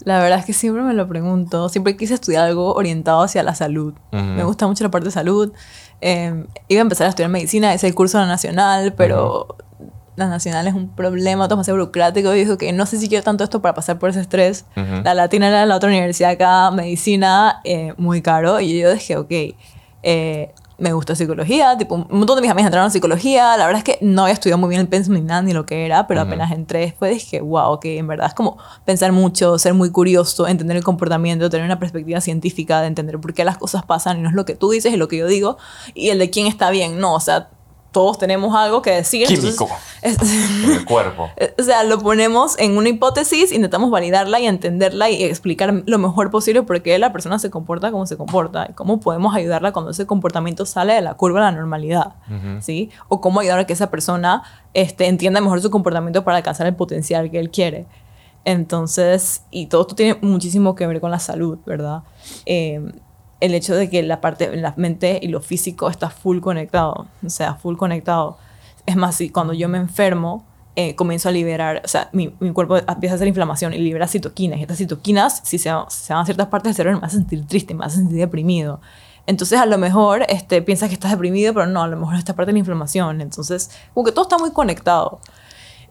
La 0.06 0.20
verdad 0.20 0.40
es 0.40 0.46
que 0.46 0.54
siempre 0.54 0.84
me 0.84 0.94
lo 0.94 1.06
pregunto. 1.10 1.68
Siempre 1.68 1.98
quise 1.98 2.14
estudiar 2.14 2.46
algo 2.46 2.74
orientado 2.74 3.22
hacia 3.22 3.44
la 3.44 3.56
salud. 3.56 3.94
Ujú. 4.14 4.24
Me 4.24 4.46
gusta 4.46 4.68
mucho 4.68 4.86
la 4.86 4.90
parte 4.90 5.08
de 5.10 5.12
salud. 5.12 5.52
Eh, 6.00 6.46
iba 6.70 6.80
a 6.80 6.84
empezar 6.84 7.08
a 7.08 7.10
estudiar 7.10 7.30
medicina, 7.30 7.74
es 7.74 7.84
el 7.84 7.94
curso 7.94 8.26
nacional, 8.26 8.94
pero 8.96 9.58
la 9.76 9.82
nacional 9.82 10.01
es 10.22 10.74
un 10.74 10.90
problema 10.90 11.48
demasiado 11.48 11.78
burocrático. 11.80 12.34
Y 12.34 12.40
dijo 12.40 12.58
que 12.58 12.72
no 12.74 12.86
sé 12.86 12.98
si 12.98 13.10
quiero 13.10 13.24
tanto 13.24 13.44
esto 13.44 13.62
para 13.62 13.74
pasar 13.74 14.00
por 14.00 14.10
ese 14.10 14.22
estrés. 14.22 14.66
Ujú. 14.76 15.02
La 15.04 15.14
latina 15.14 15.48
era 15.48 15.66
la 15.66 15.76
otra 15.76 15.90
universidad 15.90 16.32
acá, 16.32 16.72
medicina, 16.72 17.62
eh, 17.64 17.94
muy 17.98 18.22
caro. 18.22 18.60
Y 18.60 18.80
yo 18.80 18.94
dije, 18.94 19.18
ok, 19.18 19.32
eh, 20.04 20.54
me 20.78 20.94
gusta 20.94 21.16
psicología. 21.16 21.78
Tipo, 21.78 21.96
un 21.96 22.08
montón 22.10 22.36
de 22.38 22.42
mis 22.42 22.50
amigas 22.50 22.68
entraron 22.68 22.88
a 22.88 22.90
psicología. 22.90 23.56
La 23.56 23.68
verdad 23.68 23.78
es 23.78 23.84
que 23.84 24.00
no 24.02 24.24
había 24.24 24.34
estudiado 24.34 24.58
muy 24.58 24.70
bien 24.70 24.82
el 24.82 24.88
pensum 24.88 25.14
ni 25.14 25.22
nada, 25.22 25.44
ni 25.44 25.54
lo 25.54 25.66
que 25.66 25.86
era, 25.86 26.08
pero 26.08 26.22
Ujú. 26.22 26.30
apenas 26.30 26.52
entré 26.52 26.80
después 26.80 27.14
dije, 27.14 27.40
wow, 27.40 27.74
ok, 27.74 27.86
en 27.86 28.08
verdad 28.08 28.28
es 28.28 28.34
como 28.34 28.58
pensar 28.84 29.12
mucho, 29.12 29.60
ser 29.60 29.76
muy 29.76 29.92
curioso, 29.92 30.48
entender 30.48 30.76
el 30.78 30.84
comportamiento, 30.84 31.50
tener 31.52 31.66
una 31.66 31.78
perspectiva 31.78 32.20
científica 32.20 32.82
de 32.82 32.88
entender 32.88 33.20
por 33.20 33.34
qué 33.36 33.46
las 33.46 33.60
cosas 33.60 33.84
pasan 33.84 34.20
y 34.20 34.22
no 34.24 34.30
es 34.30 34.36
lo 34.36 34.44
que 34.46 34.56
tú 34.56 34.72
dices, 34.72 34.92
es 34.92 34.98
lo 34.98 35.08
que 35.08 35.18
yo 35.18 35.28
digo 35.28 35.58
y 35.94 36.10
el 36.10 36.18
de 36.18 36.32
quién 36.32 36.48
está 36.48 36.72
bien. 36.72 37.00
No, 37.00 37.14
o 37.14 37.20
sea, 37.20 37.50
todos 37.92 38.18
tenemos 38.18 38.56
algo 38.56 38.82
que 38.82 38.92
decir. 38.92 39.28
entonces, 39.30 39.58
Químico. 39.58 39.76
es- 40.02 40.18
En 40.64 40.72
el 40.72 40.86
cuerpo. 40.86 41.30
O 41.60 41.64
sea, 41.64 41.84
lo 41.84 42.00
ponemos 42.00 42.58
en 42.58 42.78
una 42.78 42.90
hipótesis, 42.90 43.52
intentamos 43.52 43.92
validarla 43.92 44.40
y 44.40 44.48
entenderla 44.48 45.10
y 45.10 45.24
explicar 45.24 45.84
lo 45.86 45.98
mejor 46.00 46.32
posible 46.32 46.64
por 46.64 46.82
qué 46.82 46.98
la 47.00 47.12
persona 47.12 47.38
se 47.40 47.50
comporta 47.50 47.92
como 47.92 48.06
se 48.06 48.18
comporta 48.18 48.68
y 48.70 48.74
cómo 48.74 49.00
podemos 49.00 49.36
ayudarla 49.36 49.72
cuando 49.74 49.92
ese 49.92 50.06
comportamiento 50.06 50.66
sale 50.66 50.94
de 50.94 51.02
la 51.02 51.16
curva 51.16 51.40
de 51.42 51.46
la 51.48 51.52
normalidad, 51.52 52.16
Ujú. 52.30 52.62
¿sí? 52.62 52.90
O 53.10 53.20
cómo 53.22 53.42
ayudar 53.42 53.60
a 53.60 53.66
que 53.68 53.74
esa 53.74 53.92
persona 53.92 54.44
este, 54.74 55.08
entienda 55.08 55.42
mejor 55.42 55.62
su 55.62 55.70
comportamiento 55.70 56.24
para 56.24 56.38
alcanzar 56.38 56.68
el 56.68 56.76
potencial 56.76 57.30
que 57.30 57.40
él 57.40 57.50
quiere. 57.52 57.86
Entonces, 58.46 59.44
y 59.52 59.68
todo 59.68 59.82
esto 59.82 59.96
tiene 59.96 60.18
muchísimo 60.22 60.76
que 60.76 60.88
ver 60.88 61.00
con 61.00 61.12
la 61.12 61.20
salud, 61.20 61.60
¿verdad? 61.66 62.02
Eh, 62.46 62.82
el 63.42 63.54
hecho 63.54 63.76
de 63.76 63.90
que 63.90 64.02
la 64.04 64.22
parte, 64.22 64.56
la 64.56 64.74
mente 64.78 65.20
y 65.22 65.28
lo 65.28 65.42
físico 65.42 65.90
está 65.90 66.10
full 66.10 66.40
conectado, 66.40 67.08
o 67.26 67.30
sea, 67.30 67.56
full 67.56 67.76
conectado. 67.76 68.38
Es 68.86 68.96
más, 68.96 69.16
si 69.16 69.30
cuando 69.30 69.54
yo 69.54 69.68
me 69.68 69.78
enfermo, 69.78 70.46
eh, 70.76 70.96
comienzo 70.96 71.28
a 71.28 71.34
liberar, 71.34 71.82
o 71.84 71.88
sea, 71.88 72.10
mi, 72.14 72.34
mi 72.40 72.54
cuerpo 72.54 72.78
empieza 72.78 73.14
a 73.14 73.16
hacer 73.16 73.28
inflamación 73.28 73.74
y 73.74 73.80
libera 73.80 74.08
citoquinas. 74.08 74.60
Y 74.60 74.62
estas 74.62 74.78
citoquinas, 74.78 75.42
si 75.44 75.58
se, 75.58 75.70
se 75.90 76.14
van 76.14 76.22
a 76.22 76.26
ciertas 76.26 76.48
partes 76.48 76.70
del 76.70 76.76
cerebro, 76.76 77.00
me 77.02 77.08
hacen 77.08 77.22
sentir 77.22 77.46
triste, 77.46 77.74
me 77.74 77.90
sentir 77.90 78.18
deprimido. 78.18 78.80
Entonces, 79.28 79.60
a 79.60 79.66
lo 79.66 79.78
mejor 79.78 80.26
este, 80.30 80.62
piensas 80.62 80.90
que 80.90 80.96
estás 80.96 81.12
deprimido, 81.12 81.54
pero 81.54 81.66
no, 81.66 81.84
a 81.84 81.88
lo 81.88 81.98
mejor 81.98 82.16
esta 82.16 82.36
parte 82.36 82.50
de 82.50 82.54
la 82.54 82.60
inflamación. 82.60 83.22
Entonces, 83.22 83.72
como 83.94 84.06
que 84.06 84.12
todo 84.12 84.24
está 84.24 84.38
muy 84.38 84.52
conectado. 84.52 85.20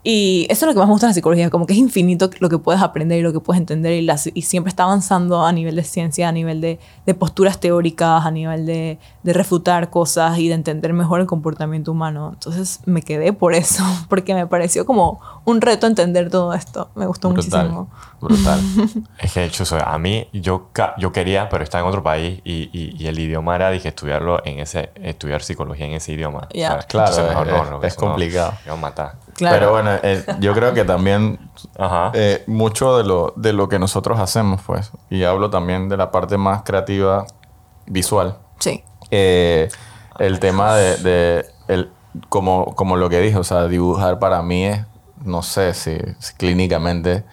Y 0.03 0.47
eso 0.49 0.65
es 0.65 0.69
lo 0.69 0.73
que 0.73 0.79
más 0.79 0.89
me 0.89 0.93
gusta 0.95 1.07
de 1.09 1.11
la 1.11 1.15
psicología, 1.15 1.51
como 1.51 1.67
que 1.67 1.75
es 1.75 1.79
infinito 1.79 2.31
lo 2.39 2.49
que 2.49 2.57
puedes 2.59 2.81
aprender 2.81 3.19
y 3.19 3.23
lo 3.23 3.35
que 3.35 3.41
puedes 3.41 3.61
entender 3.61 3.93
y, 3.93 4.01
las- 4.03 4.31
y 4.33 4.43
siempre 4.43 4.71
está 4.71 4.85
avanzando 4.85 5.45
a 5.45 5.53
nivel 5.53 5.77
de 5.77 5.85
ciencia, 5.85 6.29
a 6.29 6.33
nivel 6.33 6.63
de, 6.63 6.79
de 7.05 7.15
posturas 7.15 7.61
teóricas, 7.61 8.25
a 8.25 8.31
nivel 8.31 8.65
de, 8.65 8.99
de 9.23 9.33
refutar 9.35 9.91
cosas 9.91 10.39
y 10.39 10.49
de 10.49 10.55
entender 10.55 10.95
mejor 10.95 11.21
el 11.21 11.27
comportamiento 11.27 11.93
humano. 11.93 12.31
Entonces 12.33 12.81
me 12.87 13.03
quedé 13.03 13.35
por 13.35 13.53
eso, 13.55 13.85
porque 14.09 14.33
me 14.35 14.47
pareció 14.47 14.87
como 14.87 15.21
un 15.45 15.61
reto 15.61 15.87
entender 15.87 16.31
todo 16.31 16.55
esto. 16.55 16.89
Me 16.95 17.07
gustó 17.07 17.29
Brutal. 17.29 17.69
muchísimo. 17.71 17.91
Brutal. 18.23 18.61
Es 19.19 19.33
que, 19.35 19.51
Chuzo, 19.51 19.77
a 19.77 19.99
mí 19.99 20.29
yo, 20.33 20.69
ca- 20.73 20.95
yo 20.97 21.13
quería, 21.13 21.49
pero 21.51 21.63
estaba 21.63 21.83
en 21.83 21.89
otro 21.89 22.03
país 22.03 22.41
y, 22.45 22.71
y, 22.73 22.97
y 22.99 23.07
el 23.07 23.19
idioma 23.19 23.55
era, 23.57 23.71
dije, 23.71 23.89
estudiarlo 23.89 24.41
en 24.47 24.61
ese, 24.61 24.91
estudiar 25.03 25.43
psicología 25.43 25.85
en 25.87 25.93
ese 25.93 26.13
idioma. 26.13 26.49
Ya. 26.55 26.69
¿sabes? 26.71 26.87
Claro, 26.87 27.09
Entonces, 27.11 27.29
mejor 27.29 27.49
es- 27.49 27.71
no, 27.71 27.83
es 27.83 27.99
no, 27.99 28.01
complicado. 28.07 28.53
me 28.65 28.71
van 28.71 28.79
a 28.79 28.83
matar. 28.83 29.15
Claro. 29.41 29.57
Pero 29.59 29.70
bueno, 29.72 29.91
eh, 30.03 30.24
yo 30.38 30.53
creo 30.55 30.74
que 30.74 30.84
también 30.84 31.38
Ajá. 31.78 32.12
eh, 32.14 32.45
mucho 32.47 32.97
de 32.99 33.05
lo, 33.05 33.32
de 33.36 33.53
lo 33.53 33.68
que 33.68 33.78
nosotros 33.78 34.20
hacemos, 34.20 34.61
pues, 34.66 34.93
y 35.09 35.24
hablo 35.24 35.49
también 35.51 35.88
de 35.88 35.97
la 35.97 36.11
parte 36.11 36.36
más 36.36 36.62
creativa 36.62 37.26
visual, 37.86 38.36
Sí. 38.59 38.84
eh, 39.11 39.68
el 40.18 40.38
tema 40.41 40.76
de, 40.76 40.97
de 40.99 41.47
el, 41.68 41.91
como, 42.28 42.74
como 42.74 42.97
lo 42.97 43.09
que 43.09 43.20
dije, 43.20 43.38
o 43.38 43.45
sea, 43.45 43.66
dibujar 43.66 44.18
para 44.18 44.43
mí 44.43 44.66
es, 44.66 44.84
no 45.24 45.43
sé 45.43 45.72
si, 45.74 45.97
si 46.18 46.34
clínicamente 46.34 47.24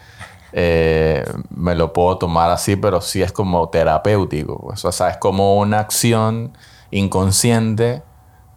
eh, 0.52 1.24
me 1.50 1.74
lo 1.74 1.92
puedo 1.92 2.16
tomar 2.16 2.50
así, 2.50 2.76
pero 2.76 3.00
sí 3.02 3.20
es 3.22 3.32
como 3.32 3.68
terapéutico, 3.68 4.58
pues, 4.60 4.82
o 4.84 4.92
sea, 4.92 5.10
es 5.10 5.18
como 5.18 5.58
una 5.58 5.80
acción 5.80 6.56
inconsciente 6.90 8.02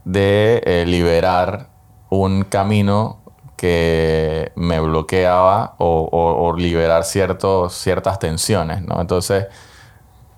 de 0.05 0.61
eh, 0.65 0.85
liberar 0.87 1.67
un 2.09 2.43
camino 2.43 3.20
que 3.61 4.51
me 4.55 4.79
bloqueaba 4.79 5.75
o, 5.77 6.09
o- 6.11 6.47
o 6.47 6.53
liberar 6.57 7.03
ciertos, 7.03 7.73
ciertas 7.75 8.17
tensiones, 8.17 8.81
¿no? 8.81 8.99
Entonces, 8.99 9.45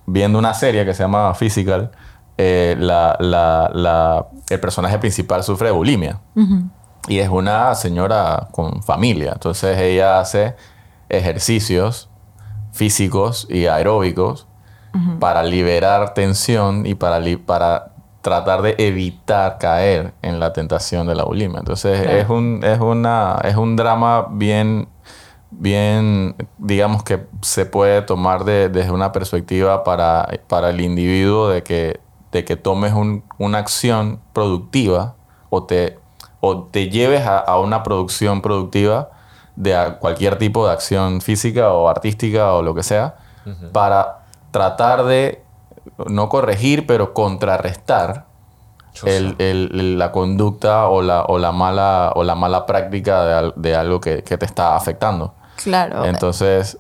viendo 0.06 0.38
una 0.38 0.54
serie 0.54 0.84
que 0.84 0.94
se 0.94 1.04
llama 1.04 1.34
Physical, 1.34 1.92
eh, 2.38 2.76
la- 2.78 3.16
la- 3.22 3.72
la- 3.74 4.26
el 4.50 4.60
personaje 4.60 5.00
principal 5.00 5.42
sufre 5.42 5.68
de 5.68 5.74
bulimia. 5.74 6.20
Y 7.08 7.20
es 7.20 7.30
una 7.30 7.74
señora 7.76 8.50
con 8.52 8.84
familia. 8.84 9.32
Entonces 9.32 9.78
ella 9.80 10.20
hace 10.20 10.56
ejercicios 11.08 12.10
físicos 12.74 13.48
y 13.50 13.68
aeróbicos 13.68 14.48
para 15.22 15.44
liberar 15.44 16.14
tensión 16.14 16.86
y 16.86 16.94
para, 16.96 17.22
para 17.46 17.93
tratar 18.24 18.62
de 18.64 18.74
evitar 18.80 19.60
caer 19.60 20.14
en 20.24 20.40
la 20.40 20.52
tentación 20.54 21.06
de 21.06 21.14
la 21.14 21.24
bulimia. 21.26 21.60
Entonces 21.60 22.02
Claro. 22.02 22.18
es, 22.18 22.30
un, 22.30 22.62
es, 22.64 22.80
una, 22.80 23.38
es 23.44 23.56
un 23.56 23.76
drama 23.76 24.28
bien, 24.32 24.88
bien, 25.52 26.36
digamos 26.58 27.04
que 27.04 27.28
se 27.42 27.66
puede 27.66 28.02
tomar 28.02 28.44
de- 28.46 28.70
desde 28.70 28.92
una 28.92 29.12
perspectiva 29.12 29.84
para, 29.84 30.28
para 30.48 30.70
el 30.70 30.82
individuo 30.82 31.50
de 31.50 31.64
que, 31.64 32.00
de 32.32 32.44
que 32.46 32.56
tomes 32.56 32.94
un- 32.94 33.24
una 33.38 33.60
acción 33.60 34.20
productiva 34.34 35.16
o 35.50 35.64
te, 35.66 36.00
o 36.40 36.64
te 36.64 36.90
lleves 36.90 37.26
a, 37.28 37.38
a 37.40 37.60
una 37.60 37.84
producción 37.84 38.42
productiva 38.42 39.10
de 39.56 39.98
cualquier 40.00 40.38
tipo 40.40 40.66
de 40.66 40.74
acción 40.74 41.22
física 41.22 41.72
o 41.74 41.88
artística 41.90 42.54
o 42.54 42.62
lo 42.64 42.74
que 42.74 42.82
sea, 42.84 43.16
para 43.74 44.20
tratar 44.52 45.04
de 45.04 45.43
no 46.08 46.30
corregir, 46.30 46.86
pero 46.88 47.14
contrarrestar 47.14 48.26
el- 49.06 49.36
el- 49.40 49.70
el- 49.74 50.00
la 50.00 50.12
conducta 50.12 50.88
o 50.88 51.02
la, 51.02 51.24
o 51.24 51.38
la, 51.40 51.52
mala, 51.52 52.12
o 52.16 52.24
la 52.24 52.36
mala 52.36 52.66
práctica 52.66 53.24
de, 53.26 53.54
de 53.56 53.76
algo 53.76 54.00
que, 54.00 54.24
que 54.24 54.38
te 54.38 54.46
está 54.46 54.76
afectando. 54.76 55.34
Claro. 55.56 56.06
Entonces, 56.06 56.78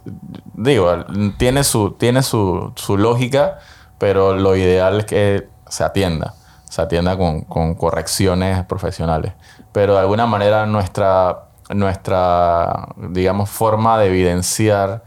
digo, 0.53 1.05
tiene 1.37 1.63
su, 1.63 1.91
tiene 1.91 2.21
su, 2.23 2.71
su 2.75 2.97
lógica, 2.97 3.59
pero 3.97 4.35
lo 4.35 4.55
ideal 4.55 4.99
es 4.99 5.05
que 5.05 5.47
se 5.67 5.83
atienda, 5.83 6.33
se 6.69 6.81
atienda 6.81 7.17
con, 7.17 7.41
con 7.41 7.75
correcciones 7.75 8.63
profesionales. 8.65 9.33
Pero 9.71 9.93
de 9.93 9.99
alguna 10.01 10.25
manera 10.25 10.65
nuestra, 10.65 11.45
nuestra 11.69 12.89
digamos, 12.97 13.49
forma 13.49 13.97
de 13.97 14.07
evidenciar 14.07 15.03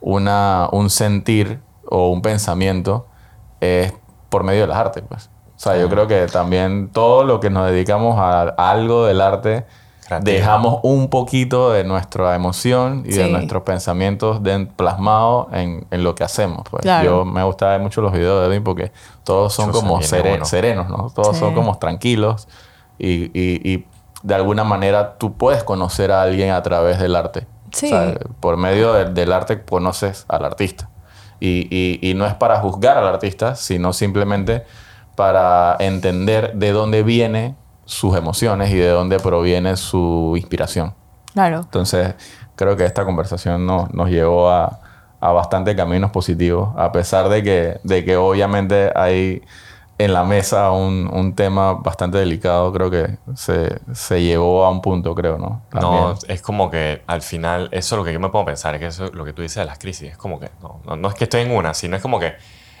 una, 0.00 0.68
un 0.72 0.90
sentir 0.90 1.60
o 1.88 2.10
un 2.10 2.22
pensamiento 2.22 3.06
es 3.60 3.92
por 4.28 4.42
medio 4.44 4.62
de 4.62 4.66
las 4.68 4.76
artes, 4.78 5.02
pues. 5.08 5.30
O 5.56 5.62
sea, 5.62 5.76
yo 5.76 5.88
creo 5.90 6.06
que 6.06 6.26
también 6.26 6.88
todo 6.90 7.24
lo 7.24 7.38
que 7.40 7.50
nos 7.50 7.70
dedicamos 7.70 8.18
a, 8.18 8.42
algo 8.56 9.04
del 9.04 9.20
arte 9.20 9.66
Creativo. 10.06 10.32
dejamos 10.36 10.80
un 10.84 11.10
poquito 11.10 11.70
de 11.70 11.84
nuestra 11.84 12.34
emoción 12.34 13.02
y 13.06 13.12
de 13.12 13.28
nuestros 13.28 13.62
pensamientos 13.64 14.40
plasmados 14.76 15.48
en, 15.52 15.86
en 15.90 16.02
lo 16.02 16.14
que 16.14 16.24
hacemos. 16.24 16.62
Pues. 16.70 16.82
Claro. 16.82 17.04
Yo 17.04 17.24
me 17.26 17.42
gusta 17.44 17.68
ver 17.68 17.80
mucho 17.80 18.00
los 18.00 18.12
videos 18.12 18.40
de 18.40 18.46
Edwin 18.54 18.64
porque 18.64 18.90
todos 19.24 19.52
son 19.52 19.70
como 19.70 19.98
viene 19.98 20.06
sere- 20.06 20.34
uno. 20.36 20.44
serenos, 20.46 20.88
¿no? 20.88 21.10
Todos 21.14 21.36
Sí. 21.36 21.40
son 21.40 21.54
como 21.54 21.76
tranquilos 21.78 22.48
y, 22.98 23.24
y- 23.38 23.60
y 23.70 23.86
de 24.22 24.34
alguna 24.34 24.64
manera 24.64 25.16
tú 25.18 25.34
puedes 25.34 25.62
conocer 25.64 26.10
a 26.12 26.22
alguien 26.22 26.52
a 26.52 26.62
través 26.62 26.98
del 26.98 27.14
arte. 27.16 27.46
Sí. 27.72 27.86
O 27.86 27.88
sea, 27.90 28.14
por 28.40 28.56
medio 28.56 28.94
de- 28.94 29.04
del 29.10 29.32
arte 29.32 29.62
conoces 29.62 30.24
al 30.28 30.44
artista. 30.46 30.88
Y, 31.40 31.66
y- 31.70 32.10
y 32.10 32.14
no 32.14 32.26
es 32.26 32.34
para 32.34 32.60
juzgar 32.60 32.98
al 32.98 33.06
artista, 33.06 33.54
sino 33.56 33.92
simplemente 33.92 34.64
para 35.16 35.76
entender 35.80 36.52
de 36.54 36.72
dónde 36.72 37.02
vienen 37.02 37.56
sus 37.84 38.16
emociones 38.16 38.70
y 38.70 38.76
de 38.76 38.88
dónde 38.88 39.18
proviene 39.18 39.76
su 39.76 40.34
inspiración. 40.36 40.94
Claro. 41.32 41.60
Entonces, 41.60 42.14
creo 42.56 42.76
que 42.76 42.84
esta 42.84 43.04
conversación 43.04 43.66
nos, 43.66 43.92
nos 43.92 44.08
llevó 44.10 44.50
a, 44.50 44.80
a 45.20 45.32
bastante 45.32 45.74
caminos 45.74 46.10
positivos, 46.10 46.70
a 46.76 46.92
pesar 46.92 47.28
de 47.28 47.42
que, 47.42 47.80
de 47.84 48.04
que 48.04 48.16
obviamente 48.16 48.90
hay 48.94 49.42
en 50.04 50.14
la 50.14 50.24
mesa 50.24 50.70
un, 50.70 51.10
un 51.12 51.34
tema 51.34 51.74
bastante 51.74 52.16
delicado, 52.16 52.72
creo 52.72 52.90
que 52.90 53.18
se, 53.34 53.80
se 53.92 54.22
llevó 54.22 54.64
a 54.64 54.70
un 54.70 54.80
punto, 54.80 55.14
creo, 55.14 55.36
¿no? 55.36 55.62
No, 55.72 56.14
es 56.26 56.40
como 56.40 56.70
que 56.70 57.02
al 57.06 57.20
final, 57.20 57.68
eso 57.70 57.94
es 57.94 57.98
lo 57.98 58.04
que 58.04 58.12
yo 58.14 58.18
me 58.18 58.30
puedo 58.30 58.46
pensar, 58.46 58.74
es 58.74 58.80
que 58.80 58.86
eso 58.86 59.04
es 59.04 59.12
lo 59.12 59.26
que 59.26 59.34
tú 59.34 59.42
dices 59.42 59.56
de 59.56 59.66
las 59.66 59.78
crisis, 59.78 60.12
es 60.12 60.16
como 60.16 60.40
que, 60.40 60.48
no, 60.62 60.80
no, 60.86 60.96
no 60.96 61.08
es 61.08 61.14
que 61.14 61.24
estoy 61.24 61.42
en 61.42 61.50
una, 61.50 61.74
sino 61.74 61.96
es 61.96 62.02
como 62.02 62.18
que, 62.18 62.32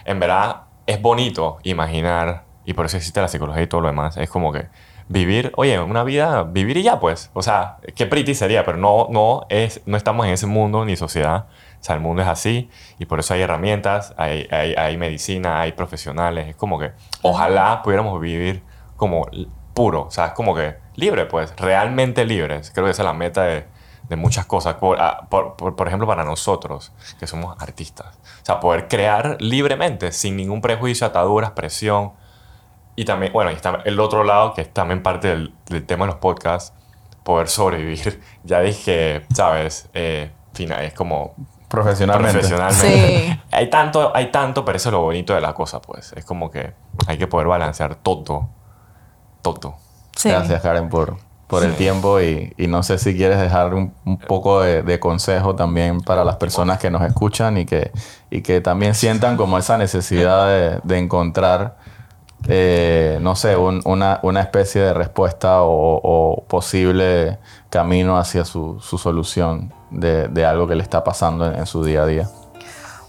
en 0.06 0.18
verdad, 0.18 0.62
es 0.86 1.02
bonito 1.02 1.58
imaginar, 1.62 2.44
y 2.64 2.72
por 2.72 2.86
eso 2.86 2.96
existe 2.96 3.20
la 3.20 3.28
psicología 3.28 3.64
y 3.64 3.66
todo 3.66 3.82
lo 3.82 3.88
demás, 3.88 4.16
es 4.16 4.30
como 4.30 4.50
que 4.50 4.68
vivir, 5.12 5.50
oye, 5.56 5.78
una 5.80 6.04
vida, 6.04 6.44
vivir 6.44 6.76
y 6.76 6.82
ya, 6.84 7.00
pues, 7.00 7.30
o 7.34 7.42
sea, 7.42 7.78
qué 7.96 8.06
pretty 8.06 8.34
sería, 8.36 8.64
pero 8.64 8.78
no, 8.78 9.08
no, 9.10 9.44
es, 9.48 9.80
no 9.84 9.96
estamos 9.96 10.24
en 10.26 10.32
ese 10.32 10.46
mundo 10.46 10.84
ni 10.84 10.96
sociedad, 10.96 11.46
o 11.80 11.82
sea, 11.84 11.96
el 11.96 12.00
mundo 12.00 12.22
es 12.22 12.28
así, 12.28 12.70
y 13.00 13.06
por 13.06 13.18
eso 13.18 13.34
hay 13.34 13.40
herramientas, 13.40 14.14
hay, 14.16 14.46
hay, 14.52 14.74
hay 14.74 14.96
medicina, 14.96 15.60
hay 15.60 15.72
profesionales, 15.72 16.46
es 16.48 16.54
como 16.56 16.78
que, 16.78 16.92
ojalá 17.22 17.82
pudiéramos 17.82 18.20
vivir 18.20 18.62
como 18.96 19.26
puro, 19.74 20.02
o 20.02 20.10
sea, 20.12 20.26
es 20.26 20.32
como 20.32 20.54
que 20.54 20.76
libre, 20.94 21.26
pues, 21.26 21.54
realmente 21.56 22.24
libres. 22.24 22.70
Creo 22.72 22.84
que 22.84 22.92
esa 22.92 23.02
es 23.02 23.06
la 23.06 23.12
meta 23.14 23.42
de, 23.44 23.64
de 24.08 24.16
muchas 24.16 24.44
cosas. 24.46 24.74
Por, 24.74 25.00
ah, 25.00 25.26
por, 25.30 25.56
por- 25.56 25.74
por 25.74 25.86
ejemplo, 25.88 26.06
para 26.06 26.22
nosotros, 26.24 26.92
que 27.18 27.26
somos 27.26 27.56
artistas. 27.62 28.18
O 28.42 28.44
sea, 28.44 28.60
poder 28.60 28.88
crear 28.88 29.38
libremente, 29.40 30.12
sin 30.12 30.36
ningún 30.36 30.60
prejuicio, 30.60 31.06
ataduras, 31.06 31.52
presión. 31.52 32.12
Y 33.00 33.04
también, 33.06 33.32
bueno, 33.32 33.50
y 33.50 33.54
está 33.54 33.80
el 33.86 33.98
otro 33.98 34.24
lado, 34.24 34.52
que 34.52 34.60
es 34.60 34.72
también 34.74 35.02
parte 35.02 35.28
del, 35.28 35.54
del 35.68 35.86
tema 35.86 36.04
de 36.04 36.12
los 36.12 36.20
podcasts, 36.20 36.74
poder 37.24 37.48
sobrevivir. 37.48 38.20
Ya 38.44 38.60
dije, 38.60 39.24
¿sabes? 39.34 39.88
Eh, 39.94 40.30
fina- 40.52 40.82
es 40.82 40.92
como 40.92 41.34
Profesionalmente. 41.68 42.32
profesionalmente. 42.40 43.18
Sí. 43.30 43.40
Hay 43.52 43.70
tanto, 43.70 44.12
hay 44.14 44.30
tanto, 44.30 44.64
pero 44.64 44.76
eso 44.76 44.88
es 44.88 44.92
lo 44.92 45.00
bonito 45.02 45.34
de 45.34 45.40
la 45.40 45.54
cosa, 45.54 45.80
pues. 45.80 46.12
Es 46.14 46.24
como 46.24 46.50
que 46.50 46.72
hay 47.06 47.16
que 47.16 47.26
poder 47.26 47.46
balancear 47.46 47.94
todo. 47.94 48.48
Todo. 49.40 49.76
Sí. 50.16 50.28
Gracias, 50.28 50.60
Karen, 50.60 50.88
por, 50.90 51.16
por 51.46 51.64
el 51.64 51.74
tiempo 51.76 52.20
y, 52.20 52.52
y 52.58 52.66
no 52.66 52.82
sé 52.82 52.98
si 52.98 53.16
quieres 53.16 53.40
dejar 53.40 53.72
un, 53.74 53.94
un 54.04 54.18
poco 54.18 54.60
de, 54.60 54.82
de 54.82 55.00
consejo 55.00 55.54
también 55.54 56.00
para 56.00 56.24
las 56.24 56.36
personas 56.36 56.78
que 56.78 56.90
nos 56.90 57.02
escuchan 57.02 57.56
y 57.56 57.64
que, 57.66 57.90
y 58.30 58.42
que 58.42 58.60
también 58.60 58.94
sientan 58.94 59.36
como 59.36 59.56
esa 59.56 59.78
necesidad 59.78 60.48
de, 60.48 60.80
de 60.82 60.98
encontrar, 60.98 61.76
eh, 62.48 63.18
no 63.20 63.36
sé, 63.36 63.56
un- 63.56 63.82
una, 63.84 64.20
una 64.22 64.40
especie 64.40 64.80
de 64.80 64.94
respuesta 64.94 65.58
o, 65.62 66.42
posible 66.48 67.38
camino 67.68 68.18
hacia 68.18 68.44
su, 68.44 68.80
su 68.80 68.98
solución 68.98 69.72
de, 69.90 70.44
algo 70.44 70.66
que 70.66 70.74
le 70.74 70.82
está 70.82 71.04
pasando 71.04 71.46
en, 71.52 71.66
su 71.66 71.84
día 71.84 72.02
a 72.02 72.06
día. 72.06 72.28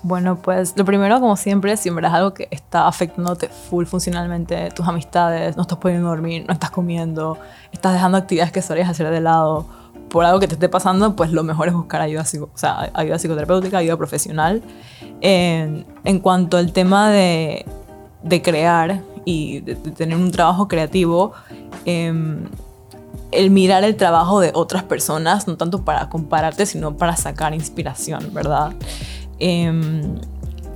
Bueno, 0.03 0.35
pues 0.37 0.73
lo 0.75 0.83
primero, 0.83 1.19
como 1.19 1.35
siempre, 1.37 1.77
si 1.77 1.89
en 1.89 1.95
verdad 1.95 2.11
es 2.11 2.17
algo 2.17 2.33
que 2.33 2.47
está 2.51 2.87
afectándote 2.87 3.49
full 3.49 3.85
funcionalmente, 3.85 4.71
tus 4.71 4.87
amistades, 4.87 5.55
no 5.55 5.61
estás 5.61 5.77
pudiendo 5.77 6.09
dormir, 6.09 6.43
no 6.47 6.53
estás 6.53 6.71
comiendo, 6.71 7.37
estás 7.71 7.93
dejando 7.93 8.17
actividades 8.17 8.51
que 8.51 8.61
solías 8.61 8.89
hacer 8.89 9.09
de 9.09 9.21
lado 9.21 9.65
por 10.09 10.25
algo 10.25 10.39
que 10.39 10.47
te 10.47 10.55
esté 10.55 10.69
pasando, 10.69 11.15
pues 11.15 11.31
lo 11.31 11.43
mejor 11.43 11.67
es 11.67 11.73
buscar 11.73 12.01
ayuda, 12.01 12.23
o 12.23 12.57
sea, 12.57 12.89
ayuda 12.93 13.17
psicoterapéutica, 13.17 13.77
ayuda 13.77 13.95
profesional. 13.95 14.61
En 15.21 16.19
cuanto 16.21 16.57
al 16.57 16.73
tema 16.73 17.09
de, 17.11 17.65
de 18.23 18.41
crear 18.41 19.01
y 19.25 19.59
de, 19.61 19.75
tener 19.75 20.17
un 20.17 20.31
trabajo 20.31 20.67
creativo, 20.67 21.33
em, 21.85 22.45
el 23.31 23.49
mirar 23.49 23.83
el 23.83 23.95
trabajo 23.95 24.39
de 24.39 24.51
otras 24.53 24.83
personas, 24.83 25.47
no 25.47 25.57
tanto 25.57 25.83
para 25.83 26.09
compararte, 26.09 26.65
sino 26.65 26.97
para 26.97 27.15
sacar 27.15 27.53
inspiración, 27.53 28.33
¿verdad? 28.33 28.73
Em, 29.39 30.19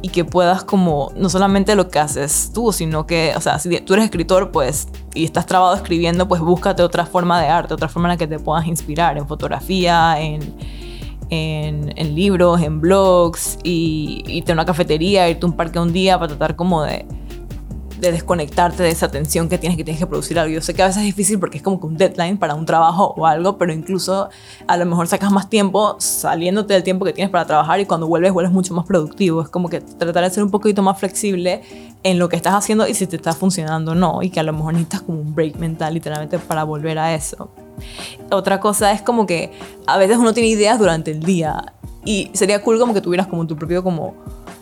y 0.02 0.10
que 0.10 0.24
puedas 0.24 0.64
como, 0.64 1.12
no 1.16 1.30
solamente 1.30 1.76
lo 1.76 1.90
que 1.90 2.00
haces 2.00 2.52
tú, 2.54 2.72
sino 2.72 3.08
que, 3.08 3.34
o 3.36 3.42
sea, 3.42 3.60
si 3.60 3.80
tú 3.82 3.94
eres 3.94 4.06
escritor, 4.06 4.52
pues, 4.52 4.88
y 5.14 5.26
estás 5.26 5.46
trabado 5.46 5.76
escribiendo, 5.76 6.28
pues 6.28 6.42
búscate 6.42 6.84
otra 6.84 7.06
forma 7.06 7.42
de 7.42 7.48
arte, 7.48 7.74
otra 7.74 7.90
forma 7.90 8.10
en 8.10 8.14
la 8.14 8.18
que 8.18 8.28
te 8.28 8.40
puedas 8.40 8.68
inspirar, 8.68 9.18
en 9.18 9.28
fotografía, 9.28 10.22
en, 10.22 10.42
en, 11.30 11.92
en 11.96 12.16
libros, 12.16 12.62
en 12.62 12.82
blogs, 12.82 13.58
y 13.64 14.24
irte 14.28 14.52
a 14.52 14.54
una 14.54 14.66
cafetería, 14.66 15.28
irte 15.28 15.46
a 15.46 15.50
un 15.50 15.56
parque 15.56 15.80
un 15.80 15.92
día 15.92 16.20
para 16.20 16.28
tratar 16.30 16.56
como 16.56 16.84
de, 16.84 17.06
de 18.06 18.12
desconectarte 18.12 18.84
de 18.84 18.90
esa 18.90 19.10
tensión 19.10 19.50
que 19.50 19.58
tienes 19.58 19.78
que 19.78 19.84
tienes 19.84 20.00
que 20.00 20.08
producir 20.08 20.38
algo. 20.40 20.54
Yo 20.54 20.62
sé 20.62 20.74
que 20.74 20.84
a 20.84 20.88
veces 20.88 21.02
es 21.02 21.06
difícil 21.06 21.40
porque 21.40 21.58
es 21.58 21.64
como 21.64 21.80
que 21.80 21.88
un 21.88 21.98
deadline 21.98 22.38
para 22.38 22.56
un 22.56 22.66
trabajo 22.66 23.14
o 23.18 23.26
algo, 23.26 23.58
pero 23.58 23.74
incluso 23.74 24.30
a 24.68 24.78
lo 24.78 24.86
mejor 24.86 25.08
sacas 25.08 25.32
más 25.32 25.50
tiempo 25.50 25.96
saliéndote 26.00 26.74
del 26.74 26.84
tiempo 26.84 27.06
que 27.06 27.14
tienes 27.14 27.32
para 27.32 27.46
trabajar 27.46 27.80
y 27.80 27.86
cuando 27.86 28.08
vuelves 28.08 28.32
vuelves 28.32 28.54
mucho 28.54 28.74
más 28.74 28.86
productivo. 28.86 29.42
Es 29.42 29.50
como 29.50 29.70
que 29.70 29.82
tratar 29.82 30.24
de 30.24 30.30
ser 30.30 30.44
un 30.44 30.52
poquito 30.52 30.82
más 30.82 31.00
flexible 31.00 31.62
en 32.04 32.20
lo 32.20 32.30
que 32.30 32.36
estás 32.36 32.54
haciendo 32.54 32.88
y 32.88 32.94
si 32.94 33.08
te 33.08 33.16
está 33.16 33.34
funcionando 33.34 33.94
o 33.94 33.96
no 33.96 34.22
y 34.22 34.30
que 34.30 34.40
a 34.40 34.44
lo 34.44 34.54
mejor 34.54 34.74
necesitas 34.74 35.02
como 35.02 35.22
un 35.22 35.34
break 35.34 35.58
mental 35.58 35.94
literalmente 35.94 36.38
para 36.40 36.64
volver 36.64 37.00
a 37.00 37.14
eso. 37.16 37.50
Otra 38.32 38.60
cosa 38.60 38.92
es 38.92 39.02
como 39.02 39.26
que 39.26 39.52
a 39.88 39.98
veces 39.98 40.18
uno 40.18 40.34
tiene 40.34 40.50
ideas 40.50 40.80
durante 40.80 41.12
el 41.12 41.22
día 41.22 41.74
y 42.06 42.30
sería 42.34 42.62
cool 42.62 42.80
como 42.80 42.94
que 42.94 43.02
tuvieras 43.02 43.28
como 43.28 43.46
tu 43.48 43.56
propio 43.56 43.84
como 43.84 44.14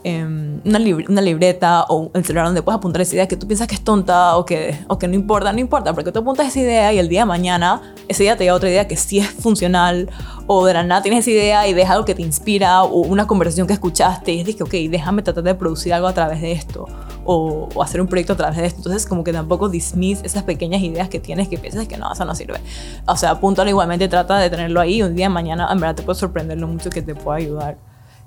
em, 0.04 0.60
una, 0.66 0.80
lib- 0.80 1.10
una 1.10 1.22
libreta 1.22 1.86
o 1.90 2.12
el 2.14 2.24
celular 2.26 2.46
donde 2.46 2.62
puedes 2.62 2.78
apuntar 2.78 3.02
esa 3.02 3.16
idea 3.16 3.28
que 3.28 3.38
tú 3.38 3.48
piensas 3.48 3.68
que 3.68 3.76
es 3.76 3.82
tonta 3.84 4.36
o 4.38 4.46
que, 4.46 4.78
o 4.88 4.98
que 5.00 5.08
no 5.08 5.16
importa, 5.16 5.52
no 5.54 5.60
importa, 5.60 5.94
porque 5.94 6.12
tú 6.12 6.20
apuntas 6.20 6.48
esa 6.48 6.60
idea 6.60 6.94
y 6.94 7.00
el 7.00 7.10
día 7.10 7.22
de 7.22 7.26
mañana 7.26 7.82
ese 8.08 8.24
día 8.24 8.36
te 8.38 8.44
llega 8.44 8.56
otra 8.56 8.70
idea 8.70 8.88
que 8.88 8.98
sí 8.98 9.20
es 9.20 9.28
funcional 9.30 10.10
o 10.48 10.66
de 10.66 10.74
la 10.74 10.84
nada 10.84 11.02
tienes 11.02 11.22
esa 11.22 11.32
idea 11.32 11.68
y 11.68 11.74
ves 11.74 11.90
algo 11.90 12.04
que 12.06 12.16
te 12.16 12.22
inspira 12.22 12.84
o 12.84 13.00
una 13.02 13.28
conversación 13.28 13.66
que 13.66 13.74
escuchaste 13.74 14.34
y 14.34 14.40
es 14.42 14.46
de 14.46 14.56
que, 14.56 14.64
ok, 14.64 14.74
déjame 14.92 15.22
tratar 15.22 15.44
de 15.44 15.56
producir 15.56 15.94
algo 15.94 16.08
a 16.08 16.14
través 16.14 16.42
de 16.42 16.52
esto 16.52 16.86
o, 17.24 17.70
o 17.74 17.82
hacer 17.84 18.02
un 18.02 18.08
proyecto 18.08 18.34
a 18.34 18.36
través 18.36 18.58
de 18.58 18.66
esto. 18.66 18.80
Entonces 18.80 19.06
como 19.08 19.24
que 19.24 19.32
tampoco 19.32 19.70
dismiss 19.70 20.22
esas 20.24 20.44
pequeñas 20.44 20.82
ideas 20.82 21.08
que 21.08 21.20
tienes 21.22 21.48
que 21.48 21.58
piensas 21.58 21.88
que 21.88 21.96
no, 21.98 22.12
eso 22.12 22.26
no 22.26 22.36
sirve. 22.36 22.60
O 23.08 23.16
sea, 23.16 23.32
apúntalo 23.32 23.70
igualmente, 23.70 24.08
trata 24.10 24.38
de 24.38 24.50
tenerlo 24.50 24.82
ahí 24.82 24.96
y 24.96 25.04
un 25.04 25.16
día 25.16 25.26
de 25.28 25.30
mañana 25.34 25.70
en 25.72 25.80
verdad 25.80 25.96
te 25.96 26.04
puede 26.04 26.20
sorprender 26.20 26.58
lo 26.60 26.68
mucho 26.68 26.90
que 26.90 27.02
te 27.02 27.16
puede 27.16 27.44
ayudar 27.44 27.78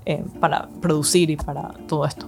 eh, 0.06 0.24
para 0.40 0.68
producir 0.80 1.28
y 1.30 1.36
para 1.36 1.68
todo 1.86 2.06
esto. 2.06 2.26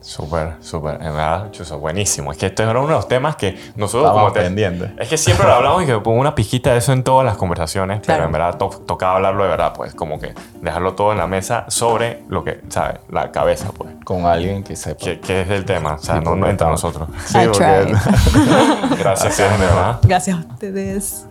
Súper, 0.00 0.54
súper. 0.60 0.94
En 0.94 1.12
verdad, 1.12 1.50
chuzo, 1.50 1.78
buenísimo. 1.80 2.30
Es 2.30 2.38
que 2.38 2.46
esto 2.46 2.62
era 2.62 2.70
uno 2.78 2.86
de 2.86 2.94
los 2.94 3.08
temas 3.08 3.34
que 3.34 3.58
nosotros 3.74 4.04
Estamos 4.04 4.20
como 4.20 4.32
te- 4.32 4.40
pendientes. 4.42 4.90
Es 4.96 5.08
que 5.08 5.18
siempre 5.18 5.46
lo 5.46 5.54
hablamos 5.54 5.82
y 5.82 5.86
que 5.86 5.98
pongo 5.98 6.20
una 6.20 6.34
pizquita 6.36 6.70
de 6.72 6.78
eso 6.78 6.92
en 6.92 7.02
todas 7.02 7.26
las 7.26 7.36
conversaciones, 7.36 7.96
pero 7.98 8.06
Claro. 8.18 8.24
en 8.26 8.32
verdad 8.32 8.56
to- 8.58 8.82
tocaba 8.86 9.16
hablarlo 9.16 9.42
de 9.42 9.48
verdad, 9.50 9.72
pues 9.74 9.94
como 9.94 10.20
que 10.20 10.34
dejarlo 10.62 10.94
todo 10.94 11.10
en 11.12 11.18
la 11.18 11.26
mesa 11.26 11.64
sobre 11.68 12.22
lo 12.28 12.44
que, 12.44 12.60
¿sabes? 12.68 13.00
La 13.10 13.32
cabeza, 13.32 13.72
pues. 13.76 13.90
Con 14.04 14.24
alguien 14.24 14.62
que 14.62 14.76
sepa. 14.76 15.04
Que, 15.04 15.18
que 15.18 15.42
es 15.42 15.50
el 15.50 15.64
tema, 15.64 15.94
o 15.94 15.98
sea, 15.98 16.18
Sí, 16.18 16.24
no, 16.24 16.36
no 16.36 16.46
entre 16.48 16.68
nosotros. 16.68 17.08
Sí, 17.26 17.38
porque-. 17.44 17.92
Gracias. 18.98 19.40
Gracias 20.04 20.36
a 20.36 20.40
ustedes. 20.52 21.26